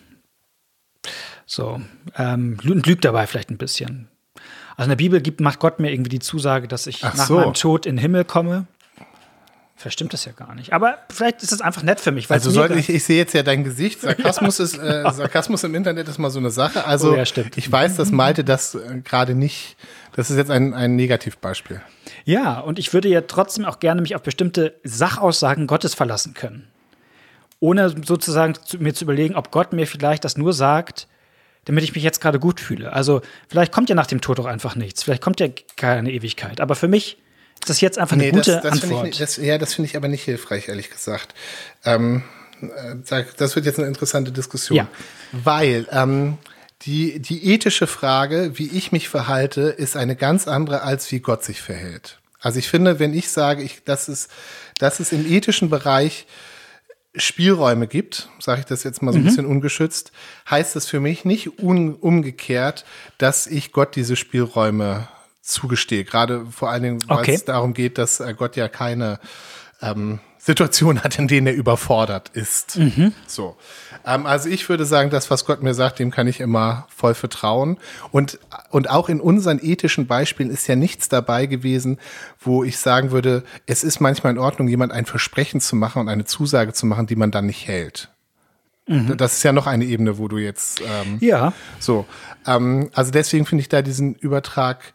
So, 1.46 1.82
ähm, 2.18 2.60
und 2.64 2.86
lügt 2.86 3.06
dabei 3.06 3.28
vielleicht 3.28 3.50
ein 3.50 3.58
bisschen. 3.58 4.08
Also 4.78 4.84
in 4.84 4.90
der 4.90 5.04
Bibel 5.04 5.22
gibt, 5.22 5.42
macht 5.42 5.60
Gott 5.60 5.80
mir 5.80 5.92
irgendwie 5.92 6.10
die 6.10 6.20
Zusage, 6.20 6.68
dass 6.68 6.88
ich 6.88 7.04
Ach 7.04 7.14
nach 7.14 7.28
so. 7.28 7.40
meinem 7.40 7.54
Tod 7.54 7.86
in 7.86 7.98
den 7.98 8.02
Himmel 8.02 8.26
komme. 8.26 8.68
Vielleicht 9.82 9.94
stimmt 9.94 10.14
das 10.14 10.26
ja 10.26 10.32
gar 10.32 10.54
nicht. 10.54 10.74
Aber 10.74 11.00
vielleicht 11.10 11.42
ist 11.42 11.52
es 11.52 11.60
einfach 11.60 11.82
nett 11.82 12.00
für 12.00 12.12
mich. 12.12 12.30
Also 12.30 12.52
soll, 12.52 12.72
ich, 12.78 12.88
ich 12.88 13.04
sehe 13.04 13.18
jetzt 13.18 13.34
ja 13.34 13.42
dein 13.42 13.64
Gesicht. 13.64 14.00
Sarkasmus, 14.02 14.60
ja, 14.60 14.66
ist, 14.66 14.78
äh, 14.78 15.12
Sarkasmus 15.12 15.64
im 15.64 15.74
Internet 15.74 16.08
ist 16.08 16.20
mal 16.20 16.30
so 16.30 16.38
eine 16.38 16.52
Sache. 16.52 16.86
Also 16.86 17.14
oh, 17.14 17.16
ja, 17.16 17.24
ich 17.56 17.72
weiß, 17.72 17.96
dass 17.96 18.12
Malte 18.12 18.44
das 18.44 18.76
äh, 18.76 19.02
gerade 19.04 19.34
nicht. 19.34 19.78
Das 20.16 20.30
ist 20.30 20.38
jetzt 20.38 20.52
ein, 20.52 20.76
ein 20.76 20.96
Negativbeispiel. 20.96 21.82
Ja, 22.26 22.60
und 22.60 22.78
ich 22.78 22.94
würde 22.94 23.10
ja 23.10 23.22
trotzdem 23.22 23.66
auch 23.66 23.80
gerne 23.80 24.02
mich 24.02 24.16
auf 24.16 24.22
bestimmte 24.22 24.76
Sachaussagen 24.84 25.66
Gottes 25.66 25.96
verlassen 25.96 26.36
können. 26.36 26.68
Ohne 27.60 27.90
sozusagen 27.90 28.54
zu, 28.54 28.78
mir 28.78 28.94
zu 28.94 29.06
überlegen, 29.06 29.36
ob 29.36 29.50
Gott 29.50 29.74
mir 29.74 29.88
vielleicht 29.88 30.24
das 30.26 30.38
nur 30.38 30.54
sagt, 30.54 31.08
damit 31.66 31.84
ich 31.84 31.96
mich 31.96 32.04
jetzt 32.04 32.22
gerade 32.22 32.40
gut 32.40 32.60
fühle. 32.60 32.94
Also 32.94 33.22
vielleicht 33.48 33.72
kommt 33.72 33.90
ja 33.90 33.96
nach 33.96 34.08
dem 34.08 34.22
Tod 34.22 34.40
auch 34.40 34.46
einfach 34.46 34.76
nichts. 34.76 35.02
Vielleicht 35.02 35.24
kommt 35.24 35.40
ja 35.40 35.48
keine 35.76 36.12
Ewigkeit. 36.12 36.62
Aber 36.62 36.76
für 36.76 36.88
mich 36.88 37.18
ist 37.62 37.70
das 37.70 37.82
jetzt 37.82 38.00
einfach 38.00 38.14
eine 38.14 38.24
nee, 38.24 38.32
gute 38.32 38.52
das, 38.52 38.64
das 38.64 38.84
Antwort. 38.84 39.08
Ich, 39.08 39.18
das, 39.20 39.38
ja, 39.38 39.58
das 39.58 39.74
finde 39.76 39.90
ich 39.90 39.96
aber 39.96 40.08
nicht 40.08 40.24
hilfreich, 40.24 40.68
ehrlich 40.68 40.90
gesagt. 40.90 41.34
Ähm, 41.86 42.24
äh, 42.62 43.24
das 43.38 43.56
wird 43.56 43.66
jetzt 43.66 43.80
eine 43.80 43.88
interessante 43.88 44.32
Diskussion. 44.32 44.78
Ja. 44.78 44.88
Weil 45.32 45.88
ähm, 45.92 46.38
die, 46.84 47.20
die 47.20 47.54
ethische 47.54 47.86
Frage, 47.88 48.58
wie 48.58 48.68
ich 48.68 48.92
mich 48.92 49.10
verhalte, 49.10 49.62
ist 49.62 49.96
eine 49.96 50.16
ganz 50.16 50.48
andere, 50.48 50.82
als 50.82 51.12
wie 51.12 51.20
Gott 51.20 51.44
sich 51.44 51.62
verhält. 51.62 52.20
Also 52.40 52.58
ich 52.58 52.68
finde, 52.68 53.00
wenn 53.00 53.14
ich 53.14 53.30
sage, 53.30 53.62
ich, 53.62 53.84
das 53.86 54.10
ist, 54.10 54.32
das 54.80 55.00
ist 55.00 55.14
im 55.14 55.32
ethischen 55.32 55.70
Bereich 55.70 56.26
Spielräume 57.16 57.88
gibt, 57.88 58.30
sage 58.40 58.62
ich 58.62 58.66
das 58.66 58.84
jetzt 58.84 59.02
mal 59.02 59.12
so 59.12 59.20
ein 59.20 59.24
mhm. 59.24 59.28
bisschen 59.28 59.46
ungeschützt, 59.46 60.12
heißt 60.50 60.76
das 60.76 60.88
für 60.88 61.00
mich 61.00 61.26
nicht 61.26 61.60
umgekehrt, 61.60 62.86
dass 63.18 63.48
ich 63.48 63.74
Gott 63.74 63.96
diese 63.96 64.16
Spielräume 64.16 65.08
zugestehe. 65.42 66.04
Gerade 66.04 66.46
vor 66.46 66.70
allen 66.70 66.84
Dingen, 66.84 67.10
weil 67.10 67.20
okay. 67.20 67.34
es 67.34 67.46
darum 67.46 67.74
geht, 67.74 67.98
dass 67.98 68.20
äh, 68.20 68.34
Gott 68.38 68.56
ja 68.56 68.68
keine 68.68 69.20
ähm, 69.82 70.20
Situation 70.44 71.04
hat, 71.04 71.20
in 71.20 71.28
denen 71.28 71.46
er 71.46 71.54
überfordert 71.54 72.30
ist. 72.30 72.78
Mhm. 72.78 73.14
So. 73.28 73.58
Ähm, 74.06 74.26
also 74.26 74.50
ich 74.50 74.68
würde 74.70 74.86
sagen, 74.86 75.12
das, 75.12 75.30
was 75.30 75.46
Gott 75.46 75.62
mir 75.62 75.76
sagt, 75.76 76.00
dem 76.00 76.10
kann 76.10 76.28
ich 76.28 76.40
immer 76.40 76.88
voll 76.96 77.14
vertrauen. 77.14 77.78
Und, 78.12 78.40
und 78.72 78.90
auch 78.90 79.08
in 79.08 79.22
unseren 79.22 79.60
ethischen 79.62 80.08
Beispielen 80.08 80.50
ist 80.50 80.68
ja 80.68 80.76
nichts 80.76 81.10
dabei 81.10 81.46
gewesen, 81.46 82.00
wo 82.40 82.64
ich 82.64 82.80
sagen 82.80 83.12
würde, 83.12 83.44
es 83.68 83.84
ist 83.84 84.00
manchmal 84.00 84.34
in 84.34 84.40
Ordnung, 84.40 84.68
jemand 84.68 84.92
ein 84.94 85.06
Versprechen 85.06 85.62
zu 85.62 85.76
machen 85.76 86.00
und 86.00 86.10
eine 86.10 86.26
Zusage 86.26 86.74
zu 86.74 86.88
machen, 86.88 87.06
die 87.06 87.16
man 87.16 87.30
dann 87.30 87.46
nicht 87.46 87.68
hält. 87.68 88.10
Mhm. 88.88 89.16
Das 89.18 89.34
ist 89.34 89.44
ja 89.44 89.54
noch 89.54 89.68
eine 89.68 89.86
Ebene, 89.86 90.18
wo 90.18 90.28
du 90.28 90.40
jetzt. 90.40 90.82
Ähm, 90.82 91.18
ja. 91.20 91.54
So. 91.80 92.08
Ähm, 92.48 92.90
also 92.94 93.12
deswegen 93.12 93.46
finde 93.46 93.62
ich 93.62 93.70
da 93.70 93.84
diesen 93.84 94.16
Übertrag 94.16 94.94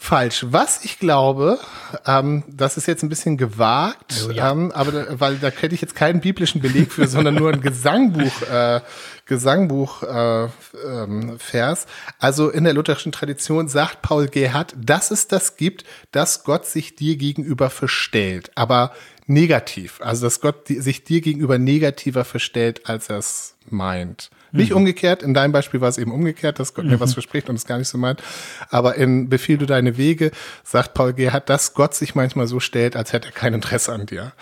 falsch. 0.00 0.46
Was 0.48 0.84
ich 0.84 1.00
glaube, 1.00 1.58
ähm, 2.06 2.44
das 2.46 2.76
ist 2.76 2.86
jetzt 2.86 3.02
ein 3.02 3.08
bisschen 3.08 3.36
gewagt, 3.36 4.26
oh, 4.26 4.30
ja. 4.30 4.52
ähm, 4.52 4.70
aber 4.70 4.92
da, 4.92 5.20
weil 5.20 5.36
da 5.36 5.48
hätte 5.48 5.74
ich 5.74 5.82
jetzt 5.82 5.96
keinen 5.96 6.20
biblischen 6.20 6.62
Beleg 6.62 6.92
für, 6.92 7.08
sondern 7.08 7.34
nur 7.34 7.52
ein 7.52 7.60
Gesangbuch, 7.60 8.42
äh, 8.50 8.80
Gesangbuch 9.26 10.04
äh, 10.04 10.44
ähm, 10.86 11.38
Vers. 11.38 11.86
Also 12.20 12.48
in 12.48 12.64
der 12.64 12.74
lutherischen 12.74 13.10
Tradition 13.12 13.68
sagt 13.68 14.00
Paul 14.00 14.28
Gerhard, 14.28 14.74
dass 14.78 15.10
es 15.10 15.26
das 15.26 15.56
gibt, 15.56 15.84
dass 16.12 16.44
Gott 16.44 16.64
sich 16.64 16.94
dir 16.94 17.16
gegenüber 17.16 17.68
verstellt, 17.68 18.52
aber 18.54 18.92
negativ. 19.26 20.00
Also 20.00 20.26
dass 20.26 20.40
Gott 20.40 20.68
sich 20.68 21.02
dir 21.02 21.20
gegenüber 21.20 21.58
negativer 21.58 22.24
verstellt, 22.24 22.88
als 22.88 23.10
er 23.10 23.18
es 23.18 23.56
meint. 23.68 24.30
Nicht 24.58 24.70
mhm. 24.70 24.78
umgekehrt, 24.78 25.22
in 25.22 25.34
deinem 25.34 25.52
Beispiel 25.52 25.80
war 25.80 25.88
es 25.88 25.98
eben 25.98 26.12
umgekehrt, 26.12 26.58
dass 26.58 26.74
Gott 26.74 26.84
mhm. 26.84 26.92
mir 26.92 27.00
was 27.00 27.14
verspricht 27.14 27.48
und 27.48 27.56
es 27.56 27.66
gar 27.66 27.78
nicht 27.78 27.88
so 27.88 27.98
meint. 27.98 28.22
Aber 28.70 28.96
in 28.96 29.28
Befiehl 29.28 29.58
du 29.58 29.66
deine 29.66 29.96
Wege, 29.96 30.30
sagt 30.64 30.94
Paul 30.94 31.12
Gerhard, 31.12 31.48
dass 31.48 31.74
Gott 31.74 31.94
sich 31.94 32.14
manchmal 32.14 32.46
so 32.46 32.60
stellt, 32.60 32.96
als 32.96 33.12
hätte 33.12 33.28
er 33.28 33.32
kein 33.32 33.54
Interesse 33.54 33.92
an 33.92 34.06
dir. 34.06 34.32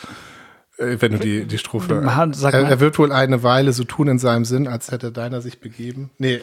Äh, 0.79 0.97
wenn 1.01 1.13
du 1.13 1.19
die, 1.19 1.45
die 1.47 1.59
Strophe. 1.59 2.03
Er, 2.05 2.53
er, 2.53 2.81
wird 2.81 2.99
wohl 2.99 3.13
eine 3.13 3.43
Weile 3.43 3.73
so 3.73 3.85
tun 3.85 4.09
in 4.09 4.19
seinem 4.19 4.45
Sinn, 4.45 4.69
als 4.69 4.91
hätte 4.91 5.13
deiner 5.13 5.41
sich 5.41 5.61
begeben. 5.61 6.11
Nee, 6.19 6.41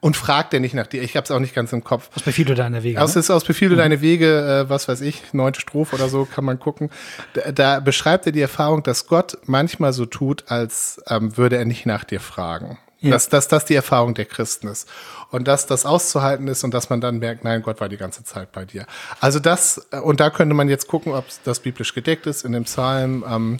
und 0.00 0.16
fragt 0.16 0.54
er 0.54 0.60
nicht 0.60 0.74
nach 0.74 0.86
dir. 0.86 1.02
Ich 1.02 1.16
habe 1.16 1.24
es 1.24 1.30
auch 1.30 1.38
nicht 1.38 1.54
ganz 1.54 1.72
im 1.72 1.84
Kopf. 1.84 2.10
Aus 2.16 2.22
Befehl 2.22 2.46
deine 2.46 2.82
Wege. 2.82 3.00
Aus, 3.00 3.14
ne? 3.14 3.34
aus 3.34 3.44
Befehl 3.44 3.70
mhm. 3.70 3.76
deine 3.76 4.00
Wege, 4.00 4.64
äh, 4.66 4.70
was 4.70 4.88
weiß 4.88 5.02
ich, 5.02 5.32
neunte 5.32 5.60
Strophe 5.60 5.96
oder 5.96 6.08
so, 6.08 6.24
kann 6.24 6.44
man 6.44 6.58
gucken. 6.58 6.90
Da, 7.34 7.52
da 7.52 7.80
beschreibt 7.80 8.26
er 8.26 8.32
die 8.32 8.40
Erfahrung, 8.40 8.82
dass 8.82 9.06
Gott 9.06 9.38
manchmal 9.44 9.92
so 9.92 10.06
tut, 10.06 10.50
als 10.50 11.02
ähm, 11.08 11.36
würde 11.36 11.56
er 11.56 11.66
nicht 11.66 11.86
nach 11.86 12.04
dir 12.04 12.20
fragen. 12.20 12.78
Ja. 13.00 13.12
Dass, 13.12 13.30
dass 13.30 13.48
das 13.48 13.64
die 13.64 13.74
Erfahrung 13.74 14.14
der 14.14 14.26
Christen 14.26 14.68
ist. 14.68 14.86
Und 15.30 15.48
dass 15.48 15.66
das 15.66 15.86
auszuhalten 15.86 16.48
ist 16.48 16.64
und 16.64 16.74
dass 16.74 16.90
man 16.90 17.00
dann 17.00 17.18
merkt, 17.18 17.44
nein, 17.44 17.62
Gott 17.62 17.80
war 17.80 17.88
die 17.88 17.96
ganze 17.96 18.24
Zeit 18.24 18.52
bei 18.52 18.66
dir. 18.66 18.84
Also 19.20 19.38
das, 19.38 19.86
äh, 19.90 20.00
und 20.00 20.20
da 20.20 20.30
könnte 20.30 20.54
man 20.54 20.68
jetzt 20.68 20.88
gucken, 20.88 21.12
ob 21.12 21.26
das 21.44 21.60
biblisch 21.60 21.94
gedeckt 21.94 22.26
ist 22.26 22.44
in 22.44 22.52
dem 22.52 22.64
Psalm. 22.64 23.24
Ähm, 23.28 23.58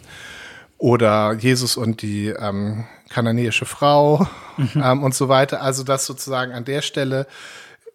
oder 0.81 1.33
Jesus 1.33 1.77
und 1.77 2.01
die 2.01 2.29
ähm, 2.29 2.85
kananäische 3.09 3.65
Frau 3.65 4.27
mhm. 4.57 4.83
ähm, 4.83 5.03
und 5.03 5.13
so 5.13 5.29
weiter. 5.29 5.61
Also 5.61 5.83
dass 5.83 6.07
sozusagen 6.07 6.53
an 6.53 6.65
der 6.65 6.81
Stelle 6.81 7.27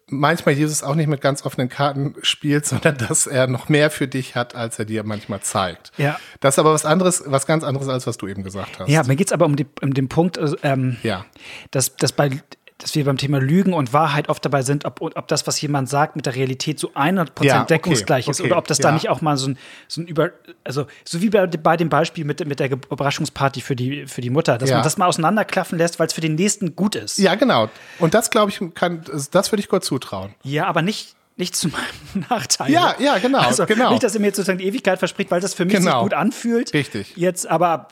manchmal 0.09 0.55
Jesus 0.55 0.83
auch 0.83 0.95
nicht 0.95 1.07
mit 1.07 1.19
ganz 1.19 1.45
offenen 1.45 1.67
Karten 1.67 2.15
spielt, 2.21 2.65
sondern 2.65 2.97
dass 2.97 3.27
er 3.27 3.47
noch 3.47 3.67
mehr 3.67 3.91
für 3.91 4.07
dich 4.07 4.35
hat, 4.35 4.55
als 4.55 4.79
er 4.79 4.85
dir 4.85 5.03
manchmal 5.03 5.41
zeigt. 5.41 5.91
Ja. 5.97 6.17
Das 6.39 6.55
ist 6.55 6.59
aber 6.59 6.71
was 6.71 6.85
anderes, 6.85 7.23
was 7.25 7.45
ganz 7.45 7.65
anderes, 7.65 7.89
als 7.89 8.07
was 8.07 8.15
du 8.15 8.25
eben 8.27 8.43
gesagt 8.43 8.79
hast. 8.79 8.89
Ja, 8.89 9.03
mir 9.03 9.17
geht's 9.17 9.33
aber 9.33 9.45
um, 9.45 9.57
die, 9.57 9.67
um 9.81 9.93
den 9.93 10.07
Punkt, 10.07 10.39
also, 10.39 10.55
ähm, 10.63 10.95
ja. 11.03 11.25
dass, 11.71 11.97
dass 11.97 12.13
bei 12.13 12.29
dass 12.77 12.93
wir 12.93 13.05
beim 13.05 13.17
Thema 13.17 13.39
Lügen 13.39 13.73
und 13.73 13.91
Wahrheit 13.91 14.29
oft 14.29 14.45
dabei 14.45 14.61
sind, 14.61 14.85
ob, 14.85 15.01
ob 15.01 15.27
das, 15.27 15.47
was 15.47 15.59
jemand 15.61 15.89
sagt, 15.89 16.15
mit 16.15 16.25
der 16.27 16.35
Realität 16.35 16.79
so 16.79 16.91
100% 16.91 17.43
ja, 17.43 17.61
okay, 17.61 17.67
deckungsgleich 17.69 18.27
ist 18.27 18.39
okay, 18.39 18.49
oder 18.49 18.57
ob 18.57 18.67
das 18.67 18.77
ja. 18.77 18.83
da 18.83 18.91
nicht 18.91 19.09
auch 19.09 19.21
mal 19.21 19.35
so 19.35 19.49
ein, 19.49 19.57
so 19.87 20.01
ein 20.01 20.07
Über, 20.07 20.31
also 20.63 20.85
so 21.03 21.21
wie 21.21 21.29
bei, 21.29 21.47
bei 21.47 21.75
dem 21.75 21.89
Beispiel 21.89 22.23
mit, 22.23 22.45
mit 22.45 22.59
der 22.59 22.71
Überraschungsparty 22.71 23.61
für 23.61 23.75
die, 23.75 24.05
für 24.05 24.21
die 24.21 24.29
Mutter, 24.29 24.57
dass 24.59 24.69
ja. 24.69 24.75
man 24.75 24.83
das 24.83 24.97
mal 24.97 25.07
auseinanderklaffen 25.07 25.77
lässt, 25.77 25.99
weil 25.99 26.07
es 26.07 26.13
für 26.13 26.21
den 26.21 26.35
Nächsten 26.35 26.75
gut 26.75 26.95
ist. 26.95 27.17
Ja, 27.17 27.33
genau. 27.35 27.69
Und 27.97 28.13
das, 28.13 28.29
glaube 28.29 28.51
ich, 28.51 28.61
kann, 28.75 29.01
das 29.31 29.51
würde 29.51 29.59
ich 29.59 29.69
Gott 29.69 29.83
zutrauen. 29.83 30.35
Ja, 30.43 30.67
aber 30.67 30.83
nicht, 30.83 31.15
nicht 31.35 31.55
zu 31.55 31.69
meinem 31.69 32.25
Nachteil. 32.29 32.71
Ja, 32.71 32.95
ja, 32.99 33.17
genau. 33.17 33.39
Also 33.39 33.65
genau. 33.65 33.89
Nicht, 33.89 34.03
dass 34.03 34.13
er 34.13 34.21
mir 34.21 34.27
jetzt 34.27 34.35
sozusagen 34.35 34.59
die 34.59 34.65
Ewigkeit 34.65 34.99
verspricht, 34.99 35.31
weil 35.31 35.41
das 35.41 35.55
für 35.55 35.65
mich 35.65 35.75
genau. 35.75 35.91
sich 35.91 36.01
gut 36.03 36.13
anfühlt. 36.13 36.73
Richtig. 36.73 37.13
Jetzt 37.15 37.47
aber 37.47 37.87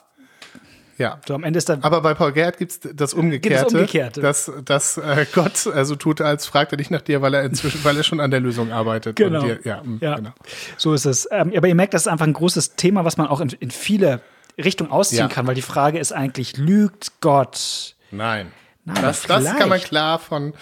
ja. 0.98 1.20
So 1.28 1.36
am 1.36 1.44
Ende 1.44 1.58
ist 1.58 1.68
dann. 1.68 1.84
Aber 1.84 2.02
bei 2.02 2.14
Paul 2.14 2.32
Gerd 2.32 2.58
gibt 2.58 2.72
es 2.72 2.80
das 2.96 3.14
Umgekehrte. 3.14 3.64
Das 3.64 3.74
Umgekehrte. 3.74 4.22
Dass, 4.22 4.52
dass 4.64 4.98
äh, 4.98 5.26
Gott 5.34 5.68
also 5.68 5.96
tut, 5.96 6.22
als 6.22 6.46
fragt 6.46 6.72
er 6.72 6.78
nicht 6.78 6.92
nach 6.92 7.02
dir, 7.02 7.22
weil 7.22 7.34
er 7.34 7.44
inzwischen, 7.44 7.84
weil 7.84 7.98
er 7.98 8.04
schon 8.04 8.20
an 8.20 8.32
der 8.32 8.40
Lösung 8.40 8.72
arbeitet. 8.72 9.18
Genau. 9.18 9.42
Dir, 9.42 9.60
ja, 9.64 9.82
mh, 9.84 9.98
ja, 10.02 10.16
genau. 10.16 10.32
So 10.78 10.94
ist 10.94 11.06
es. 11.06 11.28
Ähm, 11.32 11.52
aber 11.56 11.68
ihr 11.68 11.76
merkt, 11.76 11.94
das 11.94 12.04
ist 12.04 12.08
einfach 12.08 12.26
ein 12.26 12.34
großes 12.34 12.76
Thema, 12.76 13.04
was 13.04 13.18
man 13.18 13.28
auch 13.28 13.42
in, 13.42 13.50
in 13.60 13.72
viele 13.72 14.22
Richtungen 14.58 14.92
ausziehen 14.92 15.20
ja. 15.20 15.28
kann, 15.28 15.48
weil 15.48 15.56
die 15.56 15.62
Frage 15.62 16.00
ist 16.00 16.14
eigentlich, 16.14 16.58
lügt 16.58 17.20
Gott? 17.20 17.96
Nein. 18.12 18.52
Nein 18.86 19.02
das, 19.02 19.24
das 19.24 19.44
kann 19.58 19.68
man 19.68 19.82
klar 19.82 20.20
von, 20.20 20.54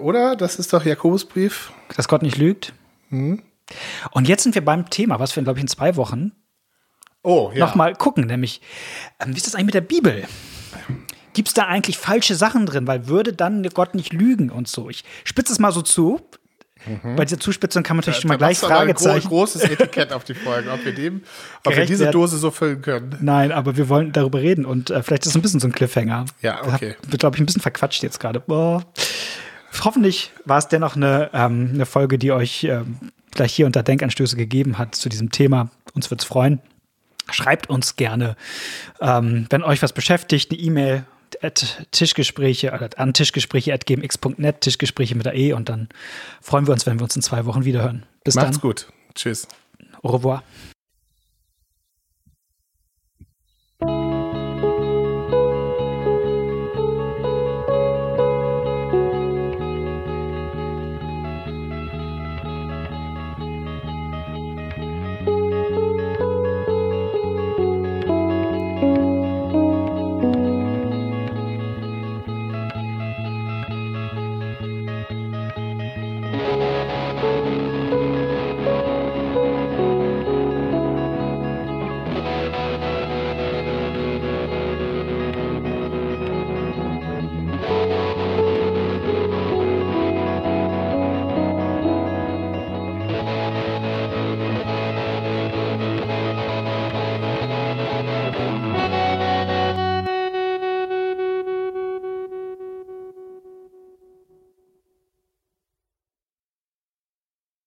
oder? 0.00 0.36
Das 0.36 0.56
ist 0.56 0.72
doch 0.72 0.84
Jakobusbrief. 0.84 1.72
Dass 1.96 2.08
Gott 2.08 2.22
nicht 2.22 2.36
lügt? 2.36 2.74
Mhm. 3.08 3.42
Und 4.10 4.28
jetzt 4.28 4.42
sind 4.42 4.54
wir 4.54 4.64
beim 4.64 4.90
Thema, 4.90 5.18
was 5.18 5.34
wir, 5.36 5.42
glaube 5.42 5.58
ich, 5.58 5.62
in 5.62 5.68
zwei 5.68 5.96
Wochen 5.96 6.32
oh, 7.26 7.50
ja. 7.52 7.66
nochmal 7.66 7.94
gucken, 7.94 8.26
nämlich, 8.26 8.60
ähm, 9.20 9.34
wie 9.34 9.36
ist 9.36 9.46
das 9.46 9.54
eigentlich 9.54 9.66
mit 9.66 9.74
der 9.74 9.80
Bibel? 9.82 10.24
Gibt 11.34 11.48
es 11.48 11.54
da 11.54 11.66
eigentlich 11.66 11.98
falsche 11.98 12.34
Sachen 12.34 12.64
drin? 12.64 12.86
Weil 12.86 13.08
würde 13.08 13.32
dann 13.34 13.62
Gott 13.74 13.94
nicht 13.94 14.12
lügen 14.12 14.50
und 14.50 14.68
so? 14.68 14.88
Ich 14.88 15.04
spitze 15.24 15.52
es 15.52 15.58
mal 15.58 15.72
so 15.72 15.82
zu. 15.82 16.20
Mhm. 16.86 17.16
Bei 17.16 17.24
dieser 17.24 17.40
Zuspitzung 17.40 17.82
kann 17.82 17.96
man 17.96 18.02
natürlich 18.02 18.20
schon 18.20 18.28
mal 18.28 18.38
gleich 18.38 18.58
Fragezeichen. 18.58 19.26
Ein 19.26 19.28
großes 19.28 19.62
Etikett 19.64 20.12
auf 20.12 20.24
die 20.24 20.34
Folge, 20.34 20.70
ob 20.70 20.84
wir 20.84 20.94
dem, 20.94 21.22
ob 21.64 21.76
wir 21.76 21.84
diese 21.84 22.10
Dose 22.10 22.38
so 22.38 22.50
füllen 22.50 22.80
können. 22.80 23.16
Nein, 23.20 23.52
aber 23.52 23.76
wir 23.76 23.88
wollen 23.88 24.12
darüber 24.12 24.40
reden 24.40 24.64
und 24.64 24.90
äh, 24.90 25.02
vielleicht 25.02 25.24
ist 25.24 25.30
es 25.30 25.36
ein 25.36 25.42
bisschen 25.42 25.60
so 25.60 25.66
ein 25.66 25.72
Cliffhanger. 25.72 26.26
Ja, 26.42 26.62
okay. 26.62 26.94
Wird, 27.06 27.20
glaube 27.20 27.36
ich, 27.36 27.42
ein 27.42 27.46
bisschen 27.46 27.62
verquatscht 27.62 28.02
jetzt 28.02 28.20
gerade. 28.20 28.42
Hoffentlich 29.84 30.32
war 30.44 30.58
es 30.58 30.68
dennoch 30.68 30.96
eine, 30.96 31.30
ähm, 31.34 31.70
eine 31.74 31.86
Folge, 31.86 32.18
die 32.18 32.32
euch 32.32 32.64
ähm, 32.64 32.98
gleich 33.32 33.52
hier 33.52 33.66
unter 33.66 33.82
Denkanstöße 33.82 34.36
gegeben 34.36 34.78
hat 34.78 34.94
zu 34.94 35.08
diesem 35.08 35.30
Thema. 35.30 35.70
Uns 35.92 36.10
wird 36.10 36.22
es 36.22 36.26
freuen. 36.26 36.60
Schreibt 37.30 37.68
uns 37.68 37.96
gerne, 37.96 38.36
ähm, 39.00 39.46
wenn 39.50 39.62
euch 39.62 39.82
was 39.82 39.92
beschäftigt, 39.92 40.50
eine 40.50 40.60
E-Mail 40.60 41.04
at 41.42 41.86
Tischgespräche 41.90 42.72
oder 42.72 42.88
an 42.96 43.12
tischgespräche.gmx.net, 43.12 44.60
Tischgespräche 44.60 45.14
mit 45.14 45.26
der 45.26 45.34
E 45.34 45.52
und 45.52 45.68
dann 45.68 45.88
freuen 46.40 46.66
wir 46.66 46.72
uns, 46.72 46.86
wenn 46.86 46.98
wir 46.98 47.04
uns 47.04 47.16
in 47.16 47.22
zwei 47.22 47.44
Wochen 47.46 47.64
wiederhören. 47.64 48.06
Bis 48.24 48.34
Macht's 48.36 48.52
dann. 48.52 48.60
gut. 48.60 48.88
Tschüss. 49.14 49.48
Au 50.02 50.10
revoir. 50.10 50.42